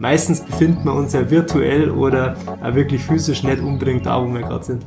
Meistens 0.00 0.40
befinden 0.44 0.84
wir 0.84 0.94
uns 0.94 1.12
ja 1.12 1.28
virtuell 1.28 1.90
oder 1.90 2.36
wirklich 2.72 3.02
physisch 3.02 3.42
nicht 3.42 3.60
unbedingt 3.60 4.06
da, 4.06 4.22
wo 4.22 4.32
wir 4.32 4.42
gerade 4.42 4.64
sind. 4.64 4.86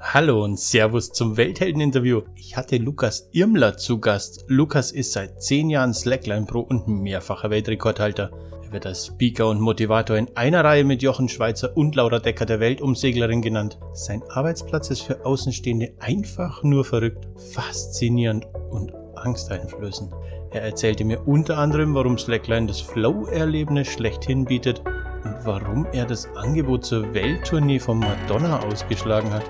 Hallo 0.00 0.44
und 0.44 0.60
Servus 0.60 1.10
zum 1.10 1.36
Welthelden-Interview. 1.36 2.22
Ich 2.36 2.56
hatte 2.56 2.76
Lukas 2.76 3.28
Irmler 3.32 3.76
zu 3.76 3.98
Gast. 3.98 4.44
Lukas 4.46 4.92
ist 4.92 5.12
seit 5.12 5.42
10 5.42 5.70
Jahren 5.70 5.92
Slackline 5.92 6.46
Pro 6.46 6.60
und 6.60 6.86
mehrfacher 6.86 7.50
Weltrekordhalter. 7.50 8.30
Er 8.64 8.72
wird 8.72 8.86
als 8.86 9.06
Speaker 9.06 9.48
und 9.48 9.60
Motivator 9.60 10.16
in 10.16 10.28
einer 10.36 10.64
Reihe 10.64 10.84
mit 10.84 11.02
Jochen 11.02 11.28
Schweizer 11.28 11.76
und 11.76 11.96
Laura 11.96 12.20
Decker 12.20 12.46
der 12.46 12.60
Weltumseglerin 12.60 13.42
genannt. 13.42 13.80
Sein 13.92 14.22
Arbeitsplatz 14.28 14.90
ist 14.90 15.00
für 15.00 15.26
Außenstehende 15.26 15.94
einfach 15.98 16.62
nur 16.62 16.84
verrückt, 16.84 17.26
faszinierend 17.52 18.46
und 18.70 18.92
angsteinflößend. 19.20 20.12
Er 20.50 20.62
erzählte 20.62 21.04
mir 21.04 21.26
unter 21.26 21.58
anderem, 21.58 21.94
warum 21.94 22.18
Slackline 22.18 22.66
das 22.66 22.80
Flow-Erlebnis 22.80 23.88
schlechthin 23.88 24.44
bietet 24.44 24.82
und 25.24 25.36
warum 25.44 25.86
er 25.92 26.06
das 26.06 26.26
Angebot 26.36 26.84
zur 26.84 27.14
Welttournee 27.14 27.78
von 27.78 27.98
Madonna 27.98 28.60
ausgeschlagen 28.60 29.32
hat. 29.32 29.44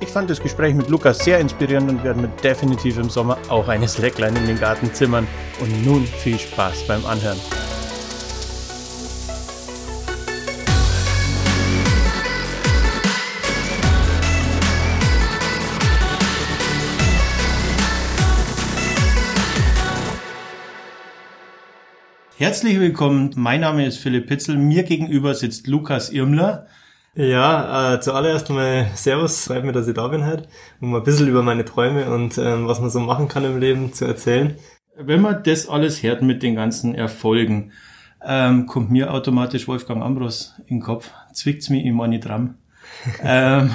Ich 0.00 0.08
fand 0.08 0.28
das 0.28 0.40
Gespräch 0.40 0.74
mit 0.74 0.88
Lukas 0.88 1.20
sehr 1.20 1.38
inspirierend 1.38 1.88
und 1.88 2.04
werde 2.04 2.20
mir 2.20 2.30
definitiv 2.42 2.98
im 2.98 3.08
Sommer 3.08 3.38
auch 3.48 3.68
eine 3.68 3.86
Slackline 3.86 4.36
in 4.36 4.46
den 4.46 4.58
Garten 4.58 4.92
zimmern. 4.92 5.28
Und 5.60 5.86
nun 5.86 6.04
viel 6.04 6.38
Spaß 6.38 6.88
beim 6.88 7.06
Anhören. 7.06 7.38
Herzlich 22.42 22.80
willkommen, 22.80 23.30
mein 23.36 23.60
Name 23.60 23.86
ist 23.86 23.98
Philipp 23.98 24.26
Pitzel, 24.26 24.58
mir 24.58 24.82
gegenüber 24.82 25.32
sitzt 25.32 25.68
Lukas 25.68 26.10
Irmler. 26.10 26.66
Ja, 27.14 27.94
äh, 27.94 28.00
zuallererst 28.00 28.50
mal 28.50 28.90
Servus, 28.96 29.44
freut 29.44 29.62
mich, 29.62 29.72
dass 29.74 29.86
ich 29.86 29.94
da 29.94 30.08
bin 30.08 30.26
heute, 30.26 30.48
um 30.80 30.92
ein 30.92 31.04
bisschen 31.04 31.28
über 31.28 31.44
meine 31.44 31.64
Träume 31.64 32.12
und 32.12 32.38
ähm, 32.38 32.66
was 32.66 32.80
man 32.80 32.90
so 32.90 32.98
machen 32.98 33.28
kann 33.28 33.44
im 33.44 33.60
Leben 33.60 33.92
zu 33.92 34.06
erzählen. 34.06 34.56
Wenn 34.96 35.20
man 35.20 35.44
das 35.44 35.68
alles 35.68 36.02
hört 36.02 36.22
mit 36.22 36.42
den 36.42 36.56
ganzen 36.56 36.96
Erfolgen, 36.96 37.70
ähm, 38.26 38.66
kommt 38.66 38.90
mir 38.90 39.14
automatisch 39.14 39.68
Wolfgang 39.68 40.02
Ambros 40.02 40.56
in 40.66 40.78
den 40.78 40.82
Kopf. 40.82 41.12
Zwickt's 41.32 41.70
mir 41.70 41.84
immer 41.84 42.08
nicht 42.08 42.24
dran. 42.24 42.58
ähm, 43.22 43.70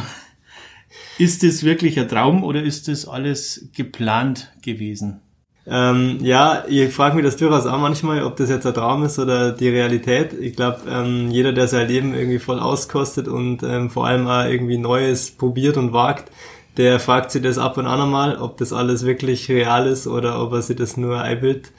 ist 1.17 1.41
das 1.41 1.63
wirklich 1.63 1.97
ein 2.01 2.09
Traum 2.09 2.43
oder 2.43 2.61
ist 2.61 2.89
das 2.89 3.07
alles 3.07 3.69
geplant 3.73 4.51
gewesen? 4.61 5.21
Ähm, 5.69 6.19
ja, 6.21 6.63
ich 6.69 6.93
frage 6.93 7.15
mich 7.15 7.25
das 7.25 7.35
durchaus 7.35 7.65
auch 7.65 7.77
manchmal, 7.77 8.23
ob 8.23 8.37
das 8.37 8.49
jetzt 8.49 8.65
ein 8.65 8.73
Traum 8.73 9.03
ist 9.03 9.19
oder 9.19 9.51
die 9.51 9.67
Realität. 9.67 10.31
Ich 10.33 10.55
glaube, 10.55 10.79
ähm, 10.89 11.29
jeder, 11.29 11.51
der 11.51 11.67
sein 11.67 11.89
Leben 11.89 12.13
irgendwie 12.13 12.39
voll 12.39 12.59
auskostet 12.59 13.27
und 13.27 13.63
ähm, 13.63 13.89
vor 13.89 14.07
allem 14.07 14.27
auch 14.27 14.45
irgendwie 14.45 14.77
Neues 14.77 15.31
probiert 15.31 15.75
und 15.75 15.91
wagt, 15.91 16.31
der 16.77 16.99
fragt 17.01 17.31
sich 17.31 17.41
das 17.41 17.57
ab 17.57 17.77
und 17.77 17.85
an 17.85 17.99
einmal, 17.99 18.37
ob 18.37 18.57
das 18.57 18.71
alles 18.71 19.05
wirklich 19.05 19.49
real 19.49 19.87
ist 19.87 20.07
oder 20.07 20.41
ob 20.41 20.53
er 20.53 20.61
sich 20.61 20.77
das 20.77 20.95
nur 20.95 21.19
einbildet. 21.19 21.71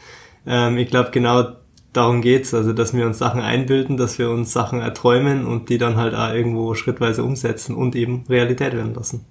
Ähm, 0.46 0.76
ich 0.76 0.90
glaube, 0.90 1.10
genau 1.10 1.46
darum 1.94 2.20
geht's, 2.20 2.52
also 2.52 2.74
dass 2.74 2.92
wir 2.92 3.06
uns 3.06 3.16
Sachen 3.16 3.40
einbilden, 3.40 3.96
dass 3.96 4.18
wir 4.18 4.28
uns 4.30 4.52
Sachen 4.52 4.80
erträumen 4.80 5.46
und 5.46 5.70
die 5.70 5.78
dann 5.78 5.96
halt 5.96 6.14
auch 6.14 6.34
irgendwo 6.34 6.74
schrittweise 6.74 7.24
umsetzen 7.24 7.74
und 7.74 7.96
eben 7.96 8.24
Realität 8.28 8.74
werden 8.74 8.94
lassen. 8.94 9.24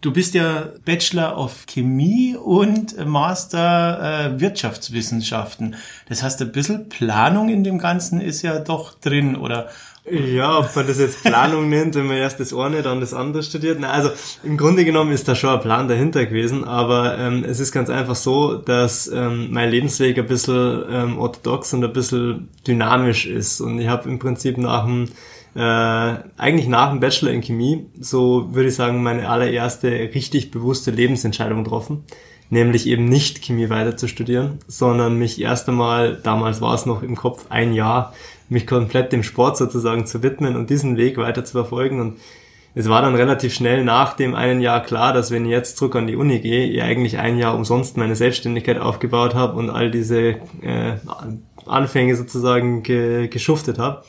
Du 0.00 0.12
bist 0.12 0.34
ja 0.34 0.68
Bachelor 0.84 1.36
of 1.38 1.66
Chemie 1.66 2.36
und 2.36 3.04
Master 3.06 4.34
äh, 4.34 4.40
Wirtschaftswissenschaften. 4.40 5.76
Das 6.08 6.22
heißt, 6.22 6.40
ein 6.42 6.52
bisschen 6.52 6.88
Planung 6.88 7.48
in 7.48 7.64
dem 7.64 7.78
Ganzen 7.78 8.20
ist 8.20 8.42
ja 8.42 8.58
doch 8.58 8.94
drin, 8.94 9.36
oder? 9.36 9.68
Ja, 10.10 10.58
ob 10.58 10.74
man 10.74 10.86
das 10.86 10.98
jetzt 10.98 11.22
Planung 11.22 11.68
nennt, 11.68 11.94
wenn 11.94 12.06
man 12.06 12.16
erst 12.16 12.40
das 12.40 12.54
eine, 12.54 12.82
dann 12.82 13.00
das 13.00 13.12
andere 13.14 13.42
studiert. 13.42 13.78
Na, 13.80 13.90
also 13.90 14.10
im 14.42 14.56
Grunde 14.56 14.84
genommen 14.84 15.12
ist 15.12 15.28
da 15.28 15.34
schon 15.34 15.50
ein 15.50 15.60
Plan 15.60 15.88
dahinter 15.88 16.24
gewesen, 16.26 16.64
aber 16.64 17.18
ähm, 17.18 17.44
es 17.44 17.60
ist 17.60 17.70
ganz 17.70 17.90
einfach 17.90 18.16
so, 18.16 18.56
dass 18.56 19.08
ähm, 19.08 19.48
mein 19.50 19.70
Lebensweg 19.70 20.18
ein 20.18 20.26
bisschen 20.26 20.84
ähm, 20.90 21.18
orthodox 21.18 21.74
und 21.74 21.84
ein 21.84 21.92
bisschen 21.92 22.48
dynamisch 22.66 23.26
ist. 23.26 23.60
Und 23.60 23.78
ich 23.78 23.88
habe 23.88 24.08
im 24.08 24.18
Prinzip 24.18 24.56
nach 24.56 24.84
dem 24.84 25.08
äh, 25.54 25.60
eigentlich 25.60 26.68
nach 26.68 26.90
dem 26.90 27.00
Bachelor 27.00 27.32
in 27.32 27.40
Chemie, 27.40 27.86
so 27.98 28.54
würde 28.54 28.68
ich 28.68 28.74
sagen, 28.74 29.02
meine 29.02 29.28
allererste 29.28 29.90
richtig 29.90 30.50
bewusste 30.50 30.90
Lebensentscheidung 30.90 31.64
getroffen. 31.64 32.04
Nämlich 32.50 32.86
eben 32.86 33.04
nicht 33.04 33.42
Chemie 33.42 33.70
weiter 33.70 33.96
zu 33.96 34.08
studieren, 34.08 34.58
sondern 34.66 35.18
mich 35.18 35.40
erst 35.40 35.68
einmal, 35.68 36.16
damals 36.16 36.60
war 36.60 36.74
es 36.74 36.84
noch 36.84 37.02
im 37.02 37.14
Kopf, 37.14 37.46
ein 37.48 37.72
Jahr, 37.72 38.12
mich 38.48 38.66
komplett 38.66 39.12
dem 39.12 39.22
Sport 39.22 39.56
sozusagen 39.56 40.04
zu 40.06 40.22
widmen 40.24 40.56
und 40.56 40.68
diesen 40.68 40.96
Weg 40.96 41.16
weiter 41.16 41.44
zu 41.44 41.52
verfolgen. 41.52 42.00
Und 42.00 42.18
es 42.74 42.88
war 42.88 43.02
dann 43.02 43.14
relativ 43.14 43.54
schnell 43.54 43.84
nach 43.84 44.14
dem 44.14 44.34
einen 44.34 44.60
Jahr 44.60 44.82
klar, 44.82 45.12
dass 45.12 45.30
wenn 45.30 45.44
ich 45.44 45.50
jetzt 45.50 45.76
zurück 45.76 45.96
an 45.96 46.08
die 46.08 46.16
Uni 46.16 46.40
gehe, 46.40 46.66
ich 46.66 46.82
eigentlich 46.82 47.18
ein 47.18 47.38
Jahr 47.38 47.54
umsonst 47.54 47.96
meine 47.96 48.16
Selbstständigkeit 48.16 48.78
aufgebaut 48.78 49.34
habe 49.34 49.56
und 49.56 49.70
all 49.70 49.90
diese 49.90 50.36
äh, 50.62 50.96
Anfänge 51.66 52.16
sozusagen 52.16 52.82
ge 52.82 53.28
geschuftet 53.28 53.78
habe. 53.78 54.02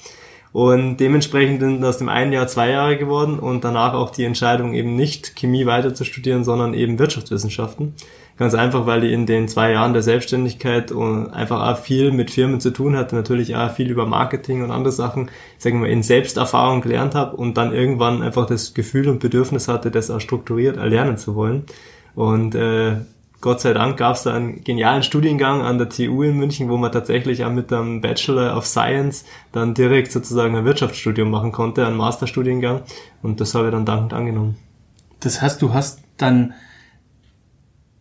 Und 0.54 0.98
dementsprechend 0.98 1.62
sind 1.62 1.84
aus 1.84 1.98
dem 1.98 2.10
einen 2.10 2.34
Jahr 2.34 2.48
zwei 2.48 2.72
Jahre 2.72 2.98
geworden 2.98 3.40
und 3.40 3.64
danach 3.64 3.94
auch 3.94 4.10
die 4.10 4.26
Entscheidung 4.26 4.74
eben 4.74 4.96
nicht 4.96 5.36
Chemie 5.38 5.66
weiter 5.66 5.94
zu 5.94 6.04
studieren, 6.04 6.44
sondern 6.44 6.74
eben 6.74 7.00
Wirtschaftswissenschaften. 7.00 7.94
Ganz 8.38 8.54
einfach, 8.54 8.86
weil 8.86 9.04
ich 9.04 9.14
in 9.14 9.26
den 9.26 9.48
zwei 9.48 9.72
Jahren 9.72 9.94
der 9.94 10.02
Selbstständigkeit 10.02 10.92
einfach 10.92 11.72
auch 11.72 11.78
viel 11.78 12.12
mit 12.12 12.32
Firmen 12.32 12.60
zu 12.60 12.72
tun 12.72 12.98
hatte, 12.98 13.16
natürlich 13.16 13.56
auch 13.56 13.72
viel 13.72 13.90
über 13.90 14.06
Marketing 14.06 14.64
und 14.64 14.72
andere 14.72 14.92
Sachen, 14.92 15.30
sagen 15.58 15.76
wir 15.76 15.88
mal, 15.88 15.94
in 15.94 16.04
Selbsterfahrung 16.04 16.82
gelernt 16.82 17.14
habe 17.14 17.38
und 17.38 17.58
dann 17.58 17.72
irgendwann 17.72 18.22
einfach 18.22 18.48
das 18.48 18.74
Gefühl 18.74 19.10
und 19.10 19.20
Bedürfnis 19.20 19.68
hatte, 19.68 19.92
das 19.92 20.10
auch 20.10 20.20
strukturiert 20.20 20.78
erlernen 20.78 21.18
zu 21.18 21.36
wollen. 21.36 21.66
Und 22.16 22.56
äh, 22.56 22.96
Gott 23.42 23.60
sei 23.60 23.74
Dank 23.74 23.98
gab 23.98 24.16
es 24.16 24.24
da 24.24 24.34
einen 24.36 24.64
genialen 24.64 25.02
Studiengang 25.02 25.62
an 25.62 25.80
der 25.80 25.90
TU 25.90 26.22
in 26.22 26.38
München, 26.38 26.70
wo 26.70 26.78
man 26.78 26.92
tatsächlich 26.92 27.44
auch 27.44 27.52
mit 27.52 27.74
einem 27.74 28.00
Bachelor 28.00 28.56
of 28.56 28.68
Science 28.68 29.26
dann 29.52 29.74
direkt 29.74 30.12
sozusagen 30.12 30.56
ein 30.56 30.64
Wirtschaftsstudium 30.64 31.30
machen 31.30 31.52
konnte, 31.52 31.86
einen 31.86 31.98
Masterstudiengang. 31.98 32.84
Und 33.24 33.42
das 33.42 33.56
habe 33.56 33.68
ich 33.68 33.72
dann 33.72 33.86
dankend 33.86 34.14
angenommen. 34.14 34.58
Das 35.20 35.42
heißt, 35.42 35.62
du 35.62 35.74
hast 35.74 36.02
dann 36.18 36.54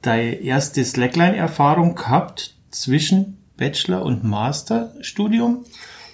deine 0.02 0.34
erste 0.34 0.84
Slackline-Erfahrung 0.84 1.94
gehabt 1.94 2.54
zwischen 2.70 3.38
Bachelor- 3.56 4.02
und 4.02 4.24
Masterstudium? 4.24 5.64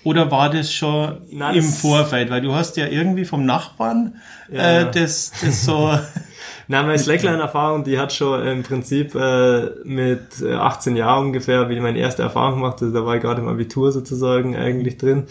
Oder 0.04 0.30
war 0.30 0.50
das 0.50 0.72
schon 0.72 1.20
Nein, 1.32 1.56
im 1.56 1.64
Vorfeld? 1.64 2.30
Weil 2.30 2.42
du 2.42 2.54
hast 2.54 2.76
ja 2.76 2.86
irgendwie 2.86 3.24
vom 3.24 3.44
Nachbarn 3.44 4.16
ja. 4.52 4.82
äh, 4.82 4.90
das, 4.90 5.32
das 5.42 5.64
so 5.64 5.98
Na, 6.68 6.82
meine 6.82 6.98
Slackline-Erfahrung, 6.98 7.84
die 7.84 7.98
hat 7.98 8.12
schon 8.12 8.44
im 8.44 8.62
Prinzip 8.64 9.14
äh, 9.14 9.70
mit 9.84 10.42
18 10.42 10.96
äh, 10.96 10.98
Jahren 10.98 11.26
ungefähr, 11.26 11.68
wie 11.68 11.74
ich 11.74 11.80
meine 11.80 11.98
erste 11.98 12.22
Erfahrung 12.22 12.60
gemacht 12.60 12.82
da 12.82 13.06
war 13.06 13.14
ich 13.14 13.22
gerade 13.22 13.40
im 13.40 13.48
Abitur 13.48 13.92
sozusagen 13.92 14.56
eigentlich 14.56 14.98
drin. 14.98 15.26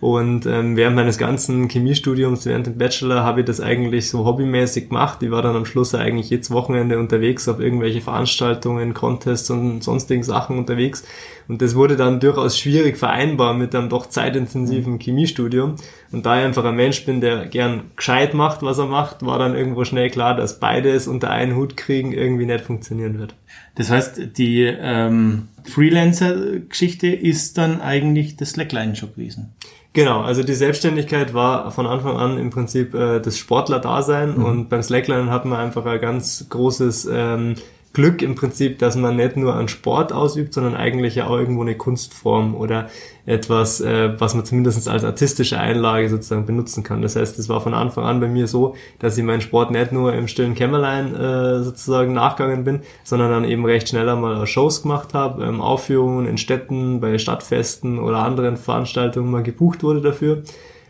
Und 0.00 0.46
ähm, 0.46 0.76
während 0.76 0.96
meines 0.96 1.18
ganzen 1.18 1.68
Chemiestudiums, 1.68 2.46
während 2.46 2.66
dem 2.66 2.78
Bachelor, 2.78 3.22
habe 3.22 3.40
ich 3.40 3.46
das 3.46 3.60
eigentlich 3.60 4.08
so 4.08 4.24
hobbymäßig 4.24 4.88
gemacht. 4.88 5.22
Ich 5.22 5.30
war 5.30 5.42
dann 5.42 5.54
am 5.54 5.66
Schluss 5.66 5.94
eigentlich 5.94 6.30
jedes 6.30 6.50
Wochenende 6.50 6.98
unterwegs 6.98 7.46
auf 7.48 7.60
irgendwelche 7.60 8.00
Veranstaltungen, 8.00 8.94
Contests 8.94 9.50
und 9.50 9.84
sonstigen 9.84 10.22
Sachen 10.22 10.56
unterwegs. 10.56 11.04
Und 11.50 11.60
das 11.62 11.74
wurde 11.74 11.96
dann 11.96 12.20
durchaus 12.20 12.56
schwierig 12.56 12.96
vereinbar 12.96 13.54
mit 13.54 13.74
einem 13.74 13.88
doch 13.88 14.06
zeitintensiven 14.06 15.00
Chemiestudium. 15.00 15.74
Und 16.12 16.24
da 16.24 16.38
ich 16.38 16.44
einfach 16.44 16.64
ein 16.64 16.76
Mensch 16.76 17.04
bin, 17.04 17.20
der 17.20 17.46
gern 17.46 17.90
gescheit 17.96 18.34
macht, 18.34 18.62
was 18.62 18.78
er 18.78 18.86
macht, 18.86 19.26
war 19.26 19.40
dann 19.40 19.56
irgendwo 19.56 19.84
schnell 19.84 20.10
klar, 20.10 20.36
dass 20.36 20.60
beides 20.60 21.08
unter 21.08 21.30
einen 21.30 21.56
Hut 21.56 21.76
kriegen 21.76 22.12
irgendwie 22.12 22.46
nicht 22.46 22.60
funktionieren 22.64 23.18
wird. 23.18 23.34
Das 23.74 23.90
heißt, 23.90 24.38
die 24.38 24.62
ähm, 24.62 25.48
Freelancer-Geschichte 25.64 27.08
ist 27.08 27.58
dann 27.58 27.80
eigentlich 27.80 28.36
das 28.36 28.50
Slackline-Job 28.50 29.16
gewesen. 29.16 29.52
Genau, 29.92 30.20
also 30.20 30.44
die 30.44 30.54
Selbstständigkeit 30.54 31.34
war 31.34 31.72
von 31.72 31.88
Anfang 31.88 32.16
an 32.16 32.38
im 32.38 32.50
Prinzip 32.50 32.94
äh, 32.94 33.18
das 33.18 33.38
Sportler-Dasein 33.38 34.38
mhm. 34.38 34.44
und 34.44 34.68
beim 34.68 34.84
Slackline 34.84 35.32
hat 35.32 35.46
man 35.46 35.58
einfach 35.58 35.84
ein 35.84 36.00
ganz 36.00 36.46
großes 36.48 37.08
ähm, 37.12 37.56
Glück 37.92 38.22
im 38.22 38.36
Prinzip, 38.36 38.78
dass 38.78 38.94
man 38.94 39.16
nicht 39.16 39.36
nur 39.36 39.56
einen 39.56 39.66
Sport 39.66 40.12
ausübt, 40.12 40.54
sondern 40.54 40.76
eigentlich 40.76 41.16
ja 41.16 41.26
auch 41.26 41.36
irgendwo 41.36 41.62
eine 41.62 41.74
Kunstform 41.76 42.54
oder 42.54 42.88
etwas, 43.26 43.80
äh, 43.80 44.18
was 44.20 44.34
man 44.34 44.44
zumindest 44.44 44.88
als 44.88 45.02
artistische 45.02 45.58
Einlage 45.58 46.08
sozusagen 46.08 46.46
benutzen 46.46 46.84
kann. 46.84 47.02
Das 47.02 47.16
heißt, 47.16 47.36
es 47.38 47.48
war 47.48 47.60
von 47.60 47.74
Anfang 47.74 48.04
an 48.04 48.20
bei 48.20 48.28
mir 48.28 48.46
so, 48.46 48.76
dass 49.00 49.18
ich 49.18 49.24
meinen 49.24 49.40
Sport 49.40 49.72
nicht 49.72 49.90
nur 49.90 50.14
im 50.14 50.28
stillen 50.28 50.54
Kämmerlein 50.54 51.16
äh, 51.16 51.62
sozusagen 51.64 52.12
nachgegangen 52.12 52.62
bin, 52.62 52.82
sondern 53.02 53.30
dann 53.30 53.44
eben 53.44 53.64
recht 53.64 53.88
schneller 53.88 54.14
mal 54.14 54.46
Shows 54.46 54.82
gemacht 54.82 55.12
habe, 55.12 55.44
ähm, 55.44 55.60
Aufführungen 55.60 56.26
in 56.26 56.38
Städten, 56.38 57.00
bei 57.00 57.18
Stadtfesten 57.18 57.98
oder 57.98 58.18
anderen 58.18 58.56
Veranstaltungen 58.56 59.32
mal 59.32 59.42
gebucht 59.42 59.82
wurde 59.82 60.00
dafür. 60.00 60.42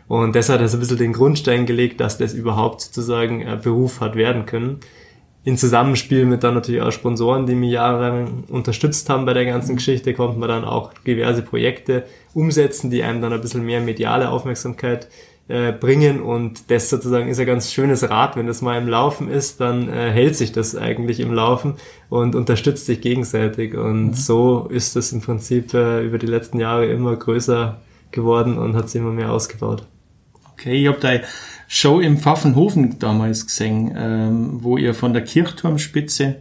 Und 0.07 0.35
das 0.35 0.49
hat 0.49 0.59
also 0.59 0.77
ein 0.77 0.81
bisschen 0.81 0.97
den 0.97 1.13
Grundstein 1.13 1.65
gelegt, 1.65 1.99
dass 1.99 2.17
das 2.17 2.33
überhaupt 2.33 2.81
sozusagen 2.81 3.47
ein 3.47 3.61
Beruf 3.61 4.01
hat 4.01 4.15
werden 4.15 4.45
können. 4.45 4.81
In 5.43 5.57
Zusammenspiel 5.57 6.25
mit 6.25 6.43
dann 6.43 6.53
natürlich 6.53 6.81
auch 6.81 6.91
Sponsoren, 6.91 7.47
die 7.47 7.55
mich 7.55 7.71
jahrelang 7.71 8.43
unterstützt 8.49 9.09
haben 9.09 9.25
bei 9.25 9.33
der 9.33 9.45
ganzen 9.45 9.75
Geschichte, 9.75 10.13
konnten 10.13 10.39
wir 10.39 10.47
dann 10.47 10.63
auch 10.63 10.93
diverse 11.05 11.41
Projekte 11.41 12.05
umsetzen, 12.33 12.91
die 12.91 13.01
einem 13.03 13.21
dann 13.21 13.33
ein 13.33 13.41
bisschen 13.41 13.65
mehr 13.65 13.81
mediale 13.81 14.29
Aufmerksamkeit 14.29 15.07
äh, 15.47 15.71
bringen 15.71 16.21
und 16.21 16.69
das 16.69 16.89
sozusagen 16.89 17.27
ist 17.27 17.39
ein 17.39 17.47
ganz 17.47 17.73
schönes 17.73 18.07
Rad. 18.07 18.37
Wenn 18.37 18.45
das 18.45 18.61
mal 18.61 18.77
im 18.77 18.87
Laufen 18.87 19.29
ist, 19.29 19.59
dann 19.59 19.89
äh, 19.89 20.11
hält 20.11 20.35
sich 20.35 20.51
das 20.51 20.75
eigentlich 20.75 21.19
im 21.19 21.33
Laufen 21.33 21.75
und 22.09 22.35
unterstützt 22.35 22.85
sich 22.85 23.01
gegenseitig 23.01 23.75
und 23.75 24.09
mhm. 24.09 24.13
so 24.13 24.67
ist 24.69 24.95
das 24.95 25.11
im 25.11 25.21
Prinzip 25.21 25.73
äh, 25.73 26.05
über 26.05 26.19
die 26.19 26.27
letzten 26.27 26.59
Jahre 26.59 26.85
immer 26.85 27.15
größer 27.15 27.81
geworden 28.11 28.59
und 28.59 28.75
hat 28.75 28.89
sich 28.89 29.01
immer 29.01 29.11
mehr 29.11 29.31
ausgebaut. 29.31 29.87
Okay, 30.53 30.83
ich 30.83 30.87
habe 30.87 30.99
da 30.99 31.09
Show 31.73 32.01
im 32.01 32.17
Pfaffenhofen 32.17 32.99
damals 32.99 33.47
gesehen, 33.47 33.93
ähm, 33.95 34.61
wo 34.61 34.77
ihr 34.77 34.93
von 34.93 35.13
der 35.13 35.23
Kirchturmspitze 35.23 36.35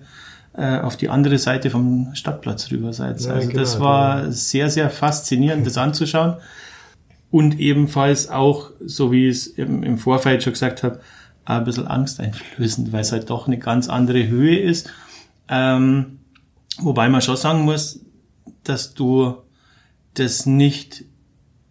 äh, 0.55 0.81
auf 0.81 0.97
die 0.97 1.09
andere 1.09 1.39
Seite 1.39 1.71
vom 1.71 2.09
Stadtplatz 2.15 2.73
rüber 2.73 2.93
seid. 2.93 3.21
Ja, 3.21 3.35
also 3.35 3.47
genau, 3.47 3.61
das 3.61 3.79
war 3.79 4.23
genau. 4.23 4.33
sehr, 4.33 4.71
sehr 4.71 4.91
faszinierend, 4.91 5.65
das 5.65 5.79
anzuschauen. 5.79 6.35
Und 7.31 7.61
ebenfalls 7.61 8.29
auch, 8.29 8.73
so 8.85 9.13
wie 9.13 9.29
ich 9.29 9.37
es 9.37 9.47
im, 9.47 9.85
im 9.85 9.99
Vorfeld 9.99 10.43
schon 10.43 10.55
gesagt 10.55 10.83
habe, 10.83 10.99
ein 11.45 11.63
bisschen 11.63 11.87
angsteinflößend, 11.87 12.91
weil 12.93 13.03
es 13.03 13.13
halt 13.13 13.31
doch 13.31 13.47
eine 13.47 13.59
ganz 13.59 13.89
andere 13.89 14.27
Höhe 14.27 14.59
ist. 14.59 14.91
Ähm, 15.49 16.19
wobei 16.81 17.09
man 17.09 17.23
schon 17.23 17.37
sagen 17.37 17.61
muss, 17.61 18.01
dass 18.65 18.95
du 18.95 19.37
das 20.15 20.45
nicht 20.45 21.05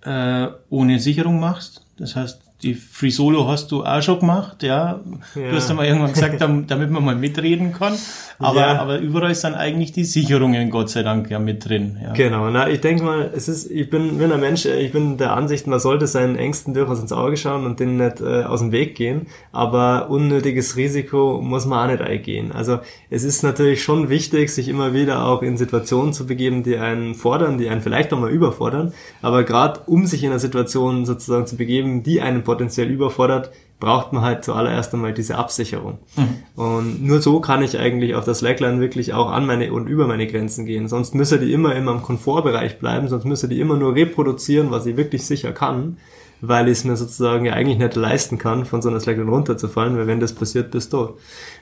äh, 0.06 0.47
ohne 0.69 1.01
Sicherung 1.01 1.41
machst. 1.41 1.85
Das 1.97 2.15
heißt, 2.15 2.39
die 2.61 2.73
Free 2.73 3.09
Solo 3.09 3.47
hast 3.47 3.71
du 3.71 3.85
auch 3.85 4.01
schon 4.01 4.19
gemacht, 4.19 4.63
ja. 4.63 5.00
ja. 5.35 5.50
Du 5.50 5.56
hast 5.56 5.69
einmal 5.69 5.85
irgendwann 5.85 6.11
gesagt, 6.11 6.41
damit 6.67 6.91
man 6.91 7.06
mal 7.06 7.15
mitreden 7.15 7.71
kann. 7.71 7.94
Aber, 8.38 8.59
ja. 8.59 8.79
aber 8.79 9.00
überall 9.00 9.33
sind 9.35 9.53
eigentlich 9.53 9.91
die 9.91 10.03
Sicherungen, 10.03 10.69
Gott 10.69 10.89
sei 10.89 11.03
Dank, 11.03 11.29
ja 11.29 11.39
mit 11.39 11.67
drin. 11.67 11.97
Ja. 12.01 12.13
Genau, 12.13 12.50
na, 12.50 12.69
ich 12.69 12.81
denke 12.81 13.03
mal, 13.03 13.31
es 13.33 13.47
ist, 13.47 13.69
ich 13.71 13.89
bin, 13.89 14.17
bin 14.17 14.31
ein 14.31 14.39
Mensch, 14.39 14.65
ich 14.65 14.91
bin 14.91 15.17
der 15.17 15.33
Ansicht, 15.33 15.67
man 15.67 15.79
sollte 15.79 16.07
seinen 16.07 16.35
Ängsten 16.35 16.73
durchaus 16.73 17.00
ins 17.00 17.13
Auge 17.13 17.38
schauen 17.38 17.65
und 17.65 17.79
denen 17.79 17.97
nicht 17.97 18.19
äh, 18.19 18.44
aus 18.44 18.59
dem 18.59 18.71
Weg 18.71 18.95
gehen. 18.95 19.27
Aber 19.51 20.09
unnötiges 20.09 20.75
Risiko 20.75 21.41
muss 21.41 21.65
man 21.65 21.79
auch 21.79 21.91
nicht 21.91 22.01
eingehen. 22.01 22.51
Also 22.51 22.79
es 23.09 23.23
ist 23.23 23.41
natürlich 23.44 23.83
schon 23.83 24.09
wichtig, 24.09 24.50
sich 24.50 24.67
immer 24.67 24.94
wieder 24.94 25.25
auch 25.25 25.41
in 25.41 25.57
Situationen 25.57 26.13
zu 26.13 26.25
begeben, 26.25 26.63
die 26.63 26.77
einen 26.77 27.15
fordern, 27.15 27.57
die 27.57 27.69
einen 27.69 27.81
vielleicht 27.81 28.13
auch 28.13 28.19
mal 28.19 28.31
überfordern. 28.31 28.94
Aber 29.21 29.44
gerade 29.44 29.81
um 29.85 30.06
sich 30.06 30.23
in 30.23 30.29
einer 30.29 30.39
Situation 30.39 31.06
sozusagen 31.06 31.45
zu 31.45 31.56
begeben, 31.56 32.03
die 32.03 32.21
einen 32.21 32.44
potenziell 32.50 32.90
überfordert, 32.90 33.51
braucht 33.80 34.12
man 34.12 34.24
halt 34.24 34.44
zuallererst 34.44 34.92
einmal 34.92 35.13
diese 35.13 35.38
Absicherung. 35.38 36.00
Mhm. 36.18 36.62
Und 36.62 37.06
nur 37.06 37.22
so 37.22 37.40
kann 37.42 37.62
ich 37.62 37.78
eigentlich 37.78 38.16
auf 38.16 38.25
das 38.25 38.40
Slackline 38.40 38.80
wirklich 38.80 39.13
auch 39.13 39.30
an 39.30 39.46
meine 39.46 39.72
und 39.72 39.86
über 39.86 40.07
meine 40.07 40.25
Grenzen 40.25 40.66
gehen. 40.66 40.88
Sonst 40.88 41.13
müsste 41.13 41.38
die 41.38 41.54
immer 41.54 41.75
immer 41.75 41.92
im 41.92 42.01
Komfortbereich 42.01 42.80
bleiben, 42.80 43.07
sonst 43.07 43.25
müsste 43.25 43.48
die 43.48 43.60
immer 43.60 43.78
nur 43.78 43.94
reproduzieren, 43.94 44.72
was 44.72 44.88
ich 44.88 44.98
wirklich 44.98 45.28
sicher 45.28 45.51
kann, 45.51 45.98
weil 46.42 46.68
ich 46.69 46.80
es 46.80 46.84
mir 46.86 46.98
sozusagen 46.98 47.46
ja 47.46 47.54
eigentlich 47.54 47.78
nicht 47.78 47.96
leisten 47.96 48.40
kann, 48.40 48.66
von 48.66 48.81
so 48.81 48.90
einer 48.90 49.00
Slackline 49.00 49.30
runterzufallen, 49.30 49.95
weil 49.95 50.07
wenn 50.07 50.19
das 50.19 50.34
passiert, 50.34 50.72
bist 50.72 50.92
du 50.92 50.98
tot. 51.06 51.19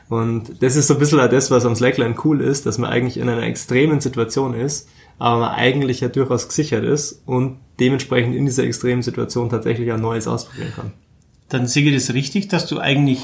Und 0.08 0.64
das 0.64 0.78
ist 0.78 0.88
so 0.88 0.94
ein 0.94 1.00
bisschen 1.02 1.20
auch 1.20 1.30
das, 1.30 1.52
was 1.52 1.66
am 1.66 1.76
Slackline 1.76 2.16
cool 2.24 2.40
ist, 2.40 2.66
dass 2.66 2.78
man 2.78 2.90
eigentlich 2.90 3.18
in 3.18 3.28
einer 3.28 3.44
extremen 3.44 4.00
Situation 4.00 4.54
ist, 4.54 4.88
aber 5.20 5.42
man 5.42 5.50
eigentlich 5.50 6.00
ja 6.00 6.08
durchaus 6.08 6.48
gesichert 6.48 6.86
ist 6.86 7.22
und 7.26 7.58
dementsprechend 7.80 8.36
in 8.36 8.46
dieser 8.46 8.64
extremen 8.64 9.02
Situation 9.02 9.50
tatsächlich 9.50 9.92
ein 9.92 10.02
Neues 10.02 10.28
ausprobieren 10.28 10.74
kann. 10.76 10.94
Dann 11.50 11.68
sehe 11.68 11.86
ich 11.90 11.94
das 11.94 12.14
richtig, 12.14 12.48
dass 12.48 12.66
du 12.66 12.80
eigentlich, 12.80 13.22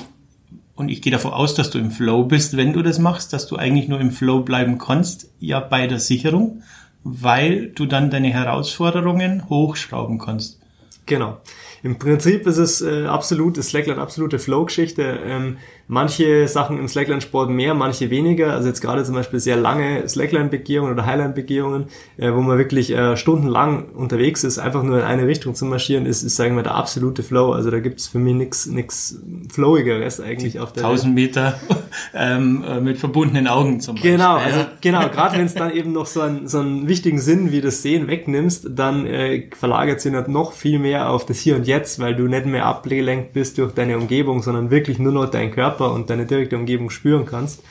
und 0.76 0.90
ich 0.90 1.02
gehe 1.02 1.12
davon 1.12 1.34
aus, 1.34 1.56
dass 1.56 1.70
du 1.70 1.80
im 1.80 1.92
Flow 1.92 2.24
bist, 2.24 2.56
wenn 2.56 2.74
du 2.74 2.82
das 2.82 3.00
machst, 3.00 3.34
dass 3.34 3.48
du 3.48 3.58
eigentlich 3.58 3.88
nur 3.88 4.00
im 4.00 4.12
Flow 4.12 4.42
bleiben 4.42 4.78
kannst, 4.78 5.30
ja 5.40 5.60
bei 5.60 5.88
der 5.88 6.00
Sicherung, 6.00 6.64
weil 7.04 7.68
du 7.68 7.86
dann 7.86 8.10
deine 8.10 8.30
Herausforderungen 8.30 9.50
hochschrauben 9.50 10.20
kannst. 10.20 10.60
Genau. 11.06 11.38
Im 11.84 12.00
Prinzip 12.00 12.48
ist 12.48 12.58
es 12.58 12.82
äh, 12.82 13.06
absolut, 13.06 13.58
ist 13.58 13.70
Slackline 13.70 14.00
absolute 14.00 14.40
Flow-Geschichte. 14.40 15.20
Ähm, 15.26 15.58
manche 15.94 16.48
Sachen 16.48 16.80
im 16.80 16.88
Slackline-Sport 16.88 17.52
mehr, 17.52 17.76
manche 17.76 18.10
weniger. 18.10 18.54
Also 18.54 18.68
jetzt 18.68 18.82
gerade 18.82 19.04
zum 19.04 19.14
Beispiel 19.14 19.40
sehr 19.40 19.56
lange 19.56 20.10
Slackline-Begehungen 20.10 20.92
oder 20.92 21.06
Highline-Begehungen, 21.06 21.86
äh, 22.18 22.34
wo 22.34 22.42
man 22.42 22.58
wirklich 22.58 22.92
äh, 22.92 23.16
stundenlang 23.16 23.90
unterwegs 23.90 24.44
ist, 24.44 24.58
einfach 24.58 24.82
nur 24.82 24.98
in 24.98 25.04
eine 25.04 25.28
Richtung 25.28 25.54
zu 25.54 25.66
marschieren, 25.66 26.08
ist, 26.08 26.24
ist 26.24 26.36
sagen 26.36 26.56
wir, 26.56 26.64
der 26.64 26.74
absolute 26.74 27.22
Flow. 27.22 27.52
Also 27.52 27.70
da 27.70 27.80
gibt's 27.80 28.08
für 28.08 28.18
mich 28.18 28.34
nichts 28.34 28.66
nix 28.66 29.20
Flowigeres 29.52 30.20
eigentlich 30.20 30.60
auf 30.60 30.74
der 30.74 30.84
1000 30.84 31.14
Meter 31.14 31.60
ähm, 32.16 32.64
äh, 32.68 32.82
mit 32.82 32.98
verbundenen 32.98 33.48
Augen 33.48 33.80
zum 33.80 33.96
Beispiel. 33.96 34.14
Genau, 34.14 34.38
also 34.38 34.66
genau, 34.82 35.08
gerade 35.10 35.38
wenn 35.38 35.46
es 35.46 35.54
dann 35.54 35.72
eben 35.72 35.92
noch 35.92 36.08
so 36.08 36.22
einen, 36.22 36.48
so 36.48 36.60
einen 36.60 36.88
wichtigen 36.88 37.20
Sinn 37.20 37.52
wie 37.52 37.62
das 37.62 37.84
Sehen 37.84 38.08
wegnimmst, 38.08 38.68
dann 38.72 39.06
äh, 39.06 39.48
verlagert 39.56 40.02
sich 40.02 40.12
halt 40.14 40.28
noch 40.28 40.54
viel 40.54 40.80
mehr 40.80 41.12
auf 41.12 41.28
das 41.28 41.38
Hier 41.38 41.56
und 41.56 41.68
Jetzt, 41.68 42.00
weil 42.00 42.16
du 42.16 42.24
nicht 42.24 42.48
mehr 42.48 42.66
abgelenkt 42.66 43.34
bist 43.34 43.60
durch 43.60 43.74
deine 43.74 44.00
Umgebung, 44.00 44.42
sondern 44.42 44.72
wirklich 44.72 44.98
nur 44.98 45.12
noch 45.12 45.30
dein 45.30 45.52
Körper 45.52 45.83
Körper 45.84 45.94
und 45.94 46.10
deine 46.10 46.26
direkte 46.26 46.58
Umgebung 46.58 46.90
spüren 46.90 47.26
kannst. 47.26 47.64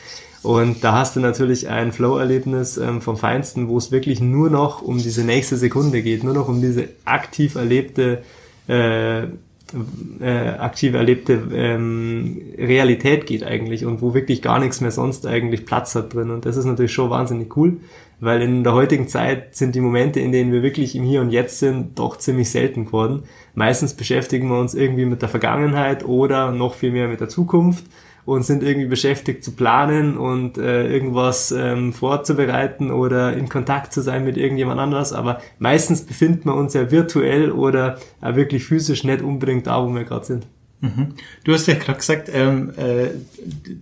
Und 0.42 0.82
da 0.82 0.92
hast 0.92 1.14
du 1.14 1.20
natürlich 1.20 1.68
ein 1.68 1.92
Flow-Erlebnis 1.92 2.76
ähm, 2.76 3.00
vom 3.00 3.16
Feinsten, 3.16 3.68
wo 3.68 3.78
es 3.78 3.92
wirklich 3.92 4.20
nur 4.20 4.50
noch 4.50 4.82
um 4.82 4.98
diese 4.98 5.24
nächste 5.24 5.56
Sekunde 5.56 6.02
geht, 6.02 6.24
nur 6.24 6.34
noch 6.34 6.48
um 6.48 6.60
diese 6.60 6.88
aktiv 7.04 7.54
erlebte, 7.54 8.22
äh, 8.68 9.22
äh, 9.22 10.48
aktiv 10.58 10.94
erlebte 10.94 11.44
ähm, 11.54 12.42
Realität 12.58 13.26
geht 13.26 13.44
eigentlich 13.44 13.86
und 13.86 14.02
wo 14.02 14.14
wirklich 14.14 14.42
gar 14.42 14.58
nichts 14.58 14.80
mehr 14.80 14.90
sonst 14.90 15.26
eigentlich 15.26 15.64
Platz 15.64 15.94
hat 15.94 16.12
drin. 16.12 16.30
Und 16.30 16.44
das 16.44 16.56
ist 16.56 16.64
natürlich 16.64 16.92
schon 16.92 17.08
wahnsinnig 17.08 17.56
cool, 17.56 17.76
weil 18.22 18.40
in 18.40 18.62
der 18.62 18.72
heutigen 18.72 19.08
Zeit 19.08 19.56
sind 19.56 19.74
die 19.74 19.80
Momente, 19.80 20.20
in 20.20 20.30
denen 20.30 20.52
wir 20.52 20.62
wirklich 20.62 20.94
im 20.94 21.02
Hier 21.02 21.20
und 21.20 21.30
Jetzt 21.30 21.58
sind, 21.58 21.98
doch 21.98 22.16
ziemlich 22.16 22.50
selten 22.50 22.86
geworden. 22.86 23.24
Meistens 23.54 23.94
beschäftigen 23.94 24.48
wir 24.48 24.60
uns 24.60 24.74
irgendwie 24.74 25.06
mit 25.06 25.22
der 25.22 25.28
Vergangenheit 25.28 26.04
oder 26.04 26.52
noch 26.52 26.74
viel 26.74 26.92
mehr 26.92 27.08
mit 27.08 27.20
der 27.20 27.28
Zukunft 27.28 27.84
und 28.24 28.44
sind 28.44 28.62
irgendwie 28.62 28.86
beschäftigt 28.86 29.42
zu 29.42 29.50
planen 29.56 30.16
und 30.16 30.56
äh, 30.56 30.86
irgendwas 30.86 31.50
ähm, 31.50 31.92
vorzubereiten 31.92 32.92
oder 32.92 33.36
in 33.36 33.48
Kontakt 33.48 33.92
zu 33.92 34.02
sein 34.02 34.24
mit 34.24 34.36
irgendjemand 34.36 34.78
anders. 34.78 35.12
Aber 35.12 35.40
meistens 35.58 36.02
befinden 36.02 36.44
wir 36.44 36.54
uns 36.54 36.74
ja 36.74 36.92
virtuell 36.92 37.50
oder 37.50 37.98
äh, 38.20 38.36
wirklich 38.36 38.62
physisch 38.62 39.02
nicht 39.02 39.20
unbedingt 39.20 39.66
da, 39.66 39.84
wo 39.84 39.92
wir 39.92 40.04
gerade 40.04 40.26
sind. 40.26 40.46
Mhm. 40.80 41.14
Du 41.42 41.52
hast 41.52 41.66
ja 41.66 41.74
gerade 41.74 41.98
gesagt, 41.98 42.30
ähm, 42.32 42.72
äh, 42.76 43.08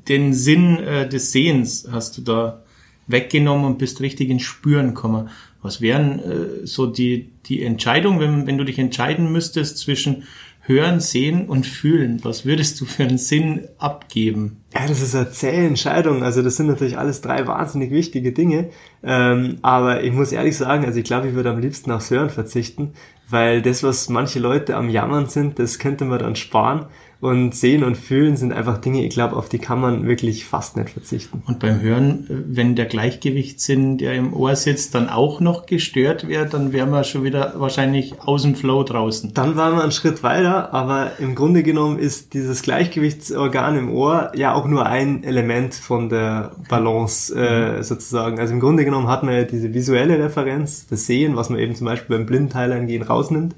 den 0.08 0.32
Sinn 0.32 0.78
äh, 0.78 1.06
des 1.06 1.30
Sehens 1.30 1.86
hast 1.92 2.16
du 2.16 2.22
da 2.22 2.62
weggenommen 3.10 3.64
und 3.64 3.78
bist 3.78 4.00
richtig 4.00 4.30
ins 4.30 4.42
Spüren 4.42 4.88
gekommen. 4.88 5.28
Was 5.62 5.80
wären 5.80 6.18
äh, 6.20 6.66
so 6.66 6.86
die, 6.86 7.32
die 7.46 7.62
Entscheidung, 7.62 8.20
wenn, 8.20 8.46
wenn 8.46 8.58
du 8.58 8.64
dich 8.64 8.78
entscheiden 8.78 9.30
müsstest 9.30 9.78
zwischen 9.78 10.24
Hören, 10.62 11.00
Sehen 11.00 11.48
und 11.48 11.66
Fühlen. 11.66 12.20
Was 12.22 12.44
würdest 12.44 12.80
du 12.80 12.84
für 12.84 13.02
einen 13.02 13.18
Sinn 13.18 13.66
abgeben? 13.78 14.58
Ja, 14.74 14.86
das 14.86 15.00
ist 15.00 15.16
eine 15.16 15.30
zähe 15.32 15.66
Entscheidung. 15.66 16.22
Also 16.22 16.42
das 16.42 16.56
sind 16.56 16.68
natürlich 16.68 16.96
alles 16.96 17.22
drei 17.22 17.46
wahnsinnig 17.46 17.90
wichtige 17.90 18.32
Dinge. 18.32 18.70
Ähm, 19.02 19.58
aber 19.62 20.04
ich 20.04 20.12
muss 20.12 20.32
ehrlich 20.32 20.56
sagen, 20.56 20.84
also 20.84 20.98
ich 20.98 21.04
glaube, 21.04 21.28
ich 21.28 21.34
würde 21.34 21.50
am 21.50 21.58
liebsten 21.58 21.90
aufs 21.90 22.10
Hören 22.10 22.30
verzichten, 22.30 22.92
weil 23.28 23.62
das, 23.62 23.82
was 23.82 24.08
manche 24.10 24.38
Leute 24.38 24.76
am 24.76 24.90
Jammern 24.90 25.26
sind, 25.26 25.58
das 25.58 25.78
könnte 25.78 26.04
man 26.04 26.20
dann 26.20 26.36
sparen. 26.36 26.86
Und 27.20 27.54
Sehen 27.54 27.84
und 27.84 27.98
Fühlen 27.98 28.38
sind 28.38 28.50
einfach 28.50 28.78
Dinge, 28.78 29.04
ich 29.04 29.12
glaube, 29.12 29.36
auf 29.36 29.50
die 29.50 29.58
kann 29.58 29.78
man 29.78 30.08
wirklich 30.08 30.46
fast 30.46 30.78
nicht 30.78 30.88
verzichten. 30.88 31.42
Und 31.46 31.58
beim 31.58 31.82
Hören, 31.82 32.24
wenn 32.28 32.76
der 32.76 32.86
Gleichgewichtssinn, 32.86 33.98
der 33.98 34.14
im 34.14 34.32
Ohr 34.32 34.56
sitzt, 34.56 34.94
dann 34.94 35.10
auch 35.10 35.38
noch 35.40 35.66
gestört 35.66 36.28
wäre, 36.28 36.46
dann 36.46 36.72
wären 36.72 36.90
wir 36.90 37.04
schon 37.04 37.22
wieder 37.22 37.52
wahrscheinlich 37.56 38.14
aus 38.20 38.42
dem 38.42 38.54
Flow 38.54 38.84
draußen. 38.84 39.34
Dann 39.34 39.56
waren 39.56 39.76
wir 39.76 39.82
einen 39.82 39.92
Schritt 39.92 40.22
weiter, 40.22 40.72
aber 40.72 41.18
im 41.18 41.34
Grunde 41.34 41.62
genommen 41.62 41.98
ist 41.98 42.32
dieses 42.32 42.62
Gleichgewichtsorgan 42.62 43.76
im 43.76 43.92
Ohr 43.92 44.32
ja 44.34 44.54
auch 44.54 44.66
nur 44.66 44.86
ein 44.86 45.22
Element 45.22 45.74
von 45.74 46.08
der 46.08 46.52
Balance 46.70 47.34
äh, 47.34 47.76
mhm. 47.76 47.82
sozusagen. 47.82 48.40
Also 48.40 48.54
im 48.54 48.60
Grunde 48.60 48.86
genommen 48.86 49.08
hat 49.08 49.24
man 49.24 49.34
ja 49.34 49.42
diese 49.44 49.74
visuelle 49.74 50.18
Referenz, 50.18 50.86
das 50.88 51.04
Sehen, 51.04 51.36
was 51.36 51.50
man 51.50 51.58
eben 51.58 51.74
zum 51.74 51.84
Beispiel 51.84 52.16
beim 52.16 52.24
Blindteilangehen 52.24 53.02
rausnimmt. 53.02 53.54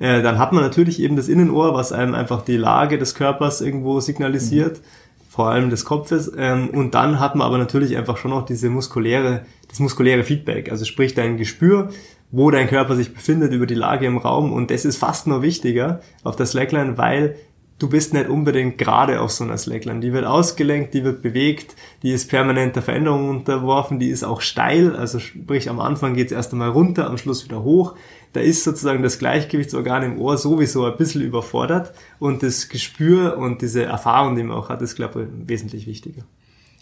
Äh, 0.00 0.22
dann 0.22 0.38
hat 0.38 0.52
man 0.52 0.64
natürlich 0.64 1.00
eben 1.00 1.14
das 1.14 1.28
Innenohr, 1.28 1.74
was 1.74 1.92
einem 1.92 2.14
einfach 2.14 2.42
die 2.42 2.56
Lage 2.56 2.98
des 2.98 3.14
Körpers 3.14 3.60
irgendwo 3.60 4.00
signalisiert, 4.00 4.78
mhm. 4.78 4.82
vor 5.28 5.50
allem 5.50 5.70
des 5.70 5.84
Kopfes. 5.84 6.32
Ähm, 6.36 6.70
und 6.70 6.94
dann 6.94 7.20
hat 7.20 7.36
man 7.36 7.46
aber 7.46 7.58
natürlich 7.58 7.96
einfach 7.96 8.16
schon 8.16 8.32
noch 8.32 8.46
diese 8.46 8.70
muskuläre, 8.70 9.42
das 9.68 9.78
muskuläre 9.78 10.24
Feedback, 10.24 10.72
also 10.72 10.84
sprich 10.84 11.14
dein 11.14 11.36
Gespür, 11.36 11.90
wo 12.32 12.50
dein 12.50 12.68
Körper 12.68 12.96
sich 12.96 13.12
befindet 13.12 13.52
über 13.52 13.66
die 13.66 13.74
Lage 13.74 14.06
im 14.06 14.16
Raum. 14.16 14.52
Und 14.52 14.70
das 14.70 14.84
ist 14.84 14.96
fast 14.96 15.26
noch 15.26 15.42
wichtiger 15.42 16.00
auf 16.24 16.34
der 16.34 16.46
Slackline, 16.46 16.96
weil 16.96 17.36
du 17.80 17.88
bist 17.88 18.14
nicht 18.14 18.28
unbedingt 18.28 18.78
gerade 18.78 19.20
auf 19.20 19.32
so 19.32 19.42
einer 19.42 19.58
Slackline. 19.58 19.98
Die 19.98 20.12
wird 20.12 20.24
ausgelenkt, 20.24 20.94
die 20.94 21.02
wird 21.02 21.22
bewegt, 21.22 21.74
die 22.04 22.12
ist 22.12 22.30
permanenter 22.30 22.82
Veränderung 22.82 23.28
unterworfen, 23.28 23.98
die 23.98 24.10
ist 24.10 24.22
auch 24.22 24.40
steil, 24.40 24.94
also 24.94 25.18
sprich 25.18 25.68
am 25.68 25.80
Anfang 25.80 26.14
geht 26.14 26.28
es 26.28 26.32
erst 26.32 26.52
einmal 26.52 26.70
runter, 26.70 27.08
am 27.08 27.18
Schluss 27.18 27.44
wieder 27.44 27.64
hoch 27.64 27.96
da 28.32 28.40
ist 28.40 28.64
sozusagen 28.64 29.02
das 29.02 29.18
Gleichgewichtsorgan 29.18 30.02
im 30.04 30.20
Ohr 30.20 30.38
sowieso 30.38 30.84
ein 30.84 30.96
bisschen 30.96 31.22
überfordert 31.22 31.92
und 32.18 32.42
das 32.42 32.68
Gespür 32.68 33.38
und 33.38 33.60
diese 33.60 33.84
Erfahrung, 33.84 34.36
die 34.36 34.42
man 34.42 34.56
auch 34.56 34.68
hat, 34.68 34.82
ist, 34.82 34.94
glaube 34.94 35.22
ich, 35.22 35.48
wesentlich 35.48 35.86
wichtiger. 35.86 36.22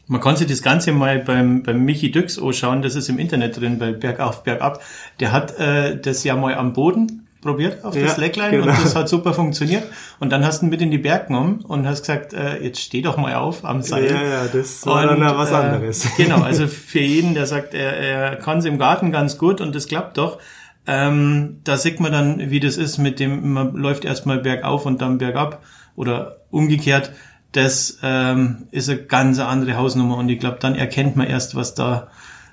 Man 0.06 0.20
kann 0.20 0.36
sich 0.36 0.46
das 0.46 0.62
Ganze 0.62 0.92
mal 0.92 1.18
beim, 1.18 1.62
beim 1.62 1.84
Michi 1.84 2.10
Düx 2.10 2.38
anschauen, 2.38 2.82
das 2.82 2.96
ist 2.96 3.08
im 3.08 3.18
Internet 3.18 3.58
drin, 3.58 3.78
bei 3.78 3.92
Bergauf, 3.92 4.42
Bergab. 4.42 4.82
Der 5.20 5.32
hat 5.32 5.58
äh, 5.58 5.98
das 6.00 6.24
ja 6.24 6.34
mal 6.34 6.54
am 6.54 6.72
Boden 6.72 7.27
probiert 7.40 7.84
auf 7.84 7.94
ja, 7.94 8.02
das 8.02 8.14
Slackline 8.14 8.50
genau. 8.50 8.64
und 8.64 8.84
das 8.84 8.96
hat 8.96 9.08
super 9.08 9.32
funktioniert. 9.32 9.84
Und 10.18 10.30
dann 10.30 10.44
hast 10.44 10.60
du 10.60 10.66
ihn 10.66 10.70
mit 10.70 10.82
in 10.82 10.90
die 10.90 10.98
Berg 10.98 11.28
genommen 11.28 11.60
und 11.66 11.86
hast 11.86 12.00
gesagt, 12.00 12.32
äh, 12.32 12.62
jetzt 12.62 12.80
steh 12.80 13.02
doch 13.02 13.16
mal 13.16 13.34
auf 13.34 13.64
am 13.64 13.82
Seil. 13.82 14.10
Ja, 14.10 14.22
ja, 14.22 14.46
das 14.52 14.84
war 14.86 15.10
und, 15.10 15.20
dann 15.20 15.36
was 15.36 15.50
äh, 15.50 15.54
anderes. 15.54 16.04
Äh, 16.04 16.08
genau, 16.24 16.42
also 16.42 16.66
für 16.68 17.00
jeden, 17.00 17.34
der 17.34 17.46
sagt, 17.46 17.74
er, 17.74 17.96
er 17.96 18.36
kann 18.36 18.58
es 18.58 18.64
im 18.64 18.78
Garten 18.78 19.12
ganz 19.12 19.38
gut 19.38 19.60
und 19.60 19.74
das 19.74 19.86
klappt 19.86 20.18
doch, 20.18 20.38
ähm, 20.86 21.60
da 21.64 21.76
sieht 21.76 22.00
man 22.00 22.12
dann, 22.12 22.50
wie 22.50 22.60
das 22.60 22.78
ist 22.78 22.96
mit 22.96 23.20
dem, 23.20 23.52
man 23.52 23.74
läuft 23.74 24.04
erstmal 24.06 24.38
bergauf 24.38 24.86
und 24.86 25.02
dann 25.02 25.18
bergab 25.18 25.62
oder 25.96 26.38
umgekehrt. 26.50 27.12
Das 27.52 27.98
ähm, 28.02 28.68
ist 28.70 28.88
eine 28.88 29.02
ganz 29.02 29.38
andere 29.38 29.76
Hausnummer 29.76 30.16
und 30.16 30.28
ich 30.28 30.40
glaube, 30.40 30.58
dann 30.60 30.74
erkennt 30.74 31.14
man 31.14 31.26
erst, 31.26 31.54
was 31.54 31.74
da 31.74 32.08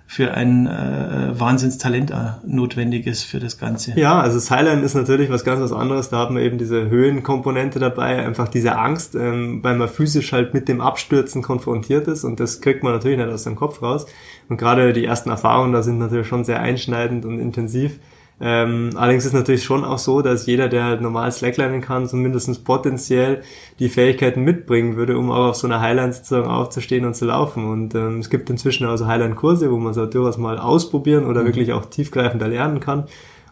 für 0.07 0.33
ein 0.35 0.67
äh, 0.67 1.31
Wahnsinnstalent 1.39 2.11
äh, 2.11 2.15
notwendig 2.45 3.07
ist 3.07 3.23
für 3.23 3.39
das 3.39 3.57
Ganze. 3.57 3.99
Ja, 3.99 4.19
also 4.19 4.37
Silent 4.37 4.83
ist 4.83 4.93
natürlich 4.93 5.31
was 5.31 5.43
ganz 5.43 5.61
was 5.61 5.71
anderes. 5.71 6.09
Da 6.09 6.19
hat 6.19 6.29
man 6.29 6.43
eben 6.43 6.57
diese 6.57 6.89
Höhenkomponente 6.89 7.79
dabei, 7.79 8.23
einfach 8.23 8.47
diese 8.47 8.77
Angst, 8.77 9.15
ähm, 9.15 9.63
weil 9.63 9.75
man 9.75 9.89
physisch 9.89 10.31
halt 10.31 10.53
mit 10.53 10.67
dem 10.67 10.79
Abstürzen 10.79 11.41
konfrontiert 11.41 12.07
ist 12.07 12.23
und 12.23 12.39
das 12.39 12.61
kriegt 12.61 12.83
man 12.83 12.93
natürlich 12.93 13.17
nicht 13.17 13.29
aus 13.29 13.43
dem 13.43 13.55
Kopf 13.55 13.81
raus. 13.81 14.05
Und 14.47 14.57
gerade 14.57 14.93
die 14.93 15.05
ersten 15.05 15.29
Erfahrungen 15.29 15.73
da 15.73 15.81
sind 15.81 15.97
natürlich 15.97 16.27
schon 16.27 16.43
sehr 16.43 16.59
einschneidend 16.59 17.25
und 17.25 17.39
intensiv. 17.39 17.99
Ähm, 18.41 18.91
allerdings 18.95 19.25
ist 19.25 19.33
natürlich 19.33 19.63
schon 19.63 19.85
auch 19.85 19.97
so, 19.97 20.21
dass 20.21 20.45
jeder, 20.45 20.67
der 20.67 20.99
normal 20.99 21.31
Slacklinen 21.31 21.79
kann, 21.81 22.07
zumindest 22.07 22.65
potenziell 22.65 23.43
die 23.79 23.87
Fähigkeiten 23.87 24.41
mitbringen 24.41 24.97
würde, 24.97 25.17
um 25.17 25.31
auch 25.31 25.49
auf 25.49 25.55
so 25.55 25.67
einer 25.67 25.79
Highline 25.79 26.11
sozusagen 26.11 26.47
aufzustehen 26.47 27.05
und 27.05 27.15
zu 27.15 27.25
laufen. 27.25 27.65
Und 27.65 27.95
ähm, 27.95 28.19
es 28.19 28.29
gibt 28.29 28.49
inzwischen 28.49 28.87
also 28.87 29.07
Highline-Kurse, 29.07 29.71
wo 29.71 29.77
man 29.77 29.93
so 29.93 30.05
durchaus 30.05 30.37
mal 30.37 30.59
ausprobieren 30.59 31.25
oder 31.25 31.41
mhm. 31.41 31.45
wirklich 31.47 31.71
auch 31.71 31.85
tiefgreifender 31.85 32.49
lernen 32.49 32.81
kann. 32.81 33.05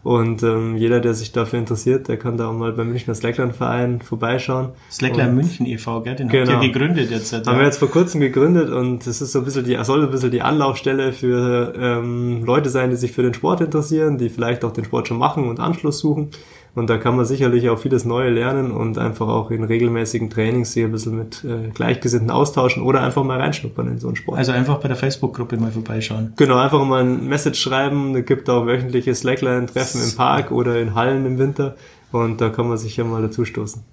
Und 0.04 0.44
ähm, 0.44 0.76
jeder, 0.76 1.00
der 1.00 1.14
sich 1.14 1.32
dafür 1.32 1.60
interessiert, 1.60 2.10
der 2.10 2.18
kann 2.18 2.36
da 2.38 2.50
auch 2.50 2.54
mal 2.54 2.74
beim 2.74 2.90
Münchner 2.90 3.16
Slackline-Verein 3.16 4.02
vorbeischauen. 4.02 4.70
Slackline 4.92 5.32
München 5.32 5.66
e.V., 5.66 6.02
gell? 6.02 6.16
Den 6.16 6.28
genau. 6.28 6.52
habt 6.52 6.64
ihr 6.64 6.72
gegründet 6.74 7.10
jetzt. 7.10 7.32
Ja. 7.32 7.46
Haben 7.46 7.60
wir 7.60 7.66
jetzt 7.66 7.78
vor 7.78 7.90
kurzem 7.90 8.20
gegründet 8.20 8.70
und 8.70 9.08
es 9.08 9.22
ist 9.22 9.32
so 9.32 9.40
ein 9.40 9.46
bisschen 9.46 9.64
die, 9.64 9.78
soll 9.84 10.04
ein 10.04 10.12
bisschen 10.12 10.32
die 10.32 10.42
Anlaufstelle 10.42 11.14
für 11.14 11.74
ähm, 11.78 12.44
Leute 12.44 12.70
sein, 12.70 12.90
die 12.90 12.98
sich 12.98 13.14
für 13.14 13.24
den 13.24 13.34
Sport 13.34 13.62
interessieren, 13.62 14.18
die 14.18 14.28
vielleicht 14.28 14.66
auch 14.66 14.74
den 14.74 14.84
Sport 14.84 15.08
schon 15.08 15.18
machen 15.18 15.48
und 15.48 15.62
Anschluss 15.62 16.00
suchen. 16.00 16.32
Und 16.76 16.90
da 16.90 16.98
kann 16.98 17.16
man 17.16 17.26
sicherlich 17.26 17.70
auch 17.70 17.78
vieles 17.78 18.04
Neue 18.04 18.32
lernen 18.32 18.72
und 18.72 18.98
einfach 18.98 19.28
auch 19.28 19.52
in 19.52 19.64
regelmäßigen 19.64 20.32
Trainings 20.32 20.74
sich 20.74 20.84
ein 20.84 20.92
bisschen 20.92 21.16
mit 21.16 21.44
äh, 21.44 21.70
Gleichgesinnten 21.70 22.32
austauschen 22.32 22.82
oder 22.82 23.02
einfach 23.02 23.24
mal 23.24 23.40
reinschnuppern 23.40 23.90
in 23.90 24.00
so 24.00 24.08
einen 24.08 24.16
Sport. 24.16 24.40
Also 24.40 24.54
einfach 24.54 24.78
bei 24.80 24.88
der 24.88 24.98
Facebook-Gruppe 24.98 25.58
mal 25.58 25.72
vorbeischauen. 25.72 26.34
Genau, 26.36 26.58
einfach 26.58 26.84
mal 26.84 27.04
ein 27.04 27.28
Message 27.28 27.62
schreiben. 27.62 28.16
Es 28.16 28.26
gibt 28.26 28.50
auch 28.50 28.66
wöchentliche 28.66 29.14
Slackline-Treffen 29.14 30.02
im 30.02 30.16
Park 30.16 30.52
oder 30.52 30.80
in 30.82 30.96
Hallen 30.96 31.28
im 31.28 31.38
Winter 31.38 31.76
und 32.12 32.42
da 32.42 32.50
kann 32.50 32.68
man 32.68 32.78
sich 32.78 32.98
ja 32.98 33.04
mal 33.04 33.22
dazu 33.22 33.46
stoßen. 33.46 33.84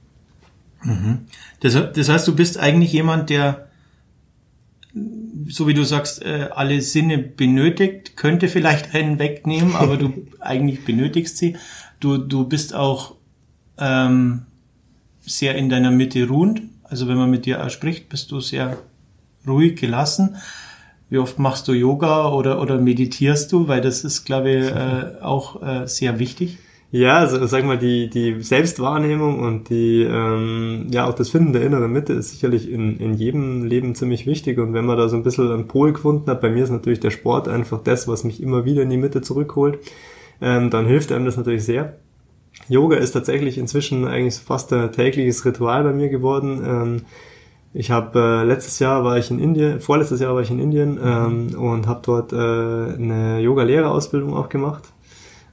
Mhm. 0.82 1.26
Das, 1.60 1.74
das 1.92 2.08
heißt, 2.08 2.26
du 2.26 2.34
bist 2.34 2.58
eigentlich 2.58 2.92
jemand, 2.94 3.28
der 3.28 3.66
so 5.48 5.68
wie 5.68 5.74
du 5.74 5.84
sagst, 5.84 6.22
äh, 6.24 6.48
alle 6.50 6.80
Sinne 6.80 7.18
benötigt, 7.18 8.16
könnte 8.16 8.48
vielleicht 8.48 8.94
einen 8.94 9.18
wegnehmen, 9.18 9.76
aber 9.76 9.96
du 9.96 10.26
eigentlich 10.40 10.84
benötigst 10.84 11.38
sie. 11.38 11.56
Du, 12.00 12.16
du 12.16 12.44
bist 12.44 12.74
auch 12.74 13.14
ähm, 13.78 14.42
sehr 15.20 15.54
in 15.54 15.68
deiner 15.68 15.90
Mitte 15.90 16.26
ruhend. 16.26 16.62
Also 16.82 17.06
wenn 17.06 17.16
man 17.16 17.30
mit 17.30 17.46
dir 17.46 17.68
spricht, 17.70 18.08
bist 18.08 18.30
du 18.32 18.40
sehr 18.40 18.78
ruhig, 19.46 19.78
gelassen. 19.78 20.36
Wie 21.10 21.18
oft 21.18 21.38
machst 21.38 21.68
du 21.68 21.72
Yoga 21.72 22.30
oder, 22.30 22.60
oder 22.60 22.78
meditierst 22.78 23.52
du? 23.52 23.68
Weil 23.68 23.80
das 23.80 24.04
ist, 24.04 24.24
glaube 24.24 24.50
ich, 24.50 24.66
äh, 24.70 25.22
auch 25.22 25.62
äh, 25.62 25.86
sehr 25.86 26.18
wichtig. 26.18 26.58
Ja, 26.92 27.18
also 27.18 27.46
sag 27.46 27.64
mal, 27.64 27.78
die, 27.78 28.10
die 28.10 28.42
Selbstwahrnehmung 28.42 29.38
und 29.38 29.68
die, 29.68 30.02
ähm, 30.02 30.86
ja, 30.90 31.06
auch 31.06 31.14
das 31.14 31.30
Finden 31.30 31.52
der 31.52 31.62
inneren 31.62 31.92
Mitte 31.92 32.14
ist 32.14 32.30
sicherlich 32.30 32.68
in, 32.68 32.98
in 32.98 33.14
jedem 33.14 33.64
Leben 33.64 33.94
ziemlich 33.94 34.26
wichtig. 34.26 34.58
Und 34.58 34.72
wenn 34.72 34.86
man 34.86 34.96
da 34.96 35.08
so 35.08 35.16
ein 35.16 35.22
bisschen 35.22 35.52
einen 35.52 35.68
Pol 35.68 35.92
gefunden 35.92 36.28
hat, 36.28 36.40
bei 36.40 36.50
mir 36.50 36.64
ist 36.64 36.70
natürlich 36.70 37.00
der 37.00 37.10
Sport 37.10 37.46
einfach 37.46 37.82
das, 37.82 38.08
was 38.08 38.24
mich 38.24 38.42
immer 38.42 38.64
wieder 38.64 38.82
in 38.82 38.90
die 38.90 38.96
Mitte 38.96 39.20
zurückholt 39.20 39.78
ähm, 40.40 40.70
dann 40.70 40.86
hilft 40.86 41.12
einem 41.12 41.24
das 41.24 41.36
natürlich 41.36 41.64
sehr. 41.64 41.96
Yoga 42.68 42.96
ist 42.96 43.12
tatsächlich 43.12 43.58
inzwischen 43.58 44.06
eigentlich 44.06 44.34
fast 44.34 44.72
ein 44.72 44.92
tägliches 44.92 45.44
Ritual 45.44 45.84
bei 45.84 45.92
mir 45.92 46.08
geworden. 46.08 46.62
Ähm, 46.64 47.02
ich 47.72 47.90
habe 47.90 48.18
äh, 48.18 48.44
letztes 48.44 48.78
Jahr 48.80 49.04
war 49.04 49.18
ich 49.18 49.30
in 49.30 49.38
Indien, 49.38 49.80
vorletztes 49.80 50.20
Jahr 50.20 50.34
war 50.34 50.42
ich 50.42 50.50
in 50.50 50.58
Indien 50.58 50.98
ähm, 51.02 51.54
und 51.56 51.86
habe 51.86 52.00
dort 52.04 52.32
äh, 52.32 52.36
eine 52.36 53.40
Yoga-Lehrerausbildung 53.40 54.34
auch 54.34 54.48
gemacht. 54.48 54.84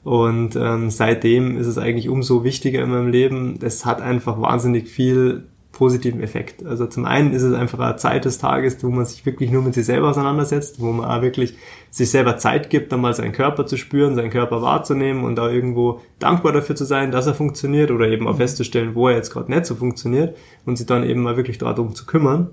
Und 0.04 0.56
ähm, 0.56 0.90
seitdem 0.90 1.58
ist 1.58 1.68
es 1.68 1.78
eigentlich 1.78 2.10
umso 2.10 2.44
wichtiger 2.44 2.82
in 2.82 2.90
meinem 2.90 3.10
Leben. 3.10 3.60
Es 3.62 3.86
hat 3.86 4.02
einfach 4.02 4.42
wahnsinnig 4.42 4.88
viel 4.88 5.44
positiven 5.78 6.22
Effekt. 6.22 6.66
Also 6.66 6.88
zum 6.88 7.06
einen 7.06 7.34
ist 7.34 7.44
es 7.44 7.54
einfach 7.54 7.80
eine 7.80 7.98
Zeit 7.98 8.26
des 8.26 8.40
Tages, 8.40 8.84
wo 8.84 8.90
man 8.90 9.06
sich 9.06 9.26
wirklich 9.28 9.52
nur 9.52 9.62
mit 9.62 9.76
sich 9.76 9.86
selber 9.86 10.10
auseinandersetzt, 10.10 10.82
wo 10.82 10.92
man 10.92 11.06
auch 11.06 11.22
wirklich 11.22 11.56
sich 11.92 12.10
selber 12.10 12.38
Zeit 12.38 12.72
gibt, 12.72 12.92
dann 12.92 13.02
mal 13.02 13.14
seinen 13.14 13.32
Körper 13.32 13.68
zu 13.68 13.78
spüren, 13.78 14.16
seinen 14.16 14.32
Körper 14.32 14.64
wahrzunehmen 14.64 15.24
und 15.24 15.36
da 15.36 15.50
irgendwo 15.52 16.02
dankbar 16.18 16.52
dafür 16.52 16.76
zu 16.76 16.84
sein, 16.84 17.12
dass 17.12 17.28
er 17.28 17.36
funktioniert 17.36 17.92
oder 17.92 18.08
eben 18.08 18.28
auch 18.28 18.34
mhm. 18.34 18.38
festzustellen, 18.38 18.96
wo 18.96 19.08
er 19.08 19.18
jetzt 19.18 19.32
gerade 19.32 19.52
nicht 19.52 19.68
so 19.68 19.76
funktioniert 19.76 20.36
und 20.66 20.78
sich 20.78 20.88
dann 20.88 21.08
eben 21.08 21.22
mal 21.22 21.38
wirklich 21.38 21.60
darum 21.60 21.94
zu 21.94 22.08
kümmern. 22.08 22.50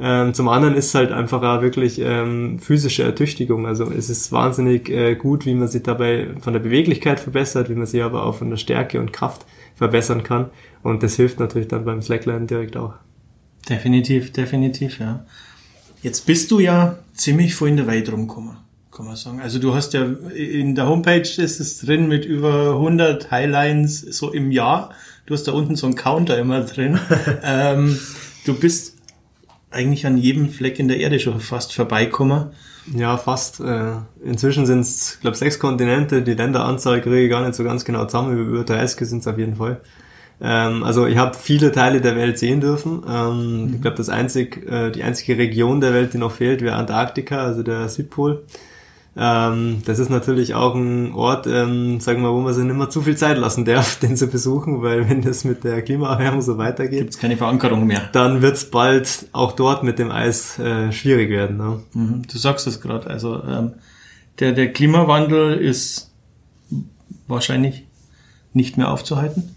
Ähm, 0.00 0.32
zum 0.34 0.48
anderen 0.48 0.74
ist 0.74 0.88
es 0.88 0.94
halt 0.94 1.10
einfach 1.10 1.42
auch 1.42 1.62
wirklich 1.62 2.00
ähm, 2.00 2.58
physische 2.60 3.02
Ertüchtigung. 3.02 3.66
Also 3.66 3.90
es 3.90 4.10
ist 4.10 4.30
wahnsinnig 4.30 4.90
äh, 4.90 5.16
gut, 5.16 5.44
wie 5.46 5.54
man 5.54 5.68
sich 5.68 5.82
dabei 5.82 6.28
von 6.40 6.52
der 6.52 6.60
Beweglichkeit 6.60 7.18
verbessert, 7.18 7.68
wie 7.68 7.74
man 7.74 7.86
sich 7.86 8.02
aber 8.02 8.24
auch 8.24 8.36
von 8.36 8.50
der 8.50 8.58
Stärke 8.58 9.00
und 9.00 9.12
Kraft 9.12 9.44
verbessern 9.74 10.22
kann. 10.22 10.50
Und 10.82 11.02
das 11.02 11.16
hilft 11.16 11.40
natürlich 11.40 11.68
dann 11.68 11.84
beim 11.84 12.02
Slackline 12.02 12.46
direkt 12.46 12.76
auch. 12.76 12.94
Definitiv, 13.68 14.32
definitiv, 14.32 14.98
ja. 14.98 15.24
Jetzt 16.02 16.26
bist 16.26 16.50
du 16.50 16.60
ja 16.60 16.98
ziemlich 17.14 17.54
vor 17.54 17.68
in 17.68 17.76
der 17.76 17.86
Welt 17.86 18.10
rumgekommen, 18.10 18.56
kann 18.90 19.06
man 19.06 19.16
sagen. 19.16 19.40
Also 19.40 19.58
du 19.58 19.74
hast 19.74 19.94
ja 19.94 20.04
in 20.34 20.74
der 20.74 20.86
Homepage 20.86 21.20
ist 21.20 21.60
es 21.60 21.80
drin 21.80 22.08
mit 22.08 22.24
über 22.24 22.74
100 22.74 23.30
Highlines 23.30 24.00
so 24.00 24.32
im 24.32 24.52
Jahr. 24.52 24.90
Du 25.26 25.34
hast 25.34 25.44
da 25.44 25.52
unten 25.52 25.76
so 25.76 25.86
einen 25.86 25.96
Counter 25.96 26.38
immer 26.38 26.60
drin. 26.62 26.98
ähm, 27.42 27.98
du 28.46 28.54
bist 28.54 28.96
eigentlich 29.70 30.06
an 30.06 30.16
jedem 30.16 30.48
Fleck 30.48 30.78
in 30.78 30.88
der 30.88 30.98
Erde 30.98 31.18
schon 31.18 31.40
fast 31.40 31.74
vorbeikommen. 31.74 32.52
Ja, 32.94 33.18
fast. 33.18 33.60
Äh, 33.60 33.96
inzwischen 34.24 34.64
sind 34.64 34.80
es, 34.80 35.18
glaube 35.20 35.36
sechs 35.36 35.58
Kontinente. 35.58 36.22
Die 36.22 36.34
Länderanzahl 36.34 37.02
kriege 37.02 37.20
ich 37.24 37.30
gar 37.30 37.44
nicht 37.44 37.54
so 37.54 37.64
ganz 37.64 37.84
genau 37.84 38.06
zusammen. 38.06 38.38
Über 38.38 38.64
30 38.64 39.06
sind 39.06 39.18
es 39.18 39.26
auf 39.26 39.36
jeden 39.36 39.56
Fall. 39.56 39.80
Ähm, 40.40 40.84
also 40.84 41.06
ich 41.06 41.16
habe 41.16 41.36
viele 41.36 41.72
Teile 41.72 42.00
der 42.00 42.16
Welt 42.16 42.38
sehen 42.38 42.60
dürfen. 42.60 43.02
Ähm, 43.08 43.66
mhm. 43.66 43.74
Ich 43.74 43.82
glaube, 43.82 43.96
das 43.96 44.08
einzig, 44.08 44.68
äh, 44.70 44.90
die 44.90 45.02
einzige 45.02 45.38
Region 45.38 45.80
der 45.80 45.92
Welt, 45.92 46.14
die 46.14 46.18
noch 46.18 46.32
fehlt, 46.32 46.62
wäre 46.62 46.76
Antarktika, 46.76 47.38
also 47.38 47.62
der 47.62 47.88
Südpol. 47.88 48.44
Ähm, 49.20 49.82
das 49.84 49.98
ist 49.98 50.10
natürlich 50.10 50.54
auch 50.54 50.76
ein 50.76 51.12
Ort, 51.12 51.48
ähm, 51.48 51.98
sagen 51.98 52.22
wir, 52.22 52.32
wo 52.32 52.40
man 52.40 52.54
sich 52.54 52.62
nicht 52.62 52.76
mehr 52.76 52.88
zu 52.88 53.02
viel 53.02 53.16
Zeit 53.16 53.36
lassen 53.36 53.64
darf, 53.64 53.96
den 54.00 54.16
zu 54.16 54.28
besuchen, 54.28 54.80
weil 54.80 55.08
wenn 55.10 55.22
das 55.22 55.42
mit 55.42 55.64
der 55.64 55.82
Klimaerwärmung 55.82 56.40
so 56.40 56.56
weitergeht, 56.56 57.00
gibt's 57.00 57.18
keine 57.18 57.36
Verankerung 57.36 57.84
mehr. 57.84 58.08
Dann 58.12 58.42
wird's 58.42 58.66
bald 58.66 59.26
auch 59.32 59.52
dort 59.52 59.82
mit 59.82 59.98
dem 59.98 60.12
Eis 60.12 60.60
äh, 60.60 60.92
schwierig 60.92 61.30
werden. 61.30 61.56
Ne? 61.56 61.80
Mhm, 61.94 62.22
du 62.30 62.38
sagst 62.38 62.68
es 62.68 62.80
gerade. 62.80 63.08
Also 63.08 63.42
ähm, 63.42 63.72
der 64.38 64.52
der 64.52 64.72
Klimawandel 64.72 65.54
ist 65.54 66.12
wahrscheinlich 67.26 67.86
nicht 68.52 68.76
mehr 68.76 68.88
aufzuhalten. 68.88 69.56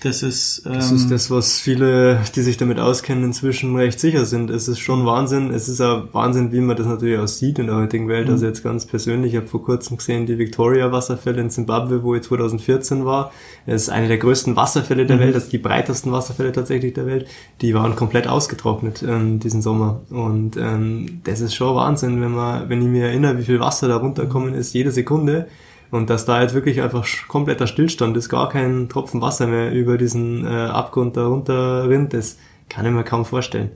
Das 0.00 0.22
ist, 0.22 0.62
ähm, 0.64 0.74
das 0.74 0.92
ist 0.92 1.10
das, 1.10 1.28
was 1.28 1.58
viele, 1.58 2.20
die 2.36 2.42
sich 2.42 2.56
damit 2.56 2.78
auskennen, 2.78 3.24
inzwischen 3.24 3.74
recht 3.74 3.98
sicher 3.98 4.26
sind. 4.26 4.48
Es 4.48 4.68
ist 4.68 4.78
schon 4.78 5.04
Wahnsinn. 5.04 5.50
Es 5.50 5.68
ist 5.68 5.80
auch 5.80 6.04
Wahnsinn, 6.12 6.52
wie 6.52 6.60
man 6.60 6.76
das 6.76 6.86
natürlich 6.86 7.18
auch 7.18 7.26
sieht 7.26 7.58
in 7.58 7.66
der 7.66 7.76
heutigen 7.76 8.06
Welt. 8.06 8.28
Mhm. 8.28 8.34
Also 8.34 8.46
jetzt 8.46 8.62
ganz 8.62 8.86
persönlich, 8.86 9.32
ich 9.32 9.36
habe 9.38 9.48
vor 9.48 9.64
kurzem 9.64 9.96
gesehen 9.96 10.26
die 10.26 10.38
Victoria-Wasserfälle 10.38 11.40
in 11.40 11.50
Zimbabwe, 11.50 12.04
wo 12.04 12.14
ich 12.14 12.22
2014 12.22 13.04
war. 13.04 13.32
Es 13.66 13.82
ist 13.82 13.88
eine 13.88 14.06
der 14.06 14.18
größten 14.18 14.54
Wasserfälle 14.54 15.04
der 15.04 15.16
mhm. 15.16 15.20
Welt, 15.20 15.34
also 15.34 15.50
die 15.50 15.58
breitesten 15.58 16.12
Wasserfälle 16.12 16.52
tatsächlich 16.52 16.94
der 16.94 17.06
Welt. 17.06 17.26
Die 17.60 17.74
waren 17.74 17.96
komplett 17.96 18.28
ausgetrocknet 18.28 19.02
ähm, 19.02 19.40
diesen 19.40 19.62
Sommer. 19.62 20.02
Und 20.10 20.56
ähm, 20.56 21.22
das 21.24 21.40
ist 21.40 21.56
schon 21.56 21.74
Wahnsinn, 21.74 22.20
wenn 22.20 22.32
man, 22.32 22.68
wenn 22.68 22.80
ich 22.80 22.88
mir 22.88 23.06
erinnere, 23.06 23.38
wie 23.38 23.44
viel 23.44 23.58
Wasser 23.58 23.88
da 23.88 23.96
runterkommen 23.96 24.54
ist, 24.54 24.74
jede 24.74 24.92
Sekunde 24.92 25.48
und 25.90 26.10
dass 26.10 26.24
da 26.24 26.42
jetzt 26.42 26.54
wirklich 26.54 26.82
einfach 26.82 27.06
kompletter 27.28 27.66
Stillstand 27.66 28.16
ist, 28.16 28.28
gar 28.28 28.48
kein 28.48 28.88
Tropfen 28.88 29.20
Wasser 29.20 29.46
mehr 29.46 29.72
über 29.72 29.98
diesen 29.98 30.44
äh, 30.44 30.48
Abgrund 30.48 31.16
da 31.16 31.26
runter 31.26 31.88
rinnt, 31.88 32.12
das 32.12 32.38
kann 32.68 32.84
ich 32.86 32.92
mir 32.92 33.04
kaum 33.04 33.24
vorstellen. 33.24 33.70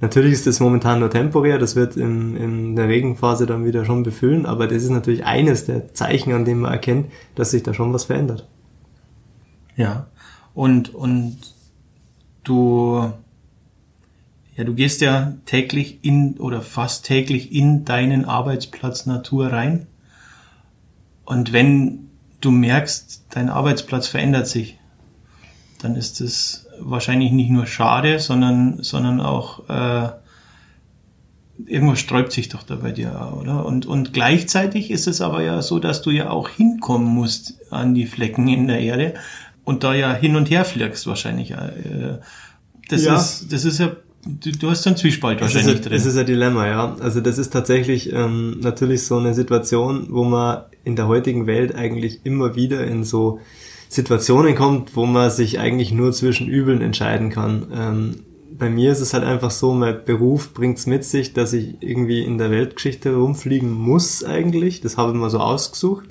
Natürlich 0.00 0.32
ist 0.32 0.46
das 0.46 0.60
momentan 0.60 1.00
nur 1.00 1.10
temporär, 1.10 1.58
das 1.58 1.76
wird 1.76 1.96
in, 1.96 2.36
in 2.36 2.76
der 2.76 2.88
Regenphase 2.88 3.46
dann 3.46 3.64
wieder 3.64 3.84
schon 3.84 4.02
befüllen, 4.02 4.44
aber 4.44 4.66
das 4.66 4.82
ist 4.82 4.90
natürlich 4.90 5.24
eines 5.24 5.64
der 5.64 5.94
Zeichen, 5.94 6.32
an 6.32 6.44
dem 6.44 6.60
man 6.60 6.72
erkennt, 6.72 7.06
dass 7.34 7.52
sich 7.52 7.62
da 7.62 7.72
schon 7.72 7.92
was 7.92 8.04
verändert. 8.04 8.46
Ja, 9.76 10.06
und, 10.52 10.94
und 10.94 11.38
du 12.42 13.12
Ja, 14.56 14.62
du 14.62 14.74
gehst 14.74 15.00
ja 15.00 15.34
täglich 15.46 15.98
in 16.02 16.38
oder 16.38 16.60
fast 16.60 17.06
täglich 17.06 17.52
in 17.52 17.84
deinen 17.84 18.24
Arbeitsplatz 18.24 19.04
Natur 19.06 19.48
rein. 19.48 19.86
Und 21.24 21.52
wenn 21.52 22.10
du 22.40 22.50
merkst, 22.50 23.24
dein 23.30 23.48
Arbeitsplatz 23.48 24.06
verändert 24.06 24.46
sich, 24.46 24.78
dann 25.80 25.96
ist 25.96 26.20
es 26.20 26.66
wahrscheinlich 26.80 27.32
nicht 27.32 27.50
nur 27.50 27.66
schade, 27.66 28.18
sondern, 28.18 28.82
sondern 28.82 29.20
auch 29.20 29.68
äh, 29.68 30.08
irgendwas 31.66 32.00
sträubt 32.00 32.32
sich 32.32 32.48
doch 32.48 32.62
da 32.62 32.76
bei 32.76 32.92
dir, 32.92 33.32
oder? 33.40 33.64
Und, 33.64 33.86
und 33.86 34.12
gleichzeitig 34.12 34.90
ist 34.90 35.06
es 35.06 35.20
aber 35.20 35.42
ja 35.42 35.62
so, 35.62 35.78
dass 35.78 36.02
du 36.02 36.10
ja 36.10 36.30
auch 36.30 36.48
hinkommen 36.48 37.06
musst 37.06 37.54
an 37.70 37.94
die 37.94 38.06
Flecken 38.06 38.48
in 38.48 38.66
der 38.66 38.80
Erde 38.80 39.14
und 39.64 39.84
da 39.84 39.94
ja 39.94 40.12
hin 40.12 40.36
und 40.36 40.50
her 40.50 40.64
fliegst 40.64 41.06
wahrscheinlich. 41.06 41.52
Äh, 41.52 42.18
das 42.88 43.04
ja. 43.04 43.16
ist, 43.16 43.52
das 43.52 43.64
ist 43.64 43.78
ja 43.78 43.92
Du, 44.26 44.50
du 44.52 44.70
hast 44.70 44.82
so 44.82 44.88
einen 44.88 44.96
Zwiespalt 44.96 45.42
wahrscheinlich 45.42 45.82
drin. 45.82 45.92
Das 45.92 46.06
ist 46.06 46.16
ein 46.16 46.24
Dilemma, 46.24 46.66
ja. 46.66 46.96
Also 46.98 47.20
das 47.20 47.36
ist 47.36 47.52
tatsächlich 47.52 48.10
ähm, 48.10 48.58
natürlich 48.60 49.04
so 49.04 49.18
eine 49.18 49.34
Situation, 49.34 50.06
wo 50.08 50.24
man 50.24 50.62
in 50.84 50.96
der 50.96 51.08
heutigen 51.08 51.46
Welt 51.46 51.74
eigentlich 51.74 52.20
immer 52.24 52.54
wieder 52.56 52.86
in 52.86 53.04
so 53.04 53.40
Situationen 53.88 54.54
kommt, 54.54 54.96
wo 54.96 55.06
man 55.06 55.30
sich 55.30 55.58
eigentlich 55.58 55.92
nur 55.92 56.12
zwischen 56.12 56.48
Übeln 56.48 56.80
entscheiden 56.82 57.30
kann. 57.30 57.66
Ähm, 57.72 58.14
bei 58.56 58.70
mir 58.70 58.92
ist 58.92 59.00
es 59.00 59.14
halt 59.14 59.24
einfach 59.24 59.50
so, 59.50 59.72
mein 59.72 60.04
Beruf 60.04 60.54
bringt 60.54 60.78
es 60.78 60.86
mit 60.86 61.04
sich, 61.04 61.32
dass 61.32 61.52
ich 61.52 61.76
irgendwie 61.80 62.24
in 62.24 62.38
der 62.38 62.50
Weltgeschichte 62.50 63.14
rumfliegen 63.14 63.72
muss 63.72 64.24
eigentlich. 64.24 64.80
Das 64.80 64.96
habe 64.96 65.12
ich 65.12 65.18
mal 65.18 65.30
so 65.30 65.38
ausgesucht. 65.38 66.06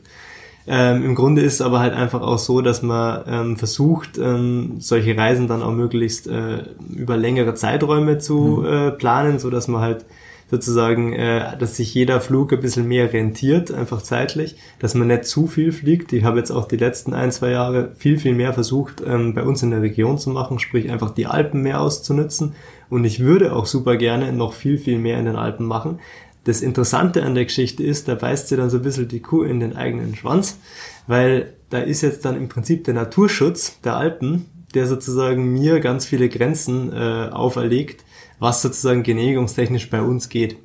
Ähm, 0.66 1.04
Im 1.04 1.16
Grunde 1.16 1.42
ist 1.42 1.56
es 1.56 1.62
aber 1.62 1.80
halt 1.80 1.94
einfach 1.94 2.22
auch 2.22 2.38
so, 2.38 2.62
dass 2.62 2.82
man 2.82 3.24
ähm, 3.28 3.58
versucht, 3.58 4.18
ähm, 4.18 4.76
solche 4.80 5.18
Reisen 5.18 5.48
dann 5.48 5.62
auch 5.62 5.74
möglichst 5.74 6.28
äh, 6.28 6.64
über 6.96 7.18
längere 7.18 7.54
Zeiträume 7.54 8.18
zu 8.18 8.62
mhm. 8.62 8.66
äh, 8.66 8.92
planen, 8.92 9.40
so 9.40 9.50
dass 9.50 9.68
man 9.68 9.82
halt 9.82 10.06
sozusagen, 10.54 11.14
äh, 11.14 11.58
dass 11.58 11.78
sich 11.78 11.92
jeder 11.96 12.22
Flug 12.22 12.54
ein 12.54 12.62
bisschen 12.62 12.88
mehr 12.88 13.12
rentiert, 13.12 13.72
einfach 13.72 14.04
zeitlich, 14.04 14.56
dass 14.78 14.94
man 14.94 15.08
nicht 15.08 15.26
zu 15.26 15.48
viel 15.48 15.72
fliegt. 15.72 16.14
Ich 16.14 16.24
habe 16.24 16.38
jetzt 16.38 16.52
auch 16.52 16.68
die 16.68 16.78
letzten 16.78 17.16
ein, 17.16 17.32
zwei 17.32 17.50
Jahre 17.50 17.92
viel, 17.96 18.20
viel 18.20 18.36
mehr 18.36 18.54
versucht, 18.54 19.02
ähm, 19.04 19.34
bei 19.34 19.42
uns 19.42 19.64
in 19.64 19.72
der 19.72 19.82
Region 19.82 20.20
zu 20.20 20.30
machen, 20.30 20.60
sprich 20.60 20.92
einfach 20.92 21.10
die 21.10 21.26
Alpen 21.26 21.64
mehr 21.64 21.82
auszunutzen. 21.82 22.54
Und 22.92 23.04
ich 23.04 23.20
würde 23.20 23.56
auch 23.56 23.66
super 23.66 23.98
gerne 23.98 24.32
noch 24.32 24.54
viel, 24.54 24.78
viel 24.78 25.00
mehr 25.00 25.18
in 25.18 25.26
den 25.26 25.38
Alpen 25.38 25.66
machen. 25.66 26.00
Das 26.44 26.62
Interessante 26.62 27.24
an 27.24 27.34
der 27.34 27.46
Geschichte 27.46 27.82
ist, 27.82 28.08
da 28.08 28.14
beißt 28.14 28.50
sie 28.50 28.56
dann 28.56 28.70
so 28.70 28.78
ein 28.78 28.84
bisschen 28.84 29.08
die 29.08 29.22
Kuh 29.22 29.42
in 29.42 29.60
den 29.60 29.76
eigenen 29.76 30.16
Schwanz, 30.16 30.60
weil 31.08 31.54
da 31.72 31.80
ist 31.80 32.04
jetzt 32.04 32.26
dann 32.26 32.38
im 32.38 32.48
Prinzip 32.48 32.84
der 32.84 32.94
Naturschutz 32.94 33.80
der 33.82 33.96
Alpen, 33.96 34.46
der 34.76 34.86
sozusagen 34.86 35.52
mir 35.52 35.80
ganz 35.80 36.06
viele 36.06 36.30
Grenzen 36.30 36.94
äh, 36.94 37.30
auferlegt, 37.32 38.04
was 38.44 38.62
sozusagen 38.62 39.04
genehmigungstechnisch 39.04 39.90
bei 39.90 40.02
uns 40.02 40.28
geht. 40.28 40.58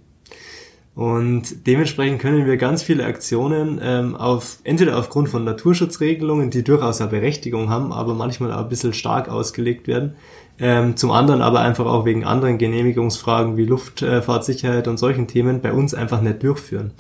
Und 0.96 1.68
dementsprechend 1.68 2.20
können 2.20 2.44
wir 2.44 2.56
ganz 2.56 2.82
viele 2.82 3.04
Aktionen 3.04 3.80
ähm, 3.80 4.16
auf 4.16 4.58
entweder 4.64 4.98
aufgrund 4.98 5.28
von 5.28 5.44
Naturschutzregelungen, 5.44 6.50
die 6.50 6.64
durchaus 6.64 7.00
eine 7.00 7.08
Berechtigung 7.08 7.70
haben, 7.70 7.92
aber 7.92 8.14
manchmal 8.14 8.52
auch 8.52 8.64
ein 8.64 8.68
bisschen 8.68 8.92
stark 8.92 9.28
ausgelegt 9.28 9.86
werden, 9.86 10.16
ähm, 10.58 10.96
zum 10.96 11.12
anderen 11.12 11.40
aber 11.40 11.60
einfach 11.60 11.86
auch 11.86 12.04
wegen 12.04 12.24
anderen 12.24 12.58
Genehmigungsfragen 12.58 13.56
wie 13.56 13.64
Luftfahrtsicherheit 13.64 14.88
und 14.88 14.98
solchen 14.98 15.28
Themen 15.28 15.60
bei 15.60 15.72
uns 15.72 15.94
einfach 15.94 16.20
nicht 16.20 16.42
durchführen. 16.42 16.90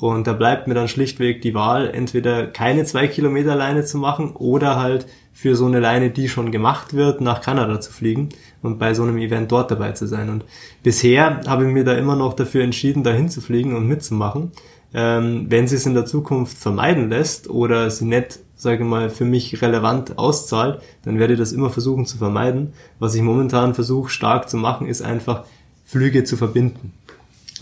Und 0.00 0.26
da 0.26 0.32
bleibt 0.32 0.66
mir 0.66 0.72
dann 0.72 0.88
schlichtweg 0.88 1.42
die 1.42 1.54
Wahl, 1.54 1.90
entweder 1.90 2.46
keine 2.46 2.84
zwei 2.84 3.06
Kilometer 3.06 3.54
Leine 3.54 3.84
zu 3.84 3.98
machen 3.98 4.30
oder 4.34 4.76
halt 4.76 5.06
für 5.34 5.54
so 5.56 5.66
eine 5.66 5.78
Leine, 5.78 6.10
die 6.10 6.30
schon 6.30 6.50
gemacht 6.50 6.94
wird, 6.94 7.20
nach 7.20 7.42
Kanada 7.42 7.80
zu 7.80 7.92
fliegen 7.92 8.30
und 8.62 8.78
bei 8.78 8.94
so 8.94 9.02
einem 9.02 9.18
Event 9.18 9.52
dort 9.52 9.70
dabei 9.70 9.92
zu 9.92 10.06
sein. 10.06 10.30
Und 10.30 10.46
bisher 10.82 11.42
habe 11.46 11.66
ich 11.66 11.72
mir 11.72 11.84
da 11.84 11.92
immer 11.92 12.16
noch 12.16 12.32
dafür 12.32 12.64
entschieden, 12.64 13.04
dahin 13.04 13.28
zu 13.28 13.42
fliegen 13.42 13.76
und 13.76 13.86
mitzumachen. 13.86 14.52
Ähm, 14.94 15.46
wenn 15.50 15.68
sie 15.68 15.76
es 15.76 15.84
in 15.84 15.94
der 15.94 16.06
Zukunft 16.06 16.56
vermeiden 16.56 17.10
lässt 17.10 17.50
oder 17.50 17.90
sie 17.90 18.06
nicht, 18.06 18.40
sage 18.56 18.82
ich 18.82 18.88
mal, 18.88 19.10
für 19.10 19.26
mich 19.26 19.60
relevant 19.60 20.18
auszahlt, 20.18 20.80
dann 21.04 21.18
werde 21.18 21.34
ich 21.34 21.38
das 21.38 21.52
immer 21.52 21.68
versuchen 21.68 22.06
zu 22.06 22.16
vermeiden. 22.16 22.72
Was 22.98 23.14
ich 23.14 23.22
momentan 23.22 23.74
versuche 23.74 24.10
stark 24.10 24.48
zu 24.48 24.56
machen, 24.56 24.86
ist 24.86 25.02
einfach 25.02 25.44
Flüge 25.84 26.24
zu 26.24 26.36
verbinden. 26.36 26.92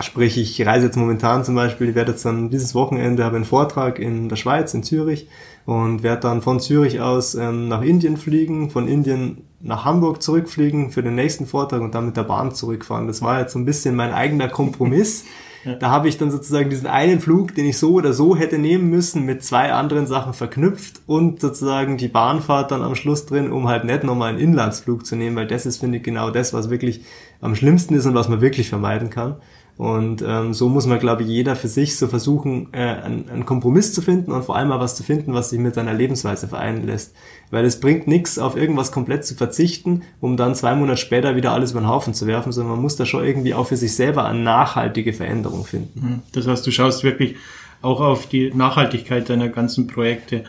Sprich, 0.01 0.39
ich 0.39 0.65
reise 0.65 0.87
jetzt 0.87 0.97
momentan 0.97 1.45
zum 1.45 1.55
Beispiel, 1.55 1.89
ich 1.89 1.95
werde 1.95 2.13
jetzt 2.13 2.25
dann 2.25 2.51
dieses 2.51 2.75
Wochenende 2.75 3.25
habe 3.25 3.37
einen 3.37 3.45
Vortrag 3.45 3.99
in 3.99 4.29
der 4.29 4.37
Schweiz, 4.37 4.73
in 4.75 4.83
Zürich 4.83 5.29
und 5.67 6.03
werde 6.03 6.23
dann 6.23 6.41
von 6.41 6.61
Zürich 6.61 7.01
aus 7.01 7.35
ähm, 7.35 7.69
nach 7.69 7.83
Indien 7.83 8.17
fliegen, 8.17 8.71
von 8.71 8.87
Indien 8.87 9.45
nach 9.61 9.85
Hamburg 9.85 10.23
zurückfliegen 10.23 10.91
für 10.91 11.03
den 11.03 11.15
nächsten 11.15 11.47
Vortrag 11.47 11.81
und 11.81 11.95
dann 11.95 12.07
mit 12.07 12.17
der 12.17 12.23
Bahn 12.23 12.55
zurückfahren. 12.55 13.07
Das 13.07 13.23
war 13.23 13.41
jetzt 13.41 13.53
so 13.53 13.59
ein 13.59 13.65
bisschen 13.65 13.97
mein 13.97 14.13
eigener 14.13 14.49
Kompromiss. 14.49 15.25
Ja. 15.65 15.75
Da 15.75 15.91
habe 15.91 16.09
ich 16.09 16.17
dann 16.17 16.31
sozusagen 16.31 16.71
diesen 16.71 16.87
einen 16.87 17.21
Flug, 17.21 17.55
den 17.55 17.67
ich 17.67 17.79
so 17.79 17.95
oder 17.95 18.13
so 18.13 18.37
hätte 18.37 18.59
nehmen 18.59 18.89
müssen, 18.91 19.25
mit 19.25 19.43
zwei 19.43 19.73
anderen 19.73 20.07
Sachen 20.07 20.33
verknüpft 20.33 21.01
und 21.07 21.41
sozusagen 21.41 21.97
die 21.97 22.07
Bahnfahrt 22.07 22.71
dann 22.71 22.81
am 22.81 22.95
Schluss 22.95 23.27
drin, 23.27 23.51
um 23.51 23.67
halt 23.67 23.85
nicht 23.85 24.05
nochmal 24.05 24.31
einen 24.31 24.39
Inlandsflug 24.39 25.05
zu 25.05 25.17
nehmen, 25.17 25.35
weil 25.35 25.49
das 25.49 25.67
ist, 25.67 25.79
finde 25.79 25.99
ich, 25.99 26.05
genau 26.05 26.31
das, 26.31 26.55
was 26.55 26.71
wirklich 26.71 27.01
am 27.41 27.57
schlimmsten 27.57 27.95
ist 27.95 28.07
und 28.07 28.15
was 28.15 28.29
man 28.29 28.41
wirklich 28.41 28.69
vermeiden 28.69 29.11
kann. 29.11 29.37
Und 29.79 30.25
ähm, 30.27 30.55
so 30.55 30.69
muss 30.69 30.87
man, 30.87 30.99
glaube 30.99 31.23
ich, 31.23 31.29
jeder 31.29 31.55
für 31.55 31.69
sich 31.69 31.97
so 31.97 32.09
versuchen, 32.09 32.67
äh, 32.73 32.79
einen, 32.79 33.31
einen 33.31 33.47
Kompromiss 33.47 33.95
zu 33.95 34.03
finden 34.03 34.33
und 34.33 34.45
vor 34.45 34.57
allem 34.57 34.71
mal 34.71 34.81
was 34.81 34.97
zu 34.97 35.05
finden, 35.05 35.35
was 35.35 35.51
sich 35.51 35.61
mit 35.61 35.77
seiner 35.77 35.95
Lebensweise 35.95 36.49
vereinen 36.49 36.85
lässt. 36.85 37.15
Weil 37.53 37.65
es 37.65 37.79
bringt 37.79 38.09
nichts, 38.09 38.41
auf 38.41 38.57
irgendwas 38.57 38.91
komplett 38.91 39.25
zu 39.25 39.37
verzichten, 39.37 40.03
um 40.21 40.37
dann 40.37 40.57
zwei 40.57 40.75
Monate 40.75 40.97
später 40.97 41.37
wieder 41.37 41.53
alles 41.53 41.71
über 41.71 41.81
den 41.81 41.89
Haufen 41.89 42.13
zu 42.13 42.27
werfen, 42.27 42.51
sondern 42.51 42.73
man 42.73 42.83
muss 42.83 42.97
da 42.97 43.07
schon 43.07 43.25
irgendwie 43.25 43.55
auch 43.55 43.69
für 43.69 43.77
sich 43.77 43.95
selber 43.95 44.25
eine 44.25 44.41
nachhaltige 44.41 45.13
Veränderung 45.13 45.65
finden. 45.65 46.01
Mhm. 46.01 46.23
Das 46.33 46.49
heißt, 46.49 46.67
du 46.67 46.73
schaust 46.73 47.05
wirklich 47.05 47.37
auch 47.81 48.01
auf 48.01 48.27
die 48.27 48.53
Nachhaltigkeit 48.53 49.31
deiner 49.31 49.49
ganzen 49.49 49.87
Projekte. 49.87 50.43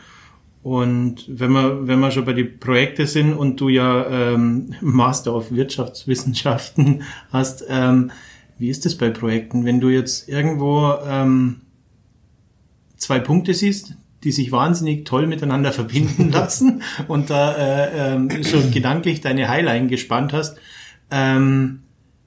Und 0.63 1.25
wenn 1.27 1.51
wir, 1.51 1.87
wenn 1.87 1.99
wir 1.99 2.09
schon 2.09 2.25
bei 2.25 2.33
den 2.33 2.59
Projekten 2.59 3.05
sind 3.05 3.33
und 3.33 3.61
du 3.61 3.69
ja 3.69 4.07
ähm, 4.07 4.73
Master 4.81 5.35
of 5.35 5.51
Wirtschaftswissenschaften 5.51 7.03
hast, 7.31 7.63
ähm, 7.69 8.09
wie 8.59 8.69
ist 8.69 8.85
das 8.85 8.95
bei 8.95 9.09
Projekten? 9.09 9.65
Wenn 9.65 9.79
du 9.79 9.89
jetzt 9.89 10.29
irgendwo 10.29 10.93
ähm, 11.07 11.61
zwei 12.97 13.19
Punkte 13.19 13.53
siehst, 13.53 13.95
die 14.23 14.31
sich 14.31 14.51
wahnsinnig 14.51 15.05
toll 15.05 15.25
miteinander 15.25 15.71
verbinden 15.71 16.29
lassen 16.31 16.83
und 17.07 17.29
da 17.29 17.55
äh, 17.55 18.15
ähm, 18.15 18.43
schon 18.43 18.69
gedanklich 18.71 19.21
deine 19.21 19.47
Highline 19.47 19.87
gespannt 19.87 20.33
hast, 20.33 20.57
ähm, 21.09 21.79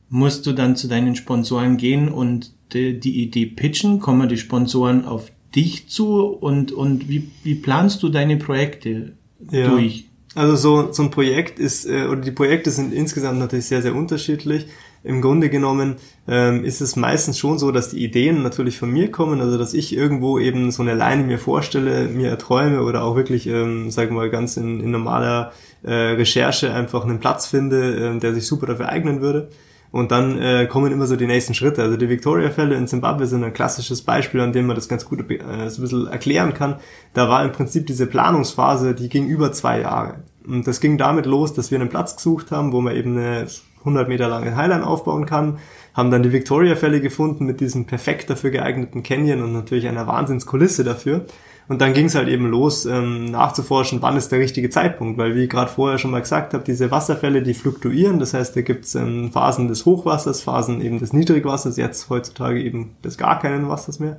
musst 0.08 0.46
du 0.46 0.52
dann 0.52 0.74
zu 0.74 0.88
deinen 0.88 1.16
Sponsoren 1.16 1.76
gehen 1.76 2.08
und 2.08 2.52
die, 2.72 2.98
die 2.98 3.22
Idee 3.22 3.46
pitchen? 3.46 4.00
Kommen 4.00 4.28
die 4.28 4.38
Sponsoren 4.38 5.04
auf 5.04 5.30
dich 5.54 5.88
zu 5.88 6.24
und, 6.24 6.72
und 6.72 7.08
wie, 7.10 7.30
wie 7.42 7.54
planst 7.54 8.02
du 8.02 8.08
deine 8.08 8.38
Projekte 8.38 9.12
ja. 9.50 9.68
durch? 9.68 10.06
Also 10.34 10.56
so, 10.56 10.92
so 10.92 11.02
ein 11.02 11.10
Projekt 11.10 11.58
ist, 11.58 11.84
äh, 11.84 12.06
oder 12.06 12.22
die 12.22 12.30
Projekte 12.30 12.70
sind 12.70 12.94
insgesamt 12.94 13.38
natürlich 13.38 13.66
sehr, 13.66 13.82
sehr 13.82 13.94
unterschiedlich 13.94 14.66
im 15.04 15.20
Grunde 15.20 15.50
genommen 15.50 15.96
ähm, 16.28 16.64
ist 16.64 16.80
es 16.80 16.96
meistens 16.96 17.38
schon 17.38 17.58
so, 17.58 17.72
dass 17.72 17.90
die 17.90 18.04
Ideen 18.04 18.42
natürlich 18.42 18.78
von 18.78 18.90
mir 18.90 19.10
kommen, 19.10 19.40
also 19.40 19.58
dass 19.58 19.74
ich 19.74 19.96
irgendwo 19.96 20.38
eben 20.38 20.70
so 20.70 20.82
eine 20.82 20.94
Leine 20.94 21.24
mir 21.24 21.38
vorstelle, 21.38 22.08
mir 22.08 22.28
erträume 22.28 22.82
oder 22.82 23.02
auch 23.02 23.16
wirklich, 23.16 23.46
ähm, 23.46 23.90
sagen 23.90 24.10
wir 24.10 24.22
mal, 24.22 24.30
ganz 24.30 24.56
in, 24.56 24.80
in 24.80 24.90
normaler 24.90 25.52
äh, 25.82 25.92
Recherche 25.92 26.72
einfach 26.72 27.04
einen 27.04 27.18
Platz 27.18 27.46
finde, 27.46 28.14
äh, 28.14 28.18
der 28.18 28.34
sich 28.34 28.46
super 28.46 28.66
dafür 28.66 28.88
eignen 28.88 29.20
würde. 29.20 29.48
Und 29.90 30.10
dann 30.10 30.38
äh, 30.38 30.66
kommen 30.66 30.90
immer 30.90 31.06
so 31.06 31.16
die 31.16 31.26
nächsten 31.26 31.52
Schritte. 31.52 31.82
Also 31.82 31.98
die 31.98 32.08
Victoria-Fälle 32.08 32.74
in 32.76 32.88
Zimbabwe 32.88 33.26
sind 33.26 33.44
ein 33.44 33.52
klassisches 33.52 34.00
Beispiel, 34.00 34.40
an 34.40 34.54
dem 34.54 34.66
man 34.66 34.74
das 34.74 34.88
ganz 34.88 35.04
gut 35.04 35.30
äh, 35.30 35.68
so 35.68 35.80
ein 35.80 35.82
bisschen 35.82 36.06
erklären 36.06 36.54
kann. 36.54 36.76
Da 37.12 37.28
war 37.28 37.44
im 37.44 37.52
Prinzip 37.52 37.86
diese 37.86 38.06
Planungsphase, 38.06 38.94
die 38.94 39.10
ging 39.10 39.26
über 39.26 39.52
zwei 39.52 39.80
Jahre. 39.80 40.22
Und 40.46 40.66
das 40.66 40.80
ging 40.80 40.96
damit 40.96 41.26
los, 41.26 41.52
dass 41.52 41.70
wir 41.70 41.78
einen 41.78 41.90
Platz 41.90 42.16
gesucht 42.16 42.50
haben, 42.50 42.72
wo 42.72 42.80
man 42.80 42.96
eben 42.96 43.18
eine 43.18 43.46
100 43.82 44.08
Meter 44.08 44.28
lange 44.28 44.56
Highline 44.56 44.86
aufbauen 44.86 45.26
kann. 45.26 45.58
Haben 45.94 46.10
dann 46.10 46.22
die 46.22 46.32
Victoria-Fälle 46.32 47.00
gefunden 47.00 47.44
mit 47.44 47.60
diesem 47.60 47.84
perfekt 47.84 48.30
dafür 48.30 48.50
geeigneten 48.50 49.02
Canyon 49.02 49.42
und 49.42 49.52
natürlich 49.52 49.86
einer 49.88 50.06
Wahnsinnskulisse 50.06 50.84
dafür. 50.84 51.26
Und 51.68 51.80
dann 51.80 51.94
ging 51.94 52.06
es 52.06 52.14
halt 52.14 52.28
eben 52.28 52.46
los, 52.46 52.86
ähm, 52.86 53.26
nachzuforschen, 53.26 54.02
wann 54.02 54.16
ist 54.16 54.32
der 54.32 54.40
richtige 54.40 54.68
Zeitpunkt, 54.68 55.16
weil 55.16 55.34
wie 55.34 55.44
ich 55.44 55.50
gerade 55.50 55.70
vorher 55.70 55.98
schon 55.98 56.10
mal 56.10 56.20
gesagt 56.20 56.54
habe, 56.54 56.64
diese 56.64 56.90
Wasserfälle, 56.90 57.42
die 57.42 57.54
fluktuieren, 57.54 58.18
das 58.18 58.34
heißt, 58.34 58.56
da 58.56 58.62
gibt's 58.62 58.94
ähm, 58.94 59.30
Phasen 59.32 59.68
des 59.68 59.86
Hochwassers, 59.86 60.42
Phasen 60.42 60.80
eben 60.80 60.98
des 60.98 61.12
Niedrigwassers, 61.12 61.76
jetzt 61.76 62.10
heutzutage 62.10 62.60
eben 62.60 62.96
des 63.04 63.16
gar 63.16 63.38
keinen 63.38 63.68
Wassers 63.68 64.00
mehr. 64.00 64.18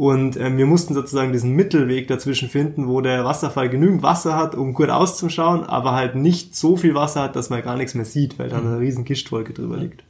Und 0.00 0.38
ähm, 0.38 0.56
wir 0.56 0.64
mussten 0.64 0.94
sozusagen 0.94 1.30
diesen 1.30 1.52
Mittelweg 1.52 2.08
dazwischen 2.08 2.48
finden, 2.48 2.88
wo 2.88 3.02
der 3.02 3.26
Wasserfall 3.26 3.68
genügend 3.68 4.02
Wasser 4.02 4.34
hat, 4.34 4.54
um 4.54 4.72
gut 4.72 4.88
auszuschauen, 4.88 5.62
aber 5.62 5.92
halt 5.92 6.14
nicht 6.14 6.56
so 6.56 6.78
viel 6.78 6.94
Wasser 6.94 7.24
hat, 7.24 7.36
dass 7.36 7.50
man 7.50 7.60
gar 7.60 7.76
nichts 7.76 7.94
mehr 7.94 8.06
sieht, 8.06 8.38
weil 8.38 8.48
da 8.48 8.56
eine 8.56 8.78
riesen 8.78 9.04
Gischtwolke 9.04 9.52
drüber 9.52 9.76
liegt. 9.76 10.02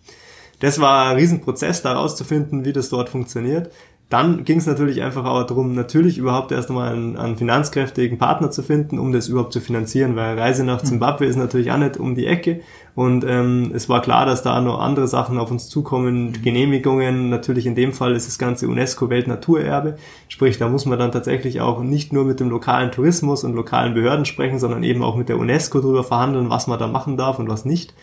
Das 0.61 0.79
war 0.79 1.09
ein 1.09 1.17
Riesenprozess, 1.17 1.83
da 1.83 1.95
rauszufinden, 1.95 2.65
wie 2.65 2.73
das 2.73 2.89
dort 2.89 3.09
funktioniert. 3.09 3.73
Dann 4.11 4.43
ging 4.45 4.59
es 4.59 4.67
natürlich 4.67 5.03
einfach 5.03 5.25
auch 5.25 5.45
darum, 5.47 5.73
natürlich 5.73 6.19
überhaupt 6.19 6.51
erst 6.51 6.69
einmal 6.69 6.93
einen, 6.93 7.17
einen 7.17 7.37
finanzkräftigen 7.37 8.19
Partner 8.19 8.51
zu 8.51 8.65
finden, 8.65 8.99
um 8.99 9.13
das 9.13 9.29
überhaupt 9.29 9.53
zu 9.53 9.61
finanzieren, 9.61 10.17
weil 10.17 10.37
Reise 10.37 10.65
nach 10.65 10.83
Zimbabwe 10.83 11.27
ist 11.27 11.37
natürlich 11.37 11.71
auch 11.71 11.79
nicht 11.79 11.97
um 11.97 12.17
die 12.17 12.27
Ecke. 12.27 12.61
Und 12.97 13.25
ähm, 13.25 13.71
es 13.73 13.89
war 13.89 14.03
klar, 14.03 14.27
dass 14.27 14.43
da 14.43 14.61
noch 14.61 14.81
andere 14.81 15.07
Sachen 15.07 15.39
auf 15.39 15.53
uns 15.53 15.69
zukommen, 15.69 16.43
Genehmigungen. 16.43 17.31
Natürlich 17.31 17.67
in 17.67 17.77
dem 17.77 17.93
Fall 17.93 18.17
ist 18.17 18.27
das 18.27 18.37
ganze 18.37 18.67
UNESCO-Weltnaturerbe. 18.67 19.97
Sprich, 20.27 20.59
da 20.59 20.69
muss 20.69 20.87
man 20.87 20.99
dann 20.99 21.13
tatsächlich 21.13 21.61
auch 21.61 21.81
nicht 21.81 22.13
nur 22.13 22.25
mit 22.25 22.41
dem 22.41 22.51
lokalen 22.51 22.91
Tourismus 22.91 23.45
und 23.45 23.55
lokalen 23.55 23.95
Behörden 23.95 24.25
sprechen, 24.25 24.59
sondern 24.59 24.83
eben 24.83 25.05
auch 25.05 25.15
mit 25.15 25.29
der 25.29 25.39
UNESCO 25.39 25.81
darüber 25.81 26.03
verhandeln, 26.03 26.51
was 26.51 26.67
man 26.67 26.81
da 26.81 26.89
machen 26.89 27.17
darf 27.17 27.39
und 27.39 27.49
was 27.49 27.65
nicht. 27.65 27.95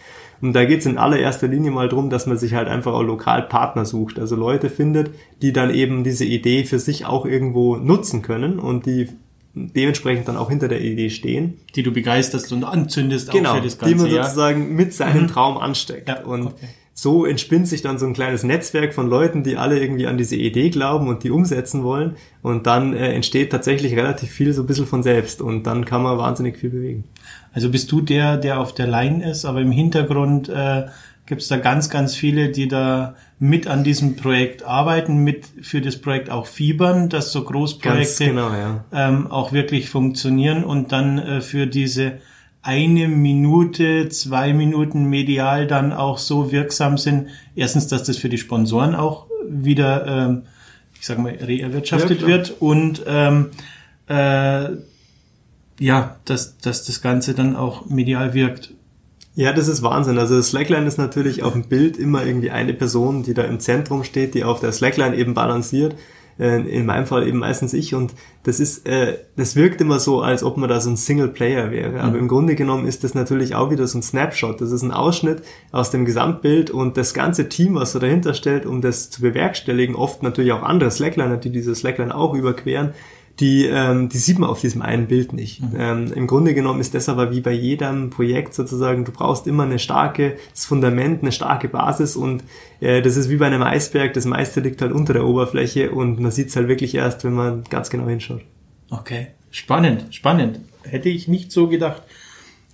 Und 0.41 0.53
da 0.53 0.65
geht 0.65 0.79
es 0.79 0.85
in 0.85 0.97
allererster 0.97 1.47
Linie 1.47 1.71
mal 1.71 1.89
drum, 1.89 2.09
dass 2.09 2.25
man 2.27 2.37
sich 2.37 2.53
halt 2.53 2.67
einfach 2.67 2.93
auch 2.93 3.03
lokal 3.03 3.43
Partner 3.43 3.85
sucht. 3.85 4.19
Also 4.19 4.35
Leute 4.35 4.69
findet, 4.69 5.11
die 5.41 5.53
dann 5.53 5.73
eben 5.73 6.03
diese 6.03 6.25
Idee 6.25 6.63
für 6.63 6.79
sich 6.79 7.05
auch 7.05 7.25
irgendwo 7.25 7.77
nutzen 7.77 8.21
können 8.21 8.59
und 8.59 8.85
die 8.85 9.09
dementsprechend 9.53 10.27
dann 10.27 10.37
auch 10.37 10.49
hinter 10.49 10.67
der 10.67 10.81
Idee 10.81 11.09
stehen. 11.09 11.59
Die 11.75 11.83
du 11.83 11.91
begeisterst 11.91 12.51
und 12.53 12.63
anzündest 12.63 13.31
genau, 13.31 13.51
auch 13.51 13.55
für 13.55 13.61
das 13.63 13.77
Ganze. 13.77 13.95
Die 13.95 14.01
man 14.01 14.11
sozusagen 14.11 14.75
mit 14.75 14.93
seinem 14.93 15.23
mhm. 15.23 15.27
Traum 15.27 15.57
ansteckt. 15.57 16.07
Ja, 16.07 16.23
und 16.23 16.47
okay. 16.47 16.67
So 16.99 17.27
entspinnt 17.27 17.67
sich 17.67 17.83
dann 17.83 17.99
so 17.99 18.07
ein 18.07 18.13
kleines 18.13 18.41
Netzwerk 18.41 18.91
von 18.91 19.07
Leuten, 19.07 19.43
die 19.43 19.55
alle 19.55 19.79
irgendwie 19.79 20.07
an 20.07 20.17
diese 20.17 20.35
Idee 20.35 20.71
glauben 20.71 21.07
und 21.07 21.23
die 21.23 21.29
umsetzen 21.29 21.83
wollen. 21.83 22.15
Und 22.41 22.65
dann 22.65 22.95
äh, 22.95 23.13
entsteht 23.13 23.51
tatsächlich 23.51 23.95
relativ 23.95 24.31
viel 24.31 24.51
so 24.51 24.63
ein 24.63 24.65
bisschen 24.65 24.87
von 24.87 25.03
selbst. 25.03 25.39
Und 25.39 25.67
dann 25.67 25.85
kann 25.85 26.01
man 26.01 26.17
wahnsinnig 26.17 26.57
viel 26.57 26.71
bewegen. 26.71 27.03
Also 27.53 27.69
bist 27.69 27.91
du 27.91 28.01
der, 28.01 28.37
der 28.37 28.59
auf 28.59 28.73
der 28.73 28.87
Line 28.87 29.29
ist, 29.29 29.45
aber 29.45 29.61
im 29.61 29.71
Hintergrund 29.71 30.49
äh, 30.49 30.85
gibt 31.27 31.43
es 31.43 31.49
da 31.49 31.57
ganz, 31.57 31.91
ganz 31.91 32.15
viele, 32.15 32.49
die 32.49 32.67
da 32.67 33.13
mit 33.37 33.67
an 33.67 33.83
diesem 33.83 34.15
Projekt 34.15 34.63
arbeiten, 34.63 35.23
mit 35.23 35.45
für 35.61 35.81
das 35.81 35.97
Projekt 35.97 36.31
auch 36.31 36.47
fiebern, 36.47 37.09
dass 37.09 37.31
so 37.31 37.43
Großprojekte 37.43 38.25
genau, 38.25 38.49
ja. 38.49 38.85
ähm, 38.91 39.27
auch 39.27 39.51
wirklich 39.51 39.91
funktionieren 39.91 40.63
und 40.63 40.91
dann 40.91 41.19
äh, 41.19 41.41
für 41.41 41.67
diese 41.67 42.13
eine 42.67 43.07
Minute, 43.07 44.09
zwei 44.09 44.51
Minuten 44.51 45.05
medial 45.05 45.67
dann 45.67 45.93
auch 45.93 46.17
so 46.17 46.51
wirksam 46.51 46.97
sind. 46.97 47.29
Erstens, 47.55 47.87
dass 47.87 48.03
das 48.03 48.17
für 48.17 48.27
die 48.27 48.37
Sponsoren 48.37 48.93
auch 48.93 49.27
wieder, 49.49 50.05
ähm, 50.05 50.41
ich 50.99 51.05
sage 51.05 51.21
mal, 51.21 51.31
reerwirtschaftet 51.31 52.21
ja, 52.21 52.27
wird 52.27 52.55
und 52.59 53.03
ähm, 53.07 53.51
äh, 54.09 54.71
ja, 55.79 56.17
dass, 56.25 56.57
dass 56.57 56.83
das 56.83 57.01
Ganze 57.01 57.33
dann 57.33 57.55
auch 57.55 57.85
medial 57.85 58.33
wirkt. 58.33 58.73
Ja, 59.35 59.53
das 59.53 59.69
ist 59.69 59.81
Wahnsinn. 59.81 60.17
Also 60.17 60.41
Slackline 60.41 60.87
ist 60.87 60.97
natürlich 60.97 61.43
auf 61.43 61.53
dem 61.53 61.69
Bild 61.69 61.95
immer 61.95 62.25
irgendwie 62.25 62.51
eine 62.51 62.73
Person, 62.73 63.23
die 63.23 63.33
da 63.33 63.43
im 63.43 63.61
Zentrum 63.61 64.03
steht, 64.03 64.33
die 64.33 64.43
auf 64.43 64.59
der 64.59 64.73
Slackline 64.73 65.15
eben 65.15 65.33
balanciert. 65.33 65.95
Äh, 66.39 66.61
in 66.61 66.85
meinem 66.85 67.07
Fall 67.07 67.27
eben 67.27 67.39
meistens 67.39 67.73
ich 67.73 67.95
und 67.95 68.13
das 68.43 68.59
ist, 68.59 68.87
äh, 68.87 69.17
das 69.35 69.55
wirkt 69.55 69.81
immer 69.81 69.99
so, 69.99 70.21
als 70.21 70.43
ob 70.43 70.57
man 70.57 70.69
da 70.69 70.79
so 70.79 70.89
ein 70.89 70.97
Single 70.97 71.29
Player 71.29 71.71
wäre. 71.71 71.99
Aber 72.01 72.13
mhm. 72.13 72.19
im 72.19 72.27
Grunde 72.27 72.55
genommen 72.55 72.85
ist 72.85 73.03
das 73.03 73.15
natürlich 73.15 73.55
auch 73.55 73.71
wieder 73.71 73.87
so 73.87 73.97
ein 73.97 74.03
Snapshot. 74.03 74.61
Das 74.61 74.71
ist 74.71 74.83
ein 74.83 74.91
Ausschnitt 74.91 75.41
aus 75.71 75.89
dem 75.89 76.05
Gesamtbild 76.05 76.69
und 76.69 76.95
das 76.95 77.13
ganze 77.13 77.49
Team, 77.49 77.75
was 77.75 77.91
so 77.91 77.99
dahinter 77.99 78.33
stellt, 78.35 78.65
um 78.65 78.81
das 78.81 79.09
zu 79.09 79.21
bewerkstelligen, 79.21 79.95
oft 79.95 80.21
natürlich 80.21 80.51
auch 80.51 80.63
andere 80.63 80.91
Slackliner, 80.91 81.37
die 81.37 81.49
diese 81.49 81.73
Slackline 81.73 82.13
auch 82.13 82.35
überqueren, 82.35 82.93
die, 83.39 83.65
ähm, 83.65 84.09
die 84.09 84.17
sieht 84.17 84.39
man 84.39 84.49
auf 84.49 84.61
diesem 84.61 84.81
einen 84.81 85.07
Bild 85.07 85.31
nicht. 85.33 85.61
Mhm. 85.61 85.77
Ähm, 85.77 86.13
Im 86.13 86.27
Grunde 86.27 86.53
genommen 86.53 86.81
ist 86.81 86.95
das 86.95 87.07
aber 87.07 87.31
wie 87.31 87.41
bei 87.41 87.51
jedem 87.51 88.09
Projekt 88.09 88.53
sozusagen, 88.53 89.05
du 89.05 89.11
brauchst 89.11 89.45
immer 89.45 89.63
eine 89.63 89.79
starke 89.79 90.37
das 90.51 90.65
Fundament, 90.65 91.21
eine 91.21 91.31
starke 91.31 91.67
Basis 91.67 92.15
und 92.15 92.43
äh, 92.79 93.01
das 93.01 93.15
ist 93.15 93.29
wie 93.29 93.37
bei 93.37 93.45
einem 93.45 93.61
Eisberg, 93.61 94.13
das 94.13 94.25
meiste 94.25 94.61
liegt 94.61 94.81
halt 94.81 94.91
unter 94.91 95.13
der 95.13 95.25
Oberfläche 95.25 95.91
und 95.91 96.19
man 96.19 96.31
sieht 96.31 96.47
es 96.47 96.55
halt 96.55 96.67
wirklich 96.67 96.95
erst, 96.95 97.23
wenn 97.23 97.33
man 97.33 97.63
ganz 97.69 97.89
genau 97.89 98.07
hinschaut. 98.07 98.41
Okay, 98.89 99.27
spannend, 99.51 100.15
spannend. 100.15 100.59
Hätte 100.83 101.09
ich 101.09 101.27
nicht 101.27 101.51
so 101.51 101.67
gedacht. 101.67 102.01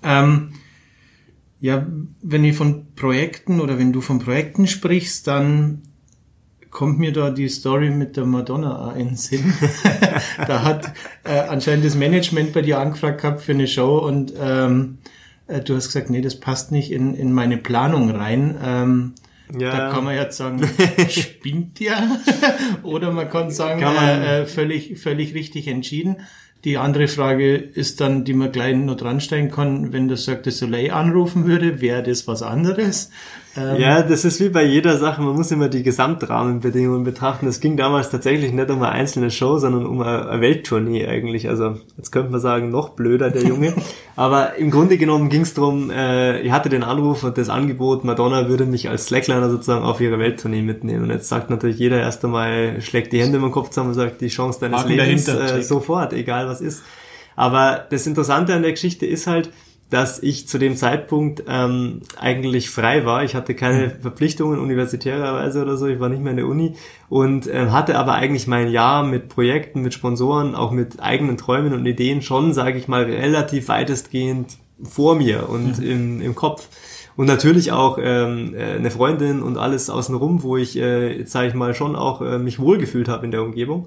Ähm, 0.01 0.53
ja, 1.59 1.87
wenn 2.21 2.43
wir 2.43 2.53
von 2.53 2.93
Projekten 2.95 3.59
oder 3.59 3.79
wenn 3.79 3.93
du 3.93 4.01
von 4.01 4.19
Projekten 4.19 4.67
sprichst, 4.67 5.27
dann 5.27 5.81
kommt 6.73 6.99
mir 6.99 7.13
da 7.13 7.29
die 7.29 7.47
Story 7.47 7.91
mit 7.91 8.17
der 8.17 8.25
Madonna 8.25 8.93
in 8.97 9.09
den 9.09 9.15
Sinn. 9.15 9.53
da 10.47 10.63
hat 10.63 10.91
äh, 11.23 11.39
anscheinend 11.47 11.85
das 11.85 11.95
Management 11.95 12.51
bei 12.51 12.63
dir 12.63 12.79
angefragt 12.79 13.21
gehabt 13.21 13.41
für 13.41 13.53
eine 13.53 13.67
Show 13.67 13.99
und 13.99 14.33
ähm, 14.41 14.97
äh, 15.47 15.61
du 15.61 15.75
hast 15.75 15.87
gesagt, 15.87 16.09
nee, 16.09 16.21
das 16.21 16.39
passt 16.39 16.71
nicht 16.71 16.91
in, 16.91 17.13
in 17.13 17.31
meine 17.31 17.57
Planung 17.57 18.09
rein. 18.09 18.57
Ähm, 18.61 19.13
ja. 19.57 19.71
Da 19.71 19.91
kann 19.91 20.03
man 20.03 20.15
jetzt 20.15 20.37
sagen, 20.37 20.61
spinnt 21.09 21.79
ja. 21.79 22.17
Oder 22.83 23.11
man 23.11 23.29
kann 23.29 23.51
sagen, 23.51 23.79
kann 23.79 23.95
man 23.95 24.09
äh, 24.09 24.41
äh, 24.41 24.45
völlig, 24.45 24.97
völlig 24.99 25.35
richtig 25.35 25.67
entschieden. 25.67 26.17
Die 26.63 26.77
andere 26.77 27.07
Frage 27.07 27.55
ist 27.55 28.01
dann, 28.01 28.23
die 28.23 28.33
man 28.33 28.51
gleich 28.51 28.75
noch 28.75 28.95
dranstellen 28.95 29.51
kann, 29.51 29.91
wenn 29.91 30.07
das 30.07 30.23
Cirque 30.23 30.43
du 30.43 30.51
Soleil 30.51 30.91
anrufen 30.91 31.45
würde, 31.45 31.81
wäre 31.81 32.01
das 32.01 32.25
was 32.25 32.41
anderes? 32.41 33.11
Ähm, 33.55 33.79
ja, 33.79 34.01
das 34.01 34.25
ist 34.25 34.39
wie 34.39 34.49
bei 34.49 34.63
jeder 34.63 34.97
Sache, 34.97 35.21
man 35.21 35.35
muss 35.35 35.51
immer 35.51 35.69
die 35.69 35.83
Gesamtrahmenbedingungen 35.83 37.03
betrachten. 37.03 37.45
Es 37.45 37.59
ging 37.59 37.77
damals 37.77 38.09
tatsächlich 38.09 38.51
nicht 38.51 38.69
um 38.71 38.81
eine 38.81 38.91
einzelne 38.91 39.29
Show, 39.29 39.59
sondern 39.59 39.85
um 39.85 40.01
eine 40.01 40.41
Welttournee 40.41 41.05
eigentlich. 41.07 41.47
Also 41.47 41.77
jetzt 41.95 42.11
könnte 42.11 42.31
man 42.31 42.41
sagen, 42.41 42.71
noch 42.71 42.89
blöder 42.89 43.29
der 43.29 43.43
Junge. 43.43 43.73
Aber 44.15 44.55
im 44.55 44.71
Grunde 44.71 44.97
genommen 44.97 45.29
ging 45.29 45.41
es 45.41 45.53
darum, 45.53 45.91
äh, 45.91 46.41
ich 46.41 46.51
hatte 46.51 46.69
den 46.69 46.83
Anruf 46.83 47.23
und 47.23 47.37
das 47.37 47.49
Angebot, 47.49 48.03
Madonna 48.03 48.49
würde 48.49 48.65
mich 48.65 48.89
als 48.89 49.05
Slackliner 49.05 49.49
sozusagen 49.49 49.85
auf 49.85 50.01
ihre 50.01 50.17
Welttournee 50.17 50.63
mitnehmen. 50.63 51.03
Und 51.03 51.09
jetzt 51.11 51.29
sagt 51.29 51.51
natürlich 51.51 51.77
jeder 51.77 51.99
erst 51.99 52.25
einmal, 52.25 52.81
schlägt 52.81 53.13
die 53.13 53.21
Hände 53.21 53.37
im 53.37 53.51
Kopf 53.51 53.69
zusammen 53.69 53.89
und 53.89 53.95
sagt, 53.95 54.21
die 54.21 54.29
Chance 54.29 54.61
deines 54.61 54.77
Marken 54.77 54.93
Lebens 54.93 55.27
äh, 55.27 55.61
sofort, 55.61 56.13
egal 56.13 56.47
was 56.47 56.59
ist. 56.59 56.83
Aber 57.35 57.85
das 57.89 58.07
Interessante 58.07 58.53
an 58.53 58.61
der 58.63 58.71
Geschichte 58.71 59.05
ist 59.05 59.27
halt, 59.27 59.51
dass 59.93 60.23
ich 60.23 60.47
zu 60.47 60.57
dem 60.57 60.75
Zeitpunkt 60.75 61.43
ähm, 61.47 62.01
eigentlich 62.19 62.71
frei 62.71 63.05
war. 63.05 63.23
Ich 63.23 63.35
hatte 63.35 63.53
keine 63.53 63.87
mhm. 63.87 64.01
Verpflichtungen 64.01 64.59
universitärerweise 64.59 65.61
oder 65.61 65.77
so. 65.77 65.85
Ich 65.85 65.99
war 65.99 66.09
nicht 66.09 66.23
mehr 66.23 66.31
in 66.31 66.37
der 66.37 66.47
Uni 66.47 66.73
und 67.09 67.47
ähm, 67.47 67.71
hatte 67.71 67.99
aber 67.99 68.13
eigentlich 68.13 68.47
mein 68.47 68.71
Jahr 68.71 69.05
mit 69.05 69.29
Projekten, 69.29 69.83
mit 69.83 69.93
Sponsoren, 69.93 70.55
auch 70.55 70.71
mit 70.71 70.99
eigenen 70.99 71.37
Träumen 71.37 71.73
und 71.73 71.85
Ideen 71.85 72.23
schon, 72.23 72.53
sage 72.53 72.79
ich 72.79 72.87
mal, 72.87 73.03
relativ 73.03 73.67
weitestgehend 73.67 74.57
vor 74.81 75.15
mir 75.15 75.47
und 75.47 75.77
mhm. 75.77 75.85
im, 75.85 76.21
im 76.21 76.33
Kopf. 76.33 76.69
Und 77.15 77.27
natürlich 77.27 77.71
auch 77.71 77.99
ähm, 78.01 78.55
äh, 78.55 78.73
eine 78.73 78.89
Freundin 78.89 79.43
und 79.43 79.57
alles 79.57 79.91
außenrum, 79.91 80.41
wo 80.41 80.57
ich, 80.57 80.75
äh, 80.75 81.23
sage 81.25 81.49
ich 81.49 81.53
mal, 81.53 81.75
schon 81.75 81.95
auch 81.95 82.21
äh, 82.21 82.39
mich 82.39 82.57
wohlgefühlt 82.57 83.07
habe 83.07 83.25
in 83.25 83.31
der 83.31 83.43
Umgebung. 83.43 83.85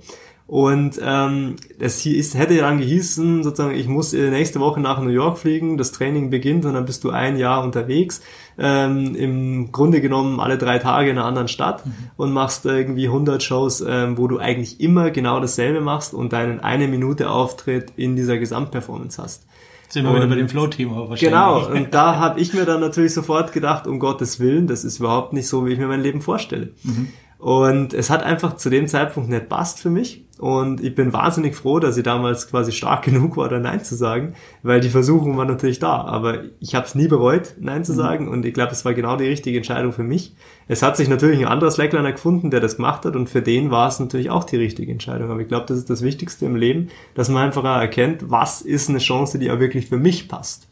Und 0.48 1.00
ähm, 1.02 1.56
es 1.80 2.00
hieß, 2.00 2.36
hätte 2.36 2.56
dann 2.56 2.78
gehießen, 2.78 3.42
sozusagen, 3.42 3.74
ich 3.74 3.88
muss 3.88 4.14
äh, 4.14 4.30
nächste 4.30 4.60
Woche 4.60 4.78
nach 4.78 5.00
New 5.00 5.10
York 5.10 5.38
fliegen, 5.38 5.76
das 5.76 5.90
Training 5.90 6.30
beginnt 6.30 6.64
und 6.64 6.74
dann 6.74 6.84
bist 6.84 7.02
du 7.02 7.10
ein 7.10 7.36
Jahr 7.36 7.64
unterwegs. 7.64 8.22
Ähm, 8.56 9.16
Im 9.16 9.72
Grunde 9.72 10.00
genommen 10.00 10.38
alle 10.38 10.56
drei 10.56 10.78
Tage 10.78 11.10
in 11.10 11.18
einer 11.18 11.26
anderen 11.26 11.48
Stadt 11.48 11.84
mhm. 11.84 11.92
und 12.16 12.32
machst 12.32 12.64
irgendwie 12.64 13.06
100 13.06 13.42
Shows, 13.42 13.80
ähm, 13.86 14.18
wo 14.18 14.28
du 14.28 14.38
eigentlich 14.38 14.80
immer 14.80 15.10
genau 15.10 15.40
dasselbe 15.40 15.80
machst 15.80 16.14
und 16.14 16.32
deinen 16.32 16.60
eine 16.60 16.86
Minute 16.86 17.28
Auftritt 17.28 17.92
in 17.96 18.14
dieser 18.14 18.38
Gesamtperformance 18.38 19.20
hast. 19.20 19.46
sind 19.88 20.04
wir 20.04 20.10
und, 20.10 20.16
wieder 20.16 20.28
bei 20.28 20.36
dem 20.36 20.48
Flow-Thema 20.48 21.08
wahrscheinlich. 21.08 21.20
Genau, 21.22 21.66
und 21.66 21.92
da 21.92 22.18
habe 22.18 22.38
ich 22.38 22.54
mir 22.54 22.66
dann 22.66 22.80
natürlich 22.80 23.14
sofort 23.14 23.52
gedacht, 23.52 23.88
um 23.88 23.98
Gottes 23.98 24.38
Willen, 24.38 24.68
das 24.68 24.84
ist 24.84 25.00
überhaupt 25.00 25.32
nicht 25.32 25.48
so, 25.48 25.66
wie 25.66 25.72
ich 25.72 25.78
mir 25.80 25.88
mein 25.88 26.02
Leben 26.02 26.20
vorstelle. 26.20 26.70
Mhm. 26.84 27.08
Und 27.38 27.94
es 27.94 28.10
hat 28.10 28.22
einfach 28.22 28.56
zu 28.56 28.70
dem 28.70 28.86
Zeitpunkt 28.86 29.28
nicht 29.28 29.48
passt 29.48 29.80
für 29.80 29.90
mich. 29.90 30.25
Und 30.38 30.82
ich 30.82 30.94
bin 30.94 31.14
wahnsinnig 31.14 31.56
froh, 31.56 31.78
dass 31.78 31.96
ich 31.96 32.02
damals 32.02 32.50
quasi 32.50 32.72
stark 32.72 33.02
genug 33.04 33.36
war, 33.36 33.48
da 33.48 33.58
Nein 33.58 33.82
zu 33.82 33.94
sagen, 33.94 34.34
weil 34.62 34.80
die 34.80 34.90
Versuchung 34.90 35.36
war 35.36 35.46
natürlich 35.46 35.78
da. 35.78 36.02
Aber 36.02 36.44
ich 36.60 36.74
habe 36.74 36.86
es 36.86 36.94
nie 36.94 37.08
bereut, 37.08 37.54
Nein 37.58 37.84
zu 37.84 37.92
mhm. 37.92 37.96
sagen. 37.96 38.28
Und 38.28 38.44
ich 38.44 38.52
glaube, 38.52 38.72
es 38.72 38.84
war 38.84 38.92
genau 38.92 39.16
die 39.16 39.26
richtige 39.26 39.56
Entscheidung 39.56 39.92
für 39.92 40.02
mich. 40.02 40.34
Es 40.68 40.82
hat 40.82 40.96
sich 40.96 41.08
natürlich 41.08 41.40
ein 41.40 41.46
anderer 41.46 41.70
Slackliner 41.70 42.12
gefunden, 42.12 42.50
der 42.50 42.60
das 42.60 42.76
gemacht 42.76 43.04
hat. 43.06 43.16
Und 43.16 43.28
für 43.28 43.42
den 43.42 43.70
war 43.70 43.88
es 43.88 43.98
natürlich 43.98 44.30
auch 44.30 44.44
die 44.44 44.56
richtige 44.56 44.92
Entscheidung. 44.92 45.30
Aber 45.30 45.40
ich 45.40 45.48
glaube, 45.48 45.66
das 45.66 45.78
ist 45.78 45.88
das 45.88 46.02
Wichtigste 46.02 46.44
im 46.44 46.56
Leben, 46.56 46.88
dass 47.14 47.28
man 47.28 47.44
einfach 47.44 47.64
erkennt, 47.64 48.30
was 48.30 48.60
ist 48.60 48.90
eine 48.90 48.98
Chance, 48.98 49.38
die 49.38 49.50
auch 49.50 49.60
wirklich 49.60 49.86
für 49.86 49.98
mich 49.98 50.28
passt. 50.28 50.68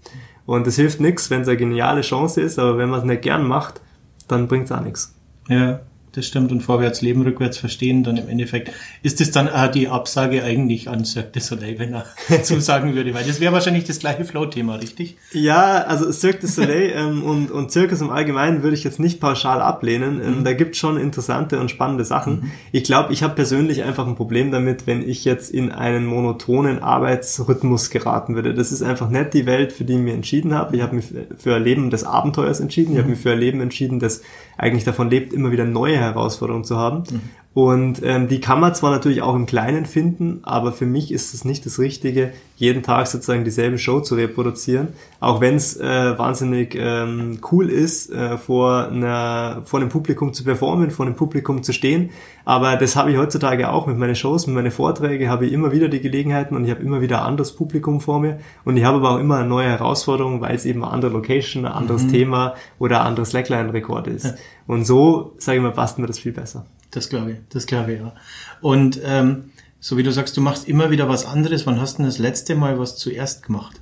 Und 0.46 0.66
es 0.66 0.76
hilft 0.76 1.00
nichts, 1.00 1.30
wenn 1.30 1.40
es 1.40 1.48
eine 1.48 1.56
geniale 1.56 2.02
Chance 2.02 2.42
ist, 2.42 2.58
aber 2.58 2.76
wenn 2.76 2.90
man 2.90 3.00
es 3.00 3.06
nicht 3.06 3.22
gern 3.22 3.46
macht, 3.46 3.80
dann 4.28 4.46
bringt 4.46 4.66
es 4.66 4.72
auch 4.72 4.82
nichts. 4.82 5.14
Ja, 5.48 5.80
das 6.16 6.26
stimmt. 6.26 6.52
Und 6.52 6.60
vorwärts 6.60 7.02
leben, 7.02 7.22
rückwärts 7.22 7.58
verstehen, 7.58 8.04
dann 8.04 8.16
im 8.16 8.28
Endeffekt 8.28 8.72
ist 9.02 9.20
es 9.20 9.30
dann 9.30 9.48
auch 9.48 9.68
die 9.68 9.88
Absage 9.88 10.42
eigentlich 10.42 10.88
an 10.88 11.04
Cirque 11.04 11.32
du 11.32 11.40
Soleil, 11.40 11.78
wenn 11.78 11.94
er 11.94 12.06
zusagen 12.42 12.94
würde, 12.94 13.14
weil 13.14 13.24
das 13.24 13.40
wäre 13.40 13.52
wahrscheinlich 13.52 13.84
das 13.84 13.98
gleiche 13.98 14.24
Flow-Thema, 14.24 14.76
richtig? 14.76 15.16
Ja, 15.32 15.82
also 15.82 16.10
Cirque 16.12 16.40
du 16.40 16.46
Soleil 16.46 16.92
ähm, 16.96 17.22
und, 17.22 17.50
und 17.50 17.70
Zirkus 17.70 18.00
im 18.00 18.10
Allgemeinen 18.10 18.62
würde 18.62 18.76
ich 18.76 18.84
jetzt 18.84 19.00
nicht 19.00 19.20
pauschal 19.20 19.60
ablehnen. 19.60 20.20
Ähm, 20.22 20.38
mhm. 20.38 20.44
Da 20.44 20.52
gibt 20.52 20.76
schon 20.76 20.96
interessante 20.96 21.60
und 21.60 21.70
spannende 21.70 22.04
Sachen. 22.04 22.34
Mhm. 22.34 22.50
Ich 22.72 22.84
glaube, 22.84 23.12
ich 23.12 23.22
habe 23.22 23.34
persönlich 23.34 23.82
einfach 23.82 24.06
ein 24.06 24.16
Problem 24.16 24.50
damit, 24.50 24.86
wenn 24.86 25.08
ich 25.08 25.24
jetzt 25.24 25.50
in 25.50 25.72
einen 25.72 26.06
monotonen 26.06 26.80
Arbeitsrhythmus 26.80 27.90
geraten 27.90 28.34
würde. 28.34 28.54
Das 28.54 28.72
ist 28.72 28.82
einfach 28.82 29.08
nicht 29.08 29.34
die 29.34 29.46
Welt, 29.46 29.72
für 29.72 29.84
die 29.84 29.94
ich 29.94 30.00
mich 30.00 30.14
entschieden 30.14 30.54
habe. 30.54 30.76
Ich 30.76 30.82
habe 30.82 30.96
mich 30.96 31.06
für 31.36 31.56
ein 31.56 31.64
Leben 31.64 31.90
des 31.90 32.04
Abenteuers 32.04 32.60
entschieden. 32.60 32.92
Ich 32.92 32.98
habe 32.98 33.08
mhm. 33.08 33.14
mich 33.14 33.20
für 33.20 33.32
ein 33.32 33.38
Leben 33.38 33.60
entschieden, 33.60 33.98
das 33.98 34.22
eigentlich 34.56 34.84
davon 34.84 35.10
lebt, 35.10 35.32
immer 35.32 35.50
wieder 35.50 35.64
neue 35.64 35.96
Herausforderungen 35.96 36.64
zu 36.64 36.76
haben. 36.76 37.04
Mhm. 37.10 37.20
Und 37.54 38.02
ähm, 38.02 38.26
die 38.26 38.40
kann 38.40 38.58
man 38.58 38.74
zwar 38.74 38.90
natürlich 38.90 39.22
auch 39.22 39.36
im 39.36 39.46
Kleinen 39.46 39.86
finden, 39.86 40.40
aber 40.42 40.72
für 40.72 40.86
mich 40.86 41.12
ist 41.12 41.34
es 41.34 41.44
nicht 41.44 41.64
das 41.64 41.78
Richtige, 41.78 42.32
jeden 42.56 42.82
Tag 42.82 43.06
sozusagen 43.06 43.44
dieselbe 43.44 43.78
Show 43.78 44.00
zu 44.00 44.16
reproduzieren. 44.16 44.88
Auch 45.20 45.40
wenn 45.40 45.54
es 45.54 45.78
äh, 45.78 46.18
wahnsinnig 46.18 46.74
ähm, 46.76 47.38
cool 47.52 47.70
ist, 47.70 48.10
äh, 48.10 48.38
vor, 48.38 48.88
einer, 48.88 49.62
vor 49.66 49.78
einem 49.78 49.88
Publikum 49.88 50.32
zu 50.32 50.42
performen, 50.42 50.90
vor 50.90 51.06
einem 51.06 51.14
Publikum 51.14 51.62
zu 51.62 51.72
stehen. 51.72 52.10
Aber 52.44 52.74
das 52.74 52.96
habe 52.96 53.12
ich 53.12 53.18
heutzutage 53.18 53.70
auch 53.70 53.86
mit 53.86 53.98
meinen 53.98 54.16
Shows, 54.16 54.48
mit 54.48 54.56
meinen 54.56 54.72
Vorträgen, 54.72 55.28
habe 55.28 55.46
ich 55.46 55.52
immer 55.52 55.70
wieder 55.70 55.88
die 55.88 56.00
Gelegenheiten 56.00 56.56
und 56.56 56.64
ich 56.64 56.72
habe 56.72 56.82
immer 56.82 57.00
wieder 57.00 57.20
ein 57.20 57.28
anderes 57.28 57.52
Publikum 57.54 58.00
vor 58.00 58.18
mir. 58.18 58.40
Und 58.64 58.76
ich 58.76 58.82
habe 58.82 58.96
aber 58.96 59.12
auch 59.12 59.20
immer 59.20 59.36
eine 59.36 59.48
neue 59.48 59.68
Herausforderung, 59.68 60.40
weil 60.40 60.56
es 60.56 60.64
eben 60.64 60.82
eine 60.82 60.92
andere 60.92 61.12
Location, 61.12 61.66
ein 61.66 61.72
anderes 61.72 62.02
mhm. 62.02 62.10
Thema 62.10 62.54
oder 62.80 63.02
ein 63.02 63.06
anderes 63.06 63.30
Slackline-Rekord 63.30 64.08
ist. 64.08 64.24
Ja. 64.24 64.34
Und 64.66 64.84
so, 64.84 65.34
sage 65.38 65.58
ich 65.58 65.62
mal, 65.62 65.70
passt 65.70 66.00
mir 66.00 66.06
das 66.08 66.18
viel 66.18 66.32
besser. 66.32 66.66
Das 66.94 67.08
glaube 67.08 67.32
ich, 67.32 67.38
das 67.48 67.66
glaube 67.66 67.92
ich, 67.92 68.00
ja. 68.00 68.12
Und 68.60 69.00
ähm, 69.04 69.50
so 69.80 69.96
wie 69.96 70.04
du 70.04 70.12
sagst, 70.12 70.36
du 70.36 70.40
machst 70.40 70.68
immer 70.68 70.90
wieder 70.90 71.08
was 71.08 71.26
anderes. 71.26 71.66
Wann 71.66 71.80
hast 71.80 71.94
du 71.94 71.96
denn 71.98 72.06
das 72.06 72.18
letzte 72.18 72.54
Mal 72.54 72.78
was 72.78 72.96
zuerst 72.96 73.42
gemacht? 73.42 73.80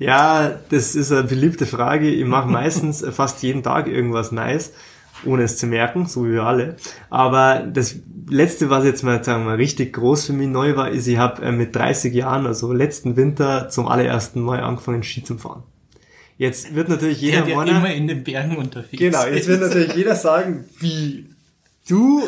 Ja, 0.00 0.58
das 0.70 0.96
ist 0.96 1.12
eine 1.12 1.22
beliebte 1.22 1.64
Frage. 1.64 2.10
Ich 2.10 2.24
mache 2.24 2.48
meistens 2.60 3.04
fast 3.12 3.42
jeden 3.44 3.62
Tag 3.62 3.86
irgendwas 3.86 4.32
Nice, 4.32 4.72
ohne 5.24 5.44
es 5.44 5.56
zu 5.58 5.68
merken, 5.68 6.06
so 6.06 6.26
wie 6.26 6.32
wir 6.32 6.42
alle. 6.42 6.76
Aber 7.08 7.60
das 7.60 7.94
letzte, 8.28 8.68
was 8.68 8.84
jetzt 8.84 9.04
mal, 9.04 9.22
sagen 9.22 9.44
wir 9.44 9.50
mal, 9.50 9.56
richtig 9.56 9.92
groß 9.92 10.26
für 10.26 10.32
mich 10.32 10.48
neu 10.48 10.74
war, 10.74 10.90
ist, 10.90 11.06
ich 11.06 11.18
habe 11.18 11.40
äh, 11.42 11.52
mit 11.52 11.76
30 11.76 12.12
Jahren, 12.12 12.46
also 12.46 12.72
letzten 12.72 13.16
Winter, 13.16 13.68
zum 13.68 13.86
allerersten 13.86 14.40
Mal 14.40 14.60
angefangen, 14.60 15.04
Ski 15.04 15.22
zu 15.22 15.38
fahren. 15.38 15.62
Jetzt 16.36 16.74
wird 16.74 16.88
natürlich 16.88 17.20
jeder 17.20 17.42
der, 17.42 17.64
der 17.64 17.76
immer 17.76 17.94
in 17.94 18.08
den 18.08 18.24
Bergen 18.24 18.56
unterwegs. 18.56 18.98
Genau, 18.98 19.24
jetzt 19.24 19.46
wird 19.46 19.60
natürlich 19.60 19.94
jeder 19.94 20.16
sagen, 20.16 20.64
wie 20.80 21.28
du 21.88 22.22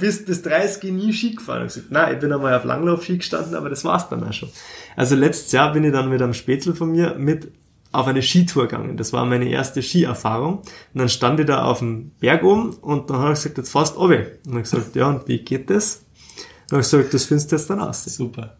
bist 0.00 0.26
bis 0.26 0.42
30 0.42 0.92
nie 0.92 1.12
Ski 1.12 1.34
gefahren. 1.34 1.66
Ich 1.66 1.74
gesagt, 1.74 1.90
nein, 1.90 2.14
ich 2.14 2.20
bin 2.20 2.32
einmal 2.32 2.54
auf 2.54 2.64
Langlauf-Ski 2.64 3.18
gestanden, 3.18 3.54
aber 3.54 3.70
das 3.70 3.84
war's 3.84 4.08
dann 4.08 4.24
auch 4.24 4.32
schon. 4.32 4.48
Also 4.96 5.14
letztes 5.14 5.52
Jahr 5.52 5.72
bin 5.72 5.84
ich 5.84 5.92
dann 5.92 6.08
mit 6.08 6.20
einem 6.20 6.34
Spätzle 6.34 6.74
von 6.74 6.90
mir 6.90 7.14
mit 7.18 7.52
auf 7.90 8.06
eine 8.06 8.22
Skitour 8.22 8.68
gegangen. 8.68 8.96
Das 8.96 9.12
war 9.12 9.24
meine 9.24 9.48
erste 9.48 9.82
Skierfahrung. 9.82 10.58
Und 10.58 10.66
dann 10.94 11.08
stand 11.08 11.40
ich 11.40 11.46
da 11.46 11.64
auf 11.64 11.78
dem 11.78 12.10
Berg 12.20 12.42
oben 12.42 12.74
und 12.74 13.08
dann 13.08 13.18
habe 13.18 13.32
ich 13.32 13.38
gesagt, 13.38 13.58
jetzt 13.58 13.70
fast 13.70 13.96
oben. 13.96 14.26
Und 14.44 14.54
dann 14.54 14.62
gesagt, 14.62 14.94
ja, 14.94 15.08
und 15.08 15.26
wie 15.26 15.38
geht 15.38 15.70
das? 15.70 15.96
Und 15.96 16.72
dann 16.72 16.76
habe 16.78 16.82
ich 16.82 16.90
gesagt, 16.90 17.14
das 17.14 17.24
findest 17.24 17.52
du 17.52 17.56
jetzt 17.56 17.70
dann 17.70 17.80
aus. 17.80 18.04
Super. 18.04 18.58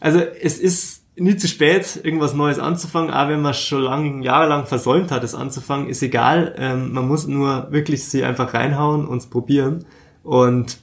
Also 0.00 0.20
es 0.20 0.58
ist 0.58 1.02
nie 1.16 1.36
zu 1.36 1.48
spät, 1.48 2.00
irgendwas 2.02 2.34
Neues 2.34 2.58
anzufangen, 2.58 3.10
auch 3.10 3.28
wenn 3.28 3.40
man 3.40 3.54
schon 3.54 3.82
lang, 3.82 4.22
jahrelang 4.22 4.66
versäumt 4.66 5.10
hat, 5.10 5.24
es 5.24 5.34
anzufangen, 5.34 5.88
ist 5.88 6.02
egal. 6.02 6.54
Ähm, 6.58 6.92
man 6.92 7.08
muss 7.08 7.26
nur 7.26 7.68
wirklich 7.70 8.04
sie 8.04 8.24
einfach 8.24 8.54
reinhauen 8.54 9.06
und 9.06 9.28
probieren. 9.30 9.86
Und 10.22 10.78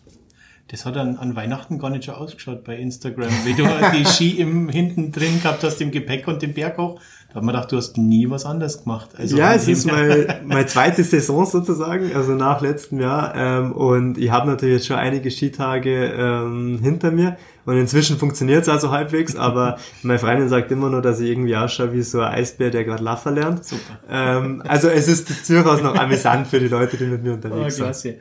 das 0.70 0.86
hat 0.86 0.98
an, 0.98 1.18
an 1.18 1.36
Weihnachten 1.36 1.78
gar 1.78 1.90
nicht 1.90 2.06
so 2.06 2.14
ausgeschaut 2.14 2.64
bei 2.64 2.78
Instagram, 2.78 3.30
wie 3.44 3.54
du 3.54 3.64
die 3.94 4.06
Ski 4.10 4.32
im 4.40 4.70
hinten 4.70 5.12
drin 5.12 5.42
gehabt 5.42 5.64
hast, 5.64 5.82
im 5.82 5.92
Gepäck 5.92 6.28
und 6.28 6.42
den 6.42 6.54
Berg 6.54 6.78
hoch. 6.78 7.00
Da 7.34 7.38
hat 7.38 7.44
man 7.44 7.56
gedacht, 7.56 7.72
du 7.72 7.78
hast 7.78 7.98
nie 7.98 8.30
was 8.30 8.46
anderes 8.46 8.84
gemacht. 8.84 9.10
Also 9.18 9.36
ja, 9.38 9.56
es 9.56 9.68
ist 9.68 9.86
meine, 9.86 10.42
meine 10.46 10.68
zweite 10.68 11.04
Saison 11.04 11.48
sozusagen, 11.48 12.16
also 12.16 12.34
nach 12.34 12.62
letztem 12.62 13.00
Jahr. 13.00 13.34
Ähm, 13.36 13.72
und 13.72 14.20
ich 14.20 14.30
habe 14.30 14.48
natürlich 14.48 14.76
jetzt 14.76 14.88
schon 14.88 14.98
einige 14.98 15.32
Skitage 15.32 16.14
ähm, 16.16 16.80
hinter 16.82 17.10
mir. 17.10 17.38
Und 17.66 17.78
inzwischen 17.78 18.18
funktioniert 18.18 18.62
es 18.62 18.70
also 18.70 18.92
halbwegs, 18.92 19.36
aber 19.36 19.80
meine 20.04 20.20
Freundin 20.20 20.48
sagt 20.48 20.72
immer 20.72 20.92
nur, 20.92 21.02
dass 21.02 21.20
ich 21.20 21.30
irgendwie 21.30 21.56
ausschaue 21.56 21.94
wie 21.94 22.04
so 22.04 22.22
ein 22.22 22.34
Eisbär, 22.34 22.70
der 22.70 22.84
gerade 22.84 23.04
Laffer 23.04 23.32
lernt. 23.32 23.66
Super. 23.66 24.00
Ähm, 24.08 24.62
also 24.68 24.90
es 24.90 25.08
ist 25.08 25.50
durchaus 25.50 25.82
noch 25.82 25.96
amüsant 25.96 26.48
für 26.48 26.60
die 26.60 26.68
Leute, 26.68 26.98
die 26.98 27.06
mit 27.06 27.24
mir 27.24 27.34
unterwegs 27.34 27.82
oh, 27.82 27.92
sind. 27.92 28.18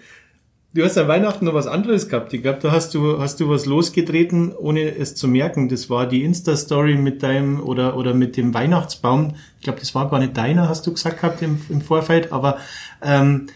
Du 0.74 0.82
hast 0.82 0.96
an 0.96 1.06
Weihnachten 1.06 1.44
noch 1.44 1.54
was 1.54 1.66
anderes 1.66 2.08
gehabt. 2.08 2.32
Ich 2.32 2.42
glaube, 2.42 2.58
da 2.62 2.72
hast 2.72 2.94
du, 2.94 3.18
hast 3.18 3.40
du 3.40 3.48
was 3.48 3.66
losgetreten, 3.66 4.52
ohne 4.52 4.96
es 4.96 5.14
zu 5.14 5.28
merken. 5.28 5.68
Das 5.68 5.90
war 5.90 6.06
die 6.06 6.22
Insta-Story 6.24 6.94
mit 6.96 7.22
deinem 7.22 7.60
oder, 7.60 7.96
oder 7.96 8.14
mit 8.14 8.38
dem 8.38 8.54
Weihnachtsbaum. 8.54 9.34
Ich 9.58 9.64
glaube, 9.64 9.80
das 9.80 9.94
war 9.94 10.08
gar 10.08 10.18
nicht 10.18 10.36
deiner, 10.36 10.68
hast 10.68 10.86
du 10.86 10.92
gesagt 10.92 11.20
gehabt 11.20 11.42
im, 11.42 11.60
im 11.68 11.82
Vorfeld. 11.82 12.32
Aber 12.32 12.56
ähm, 13.02 13.48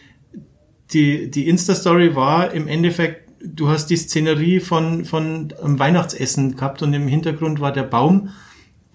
die, 0.93 1.31
die 1.31 1.49
Insta-Story 1.49 2.15
war 2.15 2.53
im 2.53 2.69
Endeffekt 2.69 3.27
du 3.47 3.69
hast 3.69 3.91
die 3.91 3.97
Szenerie 3.97 4.61
von, 4.61 5.05
von 5.05 5.53
einem 5.63 5.79
Weihnachtsessen 5.79 6.57
gehabt 6.57 6.83
und 6.83 6.93
im 6.95 7.09
Hintergrund 7.09 7.61
war 7.61 7.73
der 7.73 7.85
Baum, 7.85 8.31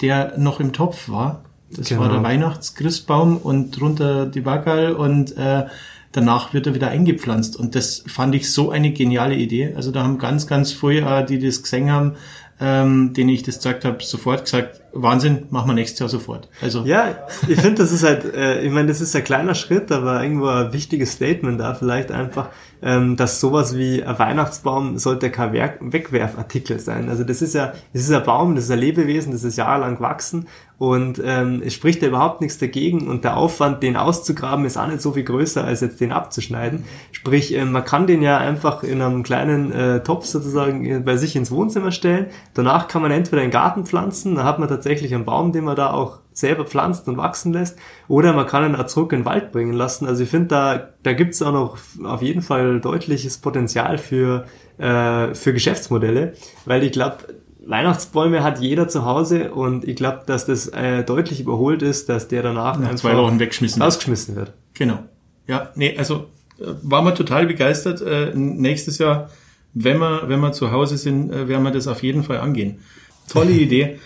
der 0.02 0.38
noch 0.38 0.60
im 0.60 0.74
Topf 0.74 1.10
war. 1.10 1.44
Das 1.70 1.90
genau. 1.90 2.02
war 2.02 2.10
der 2.10 2.24
Weihnachtschristbaum 2.24 3.38
und 3.38 3.72
drunter 3.72 4.26
die 4.26 4.46
Wackerl 4.46 4.94
und 4.94 5.38
äh, 5.38 5.66
danach 6.12 6.54
wird 6.54 6.68
er 6.68 6.76
wieder 6.76 6.90
eingepflanzt. 6.90 7.56
Und 7.56 7.76
das 7.76 8.04
fand 8.08 8.36
ich 8.36 8.52
so 8.52 8.72
eine 8.72 8.92
geniale 8.92 9.36
Idee. 9.36 9.74
Also 9.76 9.92
da 9.92 10.04
haben 10.04 10.18
ganz, 10.18 10.48
ganz 10.48 10.72
früher, 10.72 11.24
die 11.24 11.40
das 11.40 11.64
gesehen 11.64 11.92
haben, 11.92 12.16
ähm, 12.62 13.14
denen 13.14 13.30
ich 13.30 13.42
das 13.42 13.58
gesagt 13.58 13.86
habe, 13.86 14.04
sofort 14.04 14.44
gesagt, 14.46 14.82
Wahnsinn, 14.94 15.48
machen 15.50 15.70
wir 15.70 15.74
nächstes 15.74 16.00
Jahr 16.00 16.10
sofort. 16.10 16.48
Also 16.62 16.84
ja, 16.86 17.28
ich 17.48 17.60
finde, 17.60 17.82
das 17.82 17.92
ist 17.92 18.04
halt, 18.04 18.36
äh, 18.36 18.62
ich 18.62 18.72
meine, 18.72 18.88
das 18.90 19.02
ist 19.02 19.16
ein 19.16 19.24
kleiner 19.24 19.56
Schritt, 19.56 19.92
aber 19.92 20.22
irgendwo 20.22 20.48
ein 20.48 20.72
wichtiges 20.72 21.14
Statement 21.14 21.60
da 21.60 21.74
vielleicht 21.74 22.12
einfach, 22.12 22.50
ähm, 22.84 23.16
dass 23.16 23.40
sowas 23.40 23.76
wie 23.76 24.04
ein 24.04 24.20
Weihnachtsbaum 24.20 25.00
sollte 25.00 25.32
kein 25.32 25.54
Werk 25.54 25.80
Wegwerfartikel 25.82 26.80
sein. 26.80 27.10
Also 27.10 27.24
das 27.24 27.42
ist 27.42 27.56
ja, 27.56 27.74
das 27.94 28.04
ist 28.04 28.12
ein 28.12 28.24
Baum, 28.24 28.54
das 28.54 28.66
ist 28.66 28.72
ein 28.72 28.80
Lebewesen, 28.80 29.32
das 29.32 29.44
ist 29.44 29.58
jahrelang 29.58 29.96
gewachsen 29.96 30.48
und 30.82 31.22
ähm, 31.24 31.62
es 31.64 31.76
spricht 31.76 32.02
ja 32.02 32.08
überhaupt 32.08 32.42
nichts 32.42 32.58
dagegen 32.58 33.08
und 33.08 33.24
der 33.24 33.38
Aufwand, 33.38 33.84
den 33.84 33.96
auszugraben, 33.96 34.66
ist 34.66 34.78
auch 34.78 34.88
nicht 34.88 35.00
so 35.00 35.12
viel 35.12 35.24
größer, 35.24 35.64
als 35.64 35.82
jetzt 35.82 36.02
den 36.02 36.12
abzuschneiden. 36.12 36.86
Sprich, 37.12 37.56
äh, 37.56 37.66
man 37.66 37.86
kann 37.86 38.08
den 38.08 38.24
ja 38.24 38.40
einfach 38.40 38.82
in 38.82 39.00
einem 39.00 39.22
kleinen 39.22 39.72
äh, 39.72 40.02
Topf 40.02 40.26
sozusagen 40.26 41.06
bei 41.06 41.18
sich 41.18 41.36
ins 41.36 41.52
Wohnzimmer 41.52 41.92
stellen. 41.92 42.32
Danach 42.56 42.88
kann 42.88 43.04
man 43.04 43.12
entweder 43.12 43.44
einen 43.44 43.52
Garten 43.52 43.86
pflanzen, 43.86 44.34
da 44.34 44.44
hat 44.44 44.58
man 44.58 44.70
tatsächlich 44.70 45.14
einen 45.14 45.24
Baum, 45.24 45.52
den 45.52 45.66
man 45.66 45.76
da 45.76 45.92
auch 45.92 46.18
selber 46.34 46.66
pflanzt 46.66 47.08
und 47.08 47.18
wachsen 47.18 47.54
lässt, 47.54 47.78
oder 48.08 48.34
man 48.34 48.48
kann 48.48 48.68
ihn 48.68 48.76
auch 48.76 48.88
zurück 48.88 49.14
in 49.14 49.20
den 49.20 49.26
Wald 49.26 49.52
bringen 49.52 49.74
lassen. 49.74 50.08
Also 50.08 50.24
ich 50.24 50.32
finde, 50.32 50.48
da, 50.48 50.90
da 51.04 51.14
gibt 51.14 51.36
es 51.36 51.44
auch 51.44 51.54
noch 51.54 51.78
auf 52.04 52.24
jeden 52.24 52.42
Fall 52.42 52.80
deutliches 52.80 53.38
Potenzial 53.38 54.00
für, 54.00 54.46
äh, 54.80 55.36
für 55.36 55.54
Geschäftsmodelle, 55.54 56.34
weil 56.66 56.82
ich 56.82 56.92
glaube, 56.92 57.18
Weihnachtsbäume 57.66 58.44
hat 58.44 58.60
jeder 58.60 58.88
zu 58.88 59.06
Hause 59.06 59.52
und 59.52 59.88
ich 59.88 59.96
glaube, 59.96 60.24
dass 60.26 60.46
das 60.46 60.68
äh, 60.70 61.04
deutlich 61.04 61.40
überholt 61.40 61.82
ist, 61.82 62.10
dass 62.10 62.28
der 62.28 62.42
danach 62.42 62.78
Nach 62.78 62.96
zwei 62.96 63.16
Wochen 63.16 63.40
weggeschmissen 63.40 63.82
rausgeschmissen 63.82 64.36
wird. 64.36 64.54
Genau. 64.74 65.00
Ja, 65.48 65.70
nee, 65.76 65.96
also 65.98 66.28
äh, 66.60 66.66
waren 66.82 67.06
wir 67.06 67.14
total 67.14 67.46
begeistert. 67.46 68.02
Äh, 68.02 68.32
nächstes 68.36 68.98
Jahr, 68.98 69.30
wenn 69.74 70.00
wir, 70.00 70.28
wenn 70.28 70.40
wir 70.40 70.52
zu 70.54 70.72
Hause 70.72 70.98
sind, 70.98 71.32
äh, 71.32 71.48
werden 71.48 71.64
wir 71.64 71.72
das 71.72 71.88
auf 71.88 72.02
jeden 72.02 72.24
Fall 72.24 72.40
angehen. 72.40 72.80
Tolle 73.28 73.52
Idee. 73.60 74.00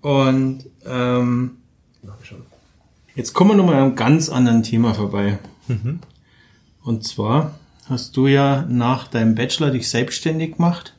Und 0.00 0.64
ähm, 0.84 1.58
jetzt 3.14 3.34
kommen 3.34 3.50
wir 3.50 3.56
nochmal 3.56 3.76
an 3.76 3.82
einem 3.82 3.96
ganz 3.96 4.28
anderen 4.28 4.62
Thema 4.62 4.94
vorbei. 4.94 5.38
Mhm. 5.68 6.00
Und 6.82 7.04
zwar 7.04 7.54
hast 7.88 8.16
du 8.16 8.26
ja 8.26 8.64
nach 8.68 9.06
deinem 9.08 9.34
Bachelor 9.34 9.70
dich 9.70 9.88
selbstständig 9.88 10.56
gemacht 10.56 10.94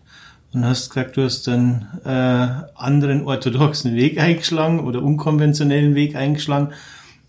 und 0.53 0.65
hast 0.65 0.89
gesagt, 0.89 1.17
du 1.17 1.23
hast 1.23 1.47
einen 1.47 1.87
äh, 2.03 2.47
anderen 2.75 3.23
orthodoxen 3.23 3.95
Weg 3.95 4.19
eingeschlagen 4.19 4.79
oder 4.79 5.03
unkonventionellen 5.03 5.95
Weg 5.95 6.15
eingeschlagen, 6.15 6.69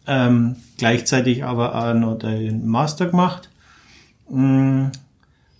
ähm, 0.06 0.56
gleichzeitig 0.78 1.44
aber 1.44 1.74
auch 1.74 1.94
noch 1.94 2.18
deinen 2.18 2.66
Master 2.66 3.06
gemacht. 3.06 3.50
Ähm, 4.30 4.90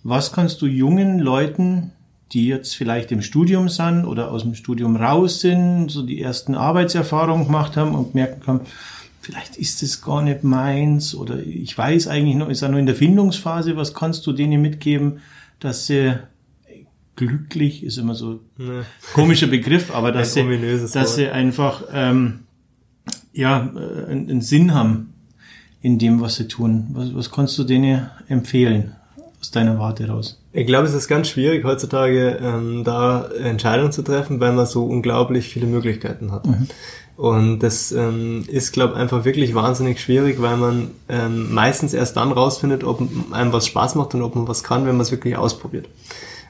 was 0.03 0.31
kannst 0.31 0.61
du 0.61 0.65
jungen 0.65 1.19
Leuten, 1.19 1.91
die 2.33 2.47
jetzt 2.47 2.75
vielleicht 2.75 3.11
im 3.11 3.21
Studium 3.21 3.69
sind 3.69 4.05
oder 4.05 4.31
aus 4.31 4.41
dem 4.41 4.55
Studium 4.55 4.95
raus 4.95 5.41
sind, 5.41 5.89
so 5.89 6.01
die 6.01 6.21
ersten 6.21 6.55
Arbeitserfahrungen 6.55 7.45
gemacht 7.45 7.77
haben 7.77 7.93
und 7.93 8.15
merken 8.15 8.41
haben, 8.47 8.61
vielleicht 9.21 9.57
ist 9.57 9.83
es 9.83 10.01
gar 10.01 10.23
nicht 10.23 10.43
meins 10.43 11.13
oder 11.13 11.37
ich 11.39 11.77
weiß 11.77 12.07
eigentlich 12.07 12.35
noch, 12.35 12.49
ist 12.49 12.63
er 12.63 12.69
nur 12.69 12.79
in 12.79 12.87
der 12.87 12.95
Findungsphase, 12.95 13.77
was 13.77 13.93
kannst 13.93 14.25
du 14.25 14.31
denen 14.31 14.61
mitgeben, 14.61 15.19
dass 15.59 15.85
sie 15.85 16.15
glücklich 17.27 17.83
ist 17.83 17.97
immer 17.97 18.15
so 18.15 18.39
ne. 18.57 18.85
komischer 19.13 19.47
Begriff, 19.47 19.93
aber 19.93 20.11
dass 20.11 20.33
sie, 20.33 20.43
dass 20.93 21.15
sie 21.15 21.29
einfach 21.29 21.83
ähm, 21.93 22.39
ja 23.31 23.69
äh, 23.75 24.11
einen, 24.11 24.29
einen 24.29 24.41
Sinn 24.41 24.73
haben 24.73 25.13
in 25.81 25.99
dem, 25.99 26.21
was 26.21 26.35
sie 26.35 26.47
tun. 26.47 26.87
Was, 26.93 27.13
was 27.13 27.31
kannst 27.31 27.57
du 27.57 27.63
denen 27.63 28.09
empfehlen 28.27 28.95
aus 29.39 29.51
deiner 29.51 29.77
Warte 29.79 30.07
raus? 30.07 30.39
Ich 30.53 30.67
glaube, 30.67 30.87
es 30.87 30.93
ist 30.93 31.07
ganz 31.07 31.29
schwierig 31.29 31.63
heutzutage 31.63 32.39
ähm, 32.41 32.83
da 32.83 33.29
Entscheidungen 33.29 33.91
zu 33.91 34.01
treffen, 34.01 34.39
weil 34.39 34.51
man 34.51 34.65
so 34.65 34.85
unglaublich 34.85 35.47
viele 35.47 35.67
Möglichkeiten 35.67 36.31
hat. 36.31 36.45
Mhm. 36.45 36.67
Und 37.21 37.59
das 37.59 37.91
ähm, 37.91 38.45
ist, 38.47 38.71
glaube 38.71 38.93
ich, 38.93 38.99
einfach 38.99 39.25
wirklich 39.25 39.53
wahnsinnig 39.53 40.01
schwierig, 40.01 40.41
weil 40.41 40.57
man 40.57 40.89
ähm, 41.07 41.53
meistens 41.53 41.93
erst 41.93 42.17
dann 42.17 42.31
rausfindet, 42.31 42.83
ob 42.83 43.01
einem 43.31 43.53
was 43.53 43.67
Spaß 43.67 43.93
macht 43.93 44.15
und 44.15 44.23
ob 44.23 44.35
man 44.35 44.47
was 44.47 44.63
kann, 44.63 44.87
wenn 44.87 44.95
man 44.95 45.01
es 45.01 45.11
wirklich 45.11 45.37
ausprobiert. 45.37 45.87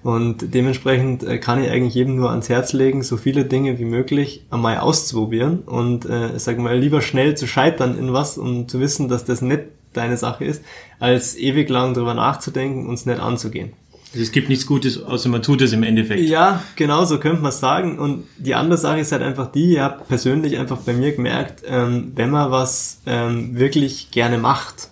Und 0.03 0.53
dementsprechend 0.53 1.23
äh, 1.23 1.37
kann 1.37 1.63
ich 1.63 1.69
eigentlich 1.69 1.93
jedem 1.93 2.15
nur 2.15 2.31
ans 2.31 2.49
Herz 2.49 2.73
legen, 2.73 3.03
so 3.03 3.17
viele 3.17 3.45
Dinge 3.45 3.77
wie 3.77 3.85
möglich 3.85 4.45
einmal 4.49 4.79
auszuprobieren 4.79 5.59
und 5.59 6.05
äh, 6.05 6.39
sag 6.39 6.57
mal 6.57 6.77
lieber 6.77 7.01
schnell 7.01 7.37
zu 7.37 7.45
scheitern 7.45 7.97
in 7.97 8.11
was, 8.11 8.37
um 8.37 8.67
zu 8.67 8.79
wissen, 8.79 9.09
dass 9.09 9.25
das 9.25 9.41
nicht 9.41 9.63
deine 9.93 10.17
Sache 10.17 10.45
ist, 10.45 10.63
als 10.99 11.37
ewig 11.37 11.69
lang 11.69 11.93
drüber 11.93 12.13
nachzudenken 12.13 12.87
und 12.87 12.95
es 12.95 13.05
nicht 13.05 13.19
anzugehen. 13.19 13.73
Also 14.13 14.23
es 14.23 14.31
gibt 14.31 14.49
nichts 14.49 14.65
Gutes, 14.65 15.01
außer 15.01 15.29
man 15.29 15.41
tut 15.41 15.61
es 15.61 15.71
im 15.71 15.83
Endeffekt. 15.83 16.21
Ja, 16.21 16.63
genau 16.75 17.05
so 17.05 17.17
könnte 17.17 17.41
man 17.41 17.51
sagen. 17.53 17.97
Und 17.97 18.25
die 18.37 18.55
andere 18.55 18.77
Sache 18.77 18.99
ist 18.99 19.13
halt 19.13 19.21
einfach 19.21 19.51
die, 19.51 19.73
ich 19.73 19.79
habe 19.79 20.03
persönlich 20.05 20.57
einfach 20.57 20.77
bei 20.79 20.93
mir 20.93 21.13
gemerkt, 21.13 21.63
ähm, 21.65 22.11
wenn 22.15 22.29
man 22.29 22.51
was 22.51 23.01
ähm, 23.05 23.57
wirklich 23.57 24.11
gerne 24.11 24.37
macht, 24.37 24.89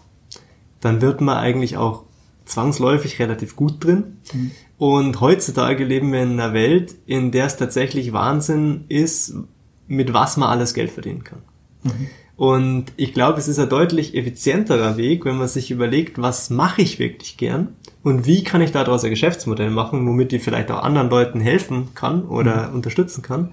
dann 0.79 1.01
wird 1.01 1.19
man 1.19 1.37
eigentlich 1.37 1.75
auch 1.75 2.03
zwangsläufig 2.45 3.19
relativ 3.19 3.57
gut 3.57 3.83
drin. 3.83 4.19
Mhm. 4.31 4.51
Und 4.79 5.19
heutzutage 5.19 5.83
leben 5.83 6.13
wir 6.13 6.23
in 6.23 6.39
einer 6.39 6.53
Welt, 6.53 6.95
in 7.05 7.31
der 7.31 7.45
es 7.45 7.57
tatsächlich 7.57 8.13
Wahnsinn 8.13 8.85
ist, 8.87 9.35
mit 9.87 10.13
was 10.13 10.37
man 10.37 10.49
alles 10.49 10.73
Geld 10.73 10.89
verdienen 10.89 11.25
kann. 11.25 11.41
Mhm. 11.83 12.07
Und 12.37 12.93
ich 12.95 13.13
glaube, 13.13 13.39
es 13.39 13.49
ist 13.49 13.59
ein 13.59 13.67
deutlich 13.67 14.15
effizienterer 14.15 14.95
Weg, 14.95 15.25
wenn 15.25 15.37
man 15.37 15.49
sich 15.49 15.69
überlegt, 15.69 16.21
was 16.21 16.49
mache 16.49 16.81
ich 16.81 16.97
wirklich 16.97 17.35
gern 17.35 17.75
und 18.03 18.25
wie 18.25 18.45
kann 18.45 18.61
ich 18.61 18.71
daraus 18.71 19.03
ein 19.03 19.09
Geschäftsmodell 19.09 19.69
machen, 19.69 20.07
womit 20.07 20.31
ich 20.31 20.41
vielleicht 20.41 20.71
auch 20.71 20.81
anderen 20.81 21.09
Leuten 21.09 21.41
helfen 21.41 21.89
kann 21.93 22.23
oder 22.23 22.69
mhm. 22.69 22.75
unterstützen 22.75 23.21
kann, 23.21 23.51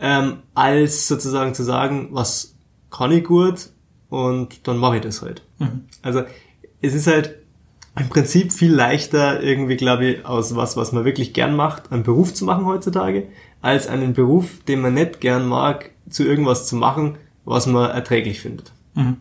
ähm, 0.00 0.38
als 0.54 1.06
sozusagen 1.06 1.54
zu 1.54 1.62
sagen, 1.62 2.08
was 2.10 2.56
kann 2.90 3.12
ich 3.12 3.22
gut 3.22 3.70
und 4.08 4.66
dann 4.66 4.78
mache 4.78 4.96
ich 4.96 5.02
das 5.02 5.22
halt. 5.22 5.44
Mhm. 5.60 5.84
Also 6.02 6.24
es 6.80 6.94
ist 6.94 7.06
halt 7.06 7.37
im 7.98 8.08
Prinzip 8.08 8.52
viel 8.52 8.72
leichter 8.72 9.42
irgendwie, 9.42 9.76
glaube 9.76 10.06
ich, 10.06 10.26
aus 10.26 10.54
was, 10.56 10.76
was 10.76 10.92
man 10.92 11.04
wirklich 11.04 11.32
gern 11.32 11.54
macht, 11.56 11.92
einen 11.92 12.02
Beruf 12.02 12.34
zu 12.34 12.44
machen 12.44 12.66
heutzutage, 12.66 13.28
als 13.60 13.86
einen 13.86 14.14
Beruf, 14.14 14.62
den 14.66 14.80
man 14.80 14.94
nicht 14.94 15.20
gern 15.20 15.46
mag, 15.46 15.90
zu 16.08 16.24
irgendwas 16.24 16.66
zu 16.66 16.76
machen, 16.76 17.16
was 17.44 17.66
man 17.66 17.90
erträglich 17.90 18.40
findet. 18.40 18.72
Mhm. 18.94 19.16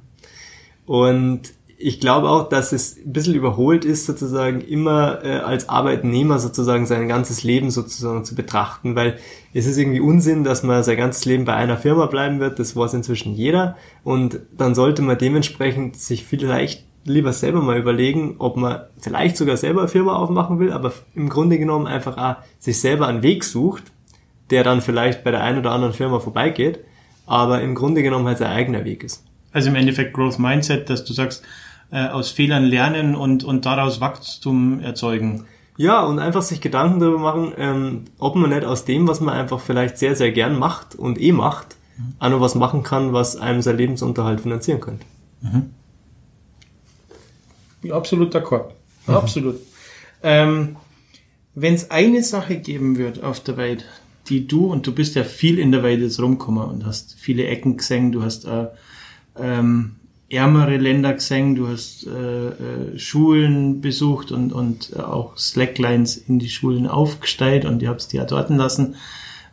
Und 0.86 1.54
ich 1.80 2.00
glaube 2.00 2.30
auch, 2.30 2.50
dass 2.50 2.72
es 2.72 2.98
ein 2.98 3.14
bisschen 3.14 3.36
überholt 3.36 3.86
ist, 3.86 4.08
sozusagen 4.08 4.62
immer 4.62 5.24
äh, 5.24 5.38
als 5.38 5.70
Arbeitnehmer 5.70 6.40
sozusagen 6.40 6.88
sein 6.88 7.08
ganzes 7.08 7.44
Leben 7.44 7.70
sozusagen 7.70 8.26
zu 8.26 8.34
betrachten, 8.34 8.96
weil 8.96 9.18
es 9.54 9.68
ist 9.68 9.78
irgendwie 9.78 10.00
Unsinn, 10.00 10.44
dass 10.44 10.64
man 10.64 10.84
sein 10.84 10.98
ganzes 10.98 11.26
Leben 11.26 11.46
bei 11.46 11.54
einer 11.54 11.78
Firma 11.78 12.08
bleiben 12.08 12.40
wird, 12.40 12.58
das 12.58 12.76
weiß 12.76 12.96
inzwischen 12.96 13.34
jeder 13.34 13.78
und 14.04 14.40
dann 14.58 14.74
sollte 14.74 15.04
man 15.04 15.20
dementsprechend 15.20 15.98
sich 15.98 16.26
vielleicht 16.26 16.84
lieber 17.04 17.34
selber 17.34 17.62
mal 17.62 17.78
überlegen, 17.78 18.36
ob 18.40 18.58
man 18.58 18.82
vielleicht 19.00 19.38
sogar 19.38 19.58
selber 19.58 19.82
eine 19.82 19.90
Firma 19.90 20.16
aufmachen 20.16 20.60
will, 20.60 20.72
aber 20.72 20.94
im 21.16 21.30
Grunde 21.30 21.58
genommen 21.58 21.88
einfach 21.88 22.18
auch 22.18 22.36
sich 22.60 22.80
selber 22.80 23.08
einen 23.08 23.24
Weg 23.24 23.44
sucht, 23.44 23.84
der 24.50 24.64
dann 24.64 24.82
vielleicht 24.82 25.24
bei 25.24 25.32
der 25.32 25.42
einen 25.42 25.60
oder 25.60 25.72
anderen 25.72 25.94
Firma 25.94 26.20
vorbeigeht, 26.20 26.80
aber 27.26 27.62
im 27.62 27.76
Grunde 27.76 28.04
genommen 28.04 28.28
halt 28.28 28.38
sein 28.38 28.52
eigener 28.52 28.86
Weg 28.86 29.04
ist. 29.04 29.24
Also 29.52 29.70
im 29.70 29.76
Endeffekt 29.76 30.14
Growth 30.14 30.40
Mindset, 30.40 30.90
dass 30.90 31.06
du 31.06 31.14
sagst, 31.14 31.44
äh, 31.92 32.08
aus 32.08 32.30
Fehlern 32.30 32.66
lernen 32.66 33.16
und, 33.16 33.44
und 33.44 33.66
daraus 33.66 34.02
Wachstum 34.02 34.82
erzeugen. 34.82 35.46
Ja, 35.78 36.04
und 36.04 36.20
einfach 36.20 36.42
sich 36.42 36.60
Gedanken 36.60 37.00
darüber 37.00 37.20
machen, 37.20 37.54
ähm, 37.58 38.06
ob 38.20 38.36
man 38.36 38.50
nicht 38.50 38.66
aus 38.66 38.84
dem, 38.84 39.08
was 39.08 39.22
man 39.22 39.36
einfach 39.36 39.60
vielleicht 39.60 39.98
sehr, 39.98 40.16
sehr 40.16 40.32
gern 40.32 40.58
macht 40.58 40.96
und 40.96 41.22
eh 41.22 41.32
macht, 41.32 41.78
mhm. 41.98 42.14
auch 42.20 42.30
noch 42.30 42.42
was 42.42 42.56
machen 42.56 42.84
kann, 42.84 43.14
was 43.14 43.38
einem 43.38 43.62
sein 43.62 43.78
Lebensunterhalt 43.78 44.42
finanzieren 44.42 44.82
könnte. 44.82 45.06
Mhm 45.42 45.70
absolut 47.92 48.34
d'accord. 48.34 48.72
Mhm. 49.08 49.14
Absolut. 49.14 49.56
Ähm, 50.24 50.76
Wenn 51.60 51.74
es 51.74 51.90
eine 51.90 52.22
Sache 52.22 52.58
geben 52.58 52.98
wird 52.98 53.24
auf 53.24 53.40
der 53.40 53.58
Welt, 53.58 53.86
die 54.30 54.48
du, 54.48 54.68
und 54.68 54.86
du 54.86 54.94
bist 54.94 55.16
ja 55.16 55.24
viel 55.24 55.58
in 55.58 55.72
der 55.72 55.82
Welt 55.82 56.02
jetzt 56.02 56.20
rumgekommen 56.20 56.64
und 56.64 56.86
hast 56.86 57.16
viele 57.18 57.48
Ecken 57.48 57.78
gesehen, 57.78 58.12
du 58.12 58.22
hast 58.22 58.46
äh, 58.46 58.68
ähm, 59.40 59.96
ärmere 60.30 60.78
Länder 60.78 61.14
gesehen, 61.14 61.56
du 61.56 61.68
hast 61.68 62.06
äh, 62.06 62.48
äh, 62.50 63.00
Schulen 63.00 63.82
besucht 63.82 64.32
und, 64.32 64.52
und 64.52 64.92
äh, 64.96 65.00
auch 65.00 65.38
Slacklines 65.38 66.18
in 66.18 66.38
die 66.40 66.50
Schulen 66.50 66.86
aufgestellt 66.88 67.66
und 67.66 67.82
ihr 67.82 67.90
habt 67.90 68.12
die 68.12 68.18
ja 68.18 68.26
dort 68.26 68.50
lassen. 68.50 68.96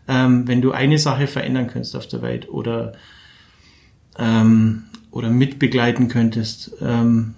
Ähm, 0.06 0.46
wenn 0.46 0.60
du 0.60 0.72
eine 0.72 0.98
Sache 0.98 1.26
verändern 1.26 1.68
könntest 1.68 1.96
auf 1.96 2.06
der 2.06 2.20
Welt 2.20 2.50
oder, 2.50 2.92
ähm, 4.18 4.84
oder 5.10 5.30
mitbegleiten 5.30 6.08
könntest, 6.08 6.72
ähm, 6.82 7.34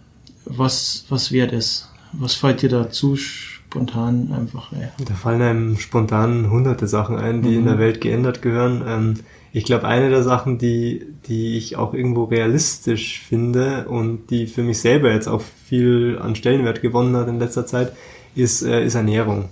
was, 0.46 1.04
was 1.08 1.32
wäre 1.32 1.48
das? 1.48 1.90
Was 2.12 2.34
fällt 2.34 2.62
dir 2.62 2.68
dazu 2.68 3.16
spontan 3.16 4.32
einfach? 4.32 4.72
Ja. 4.72 4.88
Da 5.04 5.14
fallen 5.14 5.42
einem 5.42 5.78
spontan 5.78 6.50
hunderte 6.50 6.86
Sachen 6.86 7.16
ein, 7.16 7.42
die 7.42 7.50
mhm. 7.50 7.58
in 7.58 7.64
der 7.66 7.78
Welt 7.78 8.00
geändert 8.00 8.42
gehören. 8.42 8.82
Ähm, 8.86 9.14
ich 9.52 9.64
glaube, 9.64 9.86
eine 9.86 10.10
der 10.10 10.22
Sachen, 10.22 10.58
die, 10.58 11.06
die 11.26 11.56
ich 11.56 11.76
auch 11.76 11.94
irgendwo 11.94 12.24
realistisch 12.24 13.20
finde 13.20 13.86
und 13.88 14.30
die 14.30 14.46
für 14.46 14.62
mich 14.62 14.80
selber 14.80 15.10
jetzt 15.12 15.28
auch 15.28 15.42
viel 15.66 16.18
an 16.20 16.36
Stellenwert 16.36 16.82
gewonnen 16.82 17.16
hat 17.16 17.28
in 17.28 17.38
letzter 17.38 17.66
Zeit, 17.66 17.92
ist, 18.34 18.62
äh, 18.62 18.84
ist 18.84 18.94
Ernährung. 18.94 19.48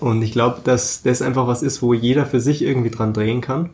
Und 0.00 0.22
ich 0.22 0.32
glaube, 0.32 0.60
dass 0.64 1.02
das 1.02 1.22
einfach 1.22 1.46
was 1.46 1.62
ist, 1.62 1.82
wo 1.82 1.94
jeder 1.94 2.26
für 2.26 2.40
sich 2.40 2.62
irgendwie 2.62 2.90
dran 2.90 3.12
drehen 3.12 3.40
kann 3.40 3.62
mhm. 3.62 3.70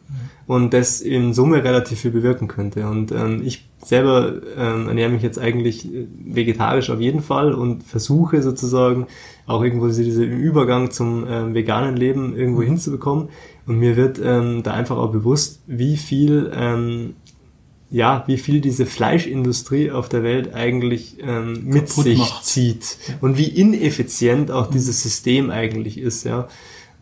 und 0.46 0.74
das 0.74 1.00
in 1.00 1.32
Summe 1.32 1.64
relativ 1.64 2.00
viel 2.00 2.10
bewirken 2.10 2.48
könnte. 2.48 2.86
Und 2.86 3.12
ähm, 3.12 3.42
ich 3.44 3.68
selber 3.84 4.34
ähm, 4.56 4.88
ernähre 4.88 5.10
mich 5.10 5.22
jetzt 5.22 5.38
eigentlich 5.38 5.92
äh, 5.92 6.06
vegetarisch 6.24 6.90
auf 6.90 7.00
jeden 7.00 7.22
Fall 7.22 7.52
und 7.52 7.82
versuche 7.82 8.42
sozusagen 8.42 9.06
auch 9.46 9.62
irgendwo 9.62 9.88
diese 9.88 10.24
Übergang 10.24 10.90
zum 10.90 11.26
ähm, 11.28 11.54
veganen 11.54 11.96
Leben 11.96 12.36
irgendwo 12.36 12.60
mhm. 12.60 12.66
hinzubekommen. 12.66 13.28
Und 13.66 13.78
mir 13.78 13.96
wird 13.96 14.20
ähm, 14.22 14.62
da 14.62 14.72
einfach 14.72 14.96
auch 14.96 15.12
bewusst, 15.12 15.62
wie 15.66 15.96
viel 15.96 16.52
ähm, 16.54 17.14
ja, 17.92 18.24
wie 18.26 18.38
viel 18.38 18.62
diese 18.62 18.86
Fleischindustrie 18.86 19.90
auf 19.90 20.08
der 20.08 20.22
Welt 20.22 20.54
eigentlich 20.54 21.18
ähm, 21.20 21.64
mit 21.64 21.88
Kaputt 21.88 22.04
sich 22.04 22.18
macht. 22.18 22.44
zieht 22.44 22.96
und 23.20 23.36
wie 23.36 23.48
ineffizient 23.48 24.50
auch 24.50 24.70
mhm. 24.70 24.72
dieses 24.72 25.02
System 25.02 25.50
eigentlich 25.50 25.98
ist, 25.98 26.24
ja. 26.24 26.48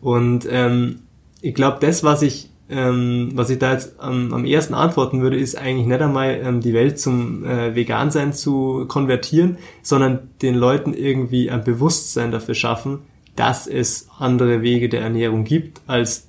Und 0.01 0.45
ähm, 0.49 0.99
ich 1.39 1.55
glaube, 1.55 1.77
das, 1.79 2.03
was 2.03 2.21
ich 2.21 2.49
ähm, 2.69 3.31
was 3.35 3.49
ich 3.49 3.59
da 3.59 3.73
jetzt 3.73 3.99
am, 3.99 4.33
am 4.33 4.45
ersten 4.45 4.73
antworten 4.73 5.21
würde, 5.21 5.37
ist 5.37 5.57
eigentlich 5.57 5.87
nicht 5.87 6.01
einmal 6.01 6.41
ähm, 6.43 6.61
die 6.61 6.73
Welt 6.73 6.99
zum 6.99 7.45
äh, 7.45 7.75
Vegansein 7.75 8.33
zu 8.33 8.85
konvertieren, 8.87 9.57
sondern 9.81 10.29
den 10.41 10.55
Leuten 10.55 10.93
irgendwie 10.93 11.51
ein 11.51 11.63
Bewusstsein 11.63 12.31
dafür 12.31 12.55
schaffen, 12.55 12.99
dass 13.35 13.67
es 13.67 14.07
andere 14.19 14.61
Wege 14.61 14.87
der 14.87 15.01
Ernährung 15.01 15.43
gibt, 15.43 15.81
als 15.87 16.27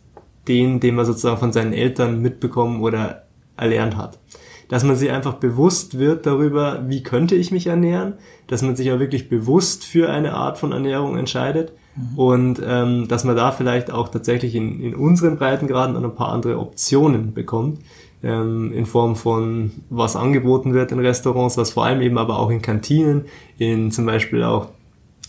den, 0.48 0.80
den 0.80 0.96
man 0.96 1.06
sozusagen 1.06 1.38
von 1.38 1.52
seinen 1.52 1.72
Eltern 1.72 2.20
mitbekommen 2.20 2.80
oder 2.80 3.24
erlernt 3.56 3.96
hat 3.96 4.18
dass 4.68 4.84
man 4.84 4.96
sich 4.96 5.10
einfach 5.10 5.34
bewusst 5.34 5.98
wird 5.98 6.26
darüber, 6.26 6.84
wie 6.88 7.02
könnte 7.02 7.34
ich 7.34 7.50
mich 7.50 7.66
ernähren, 7.66 8.14
dass 8.46 8.62
man 8.62 8.76
sich 8.76 8.90
auch 8.92 8.98
wirklich 8.98 9.28
bewusst 9.28 9.84
für 9.84 10.10
eine 10.10 10.34
Art 10.34 10.58
von 10.58 10.72
Ernährung 10.72 11.16
entscheidet 11.16 11.72
mhm. 11.96 12.18
und 12.18 12.62
ähm, 12.64 13.08
dass 13.08 13.24
man 13.24 13.36
da 13.36 13.52
vielleicht 13.52 13.90
auch 13.90 14.08
tatsächlich 14.08 14.54
in, 14.54 14.80
in 14.80 14.94
unseren 14.94 15.36
Breitengraden 15.36 15.96
ein 15.96 16.14
paar 16.14 16.32
andere 16.32 16.58
Optionen 16.58 17.34
bekommt 17.34 17.80
ähm, 18.22 18.72
in 18.72 18.86
Form 18.86 19.16
von 19.16 19.72
was 19.90 20.16
angeboten 20.16 20.74
wird 20.74 20.92
in 20.92 21.00
Restaurants, 21.00 21.56
was 21.56 21.72
vor 21.72 21.84
allem 21.84 22.00
eben 22.00 22.18
aber 22.18 22.38
auch 22.38 22.50
in 22.50 22.62
Kantinen, 22.62 23.26
in 23.58 23.90
zum 23.90 24.06
Beispiel 24.06 24.42
auch 24.42 24.68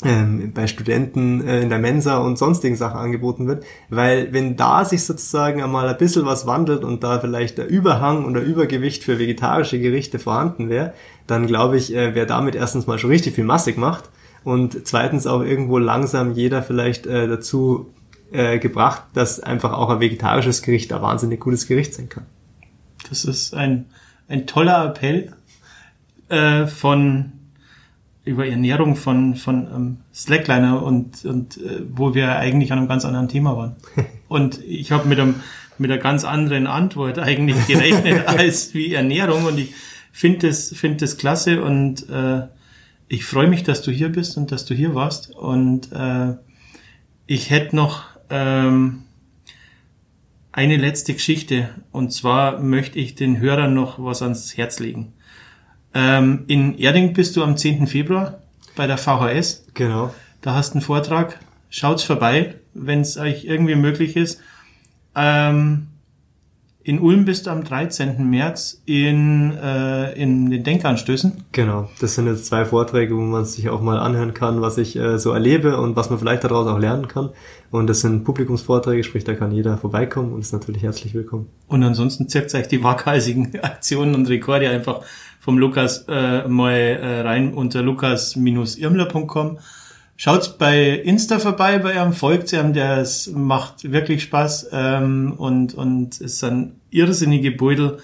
ähm, 0.03 0.51
bei 0.53 0.67
Studenten 0.67 1.45
äh, 1.47 1.61
in 1.61 1.69
der 1.69 1.79
Mensa 1.79 2.17
und 2.17 2.37
sonstigen 2.37 2.75
Sachen 2.75 2.99
angeboten 2.99 3.47
wird, 3.47 3.65
weil 3.89 4.33
wenn 4.33 4.55
da 4.55 4.85
sich 4.85 5.03
sozusagen 5.03 5.61
einmal 5.61 5.87
ein 5.87 5.97
bisschen 5.97 6.25
was 6.25 6.45
wandelt 6.45 6.83
und 6.83 7.03
da 7.03 7.19
vielleicht 7.19 7.57
der 7.57 7.67
Überhang 7.67 8.25
oder 8.25 8.41
Übergewicht 8.41 9.03
für 9.03 9.19
vegetarische 9.19 9.79
Gerichte 9.79 10.19
vorhanden 10.19 10.69
wäre, 10.69 10.93
dann 11.27 11.47
glaube 11.47 11.77
ich, 11.77 11.93
äh, 11.95 12.15
wäre 12.15 12.27
damit 12.27 12.55
erstens 12.55 12.87
mal 12.87 12.99
schon 12.99 13.09
richtig 13.09 13.35
viel 13.35 13.45
Masse 13.45 13.73
gemacht 13.73 14.09
und 14.43 14.85
zweitens 14.85 15.27
auch 15.27 15.41
irgendwo 15.41 15.77
langsam 15.77 16.33
jeder 16.33 16.63
vielleicht 16.63 17.05
äh, 17.05 17.27
dazu 17.27 17.93
äh, 18.31 18.59
gebracht, 18.59 19.03
dass 19.13 19.39
einfach 19.39 19.73
auch 19.73 19.89
ein 19.89 19.99
vegetarisches 19.99 20.61
Gericht 20.61 20.91
ein 20.91 21.01
wahnsinnig 21.01 21.39
gutes 21.39 21.67
Gericht 21.67 21.93
sein 21.93 22.09
kann. 22.09 22.25
Das 23.09 23.25
ist 23.25 23.53
ein, 23.53 23.85
ein 24.27 24.47
toller 24.47 24.85
Appell 24.85 25.33
äh, 26.29 26.67
von 26.67 27.31
über 28.25 28.47
Ernährung 28.47 28.95
von, 28.95 29.35
von 29.35 29.67
ähm, 29.73 29.97
Slackliner 30.13 30.81
und, 30.81 31.25
und 31.25 31.57
äh, 31.57 31.81
wo 31.89 32.15
wir 32.15 32.37
eigentlich 32.37 32.71
an 32.71 32.79
einem 32.79 32.87
ganz 32.87 33.05
anderen 33.05 33.27
Thema 33.27 33.57
waren. 33.57 33.75
Und 34.27 34.63
ich 34.63 34.91
habe 34.91 35.07
mit 35.07 35.19
einem 35.19 35.35
mit 35.77 35.91
einer 35.91 36.01
ganz 36.01 36.23
anderen 36.23 36.67
Antwort 36.67 37.19
eigentlich 37.19 37.67
gerechnet 37.67 38.27
als 38.27 38.73
wie 38.73 38.93
Ernährung 38.93 39.45
und 39.45 39.57
ich 39.57 39.73
finde 40.11 40.47
das 40.47 40.69
finde 40.75 40.97
das 40.97 41.17
klasse 41.17 41.63
und 41.63 42.09
äh, 42.09 42.47
ich 43.07 43.25
freue 43.25 43.47
mich, 43.47 43.63
dass 43.63 43.81
du 43.81 43.91
hier 43.91 44.09
bist 44.09 44.37
und 44.37 44.51
dass 44.51 44.65
du 44.65 44.73
hier 44.73 44.95
warst 44.95 45.31
und 45.31 45.91
äh, 45.91 46.35
ich 47.25 47.49
hätte 47.49 47.75
noch 47.75 48.05
ähm, 48.29 49.03
eine 50.51 50.77
letzte 50.77 51.13
Geschichte 51.13 51.69
und 51.91 52.11
zwar 52.11 52.59
möchte 52.59 52.99
ich 52.99 53.15
den 53.15 53.39
Hörern 53.39 53.73
noch 53.73 54.03
was 54.03 54.21
ans 54.21 54.55
Herz 54.55 54.79
legen. 54.79 55.13
Ähm, 55.93 56.45
in 56.47 56.77
Erding 56.77 57.13
bist 57.13 57.35
du 57.35 57.43
am 57.43 57.57
10. 57.57 57.87
Februar 57.87 58.39
bei 58.75 58.87
der 58.87 58.97
VHS. 58.97 59.65
Genau. 59.73 60.13
Da 60.41 60.55
hast 60.55 60.71
du 60.71 60.75
einen 60.75 60.81
Vortrag. 60.81 61.39
Schaut's 61.69 62.03
vorbei, 62.03 62.55
wenn 62.73 63.01
es 63.01 63.17
euch 63.17 63.45
irgendwie 63.45 63.75
möglich 63.75 64.15
ist. 64.15 64.39
Ähm, 65.15 65.87
In 66.85 66.99
Ulm 66.99 67.23
bist 67.23 67.45
du 67.45 67.51
am 67.51 67.63
13. 67.63 68.29
März 68.29 68.81
in, 68.85 69.55
äh, 69.55 70.11
in 70.21 70.49
den 70.49 70.63
Denkanstößen. 70.65 71.45
Genau, 71.53 71.89
das 72.01 72.15
sind 72.15 72.27
jetzt 72.27 72.47
zwei 72.47 72.65
Vorträge, 72.65 73.15
wo 73.15 73.21
man 73.21 73.45
sich 73.45 73.69
auch 73.69 73.79
mal 73.81 73.97
anhören 73.99 74.33
kann, 74.33 74.61
was 74.61 74.77
ich 74.77 74.97
äh, 74.97 75.17
so 75.17 75.31
erlebe 75.31 75.77
und 75.79 75.95
was 75.95 76.09
man 76.09 76.19
vielleicht 76.19 76.43
daraus 76.43 76.67
auch 76.67 76.79
lernen 76.79 77.07
kann. 77.07 77.29
Und 77.71 77.87
das 77.87 78.01
sind 78.01 78.25
Publikumsvorträge, 78.25 79.03
sprich, 79.05 79.23
da 79.23 79.33
kann 79.33 79.51
jeder 79.51 79.77
vorbeikommen 79.77 80.33
und 80.33 80.41
ist 80.41 80.51
natürlich 80.51 80.83
herzlich 80.83 81.13
willkommen. 81.13 81.47
Und 81.67 81.83
ansonsten 81.83 82.27
zirkt 82.27 82.53
euch 82.53 82.67
die 82.67 82.83
waghalsigen 82.83 83.57
Aktionen 83.61 84.13
und 84.13 84.27
Rekorde 84.27 84.69
einfach 84.69 85.01
vom 85.43 85.57
Lukas 85.57 86.05
äh, 86.07 86.47
mal 86.47 86.71
äh, 86.71 87.19
rein 87.19 87.53
unter 87.53 87.81
lukas-irmler.com 87.81 89.57
Schaut 90.15 90.57
bei 90.57 90.91
Insta 90.91 91.37
vorbei 91.37 91.79
bei 91.79 91.95
ihm, 92.01 92.13
folgt 92.13 92.53
der 92.53 92.99
es 92.99 93.27
macht 93.27 93.91
wirklich 93.91 94.23
Spaß 94.23 94.69
ähm, 94.71 95.33
und, 95.37 95.73
und 95.73 96.21
es 96.21 96.39
sind 96.39 96.75
irrsinnige 96.91 97.51
Beutel 97.51 97.97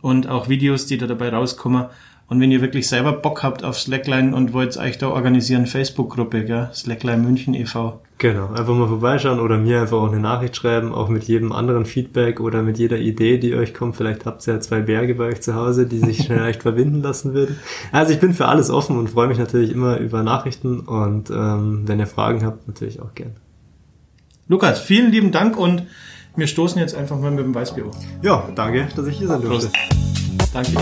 und 0.00 0.26
auch 0.26 0.48
Videos, 0.48 0.86
die 0.86 0.98
da 0.98 1.06
dabei 1.06 1.28
rauskommen. 1.28 1.86
Und 2.32 2.40
wenn 2.40 2.50
ihr 2.50 2.62
wirklich 2.62 2.88
selber 2.88 3.12
Bock 3.12 3.42
habt 3.42 3.62
auf 3.62 3.78
Slackline 3.78 4.34
und 4.34 4.54
wollt 4.54 4.78
euch 4.78 4.96
da 4.96 5.08
organisieren, 5.08 5.66
Facebook-Gruppe, 5.66 6.46
gell? 6.46 6.70
Slackline 6.72 7.18
München 7.22 7.52
e.V. 7.52 8.00
Genau, 8.16 8.48
einfach 8.54 8.72
mal 8.72 8.88
vorbeischauen 8.88 9.38
oder 9.38 9.58
mir 9.58 9.82
einfach 9.82 9.98
auch 9.98 10.10
eine 10.10 10.18
Nachricht 10.18 10.56
schreiben, 10.56 10.94
auch 10.94 11.10
mit 11.10 11.24
jedem 11.24 11.52
anderen 11.52 11.84
Feedback 11.84 12.40
oder 12.40 12.62
mit 12.62 12.78
jeder 12.78 12.96
Idee, 12.96 13.36
die 13.36 13.54
euch 13.54 13.74
kommt. 13.74 13.96
Vielleicht 13.96 14.24
habt 14.24 14.48
ihr 14.48 14.54
ja 14.54 14.60
zwei 14.60 14.80
Berge 14.80 15.14
bei 15.16 15.26
euch 15.26 15.42
zu 15.42 15.54
Hause, 15.54 15.84
die 15.86 15.98
sich 15.98 16.22
vielleicht 16.26 16.62
verbinden 16.62 17.02
lassen 17.02 17.34
würden. 17.34 17.58
Also 17.92 18.14
ich 18.14 18.18
bin 18.18 18.32
für 18.32 18.48
alles 18.48 18.70
offen 18.70 18.96
und 18.96 19.10
freue 19.10 19.28
mich 19.28 19.36
natürlich 19.36 19.70
immer 19.70 19.98
über 19.98 20.22
Nachrichten 20.22 20.80
und 20.80 21.28
ähm, 21.28 21.82
wenn 21.84 22.00
ihr 22.00 22.06
Fragen 22.06 22.46
habt, 22.46 22.66
natürlich 22.66 23.02
auch 23.02 23.14
gern. 23.14 23.32
Lukas, 24.48 24.80
vielen 24.80 25.12
lieben 25.12 25.32
Dank 25.32 25.58
und 25.58 25.82
wir 26.34 26.46
stoßen 26.46 26.80
jetzt 26.80 26.94
einfach 26.94 27.20
mal 27.20 27.30
mit 27.30 27.44
dem 27.44 27.54
Weißbier. 27.54 27.90
Ja, 28.22 28.48
danke, 28.54 28.88
dass 28.96 29.06
ich 29.06 29.18
hier 29.18 29.28
sein 29.28 29.42
durfte. 29.42 29.68
Danke. 30.54 30.72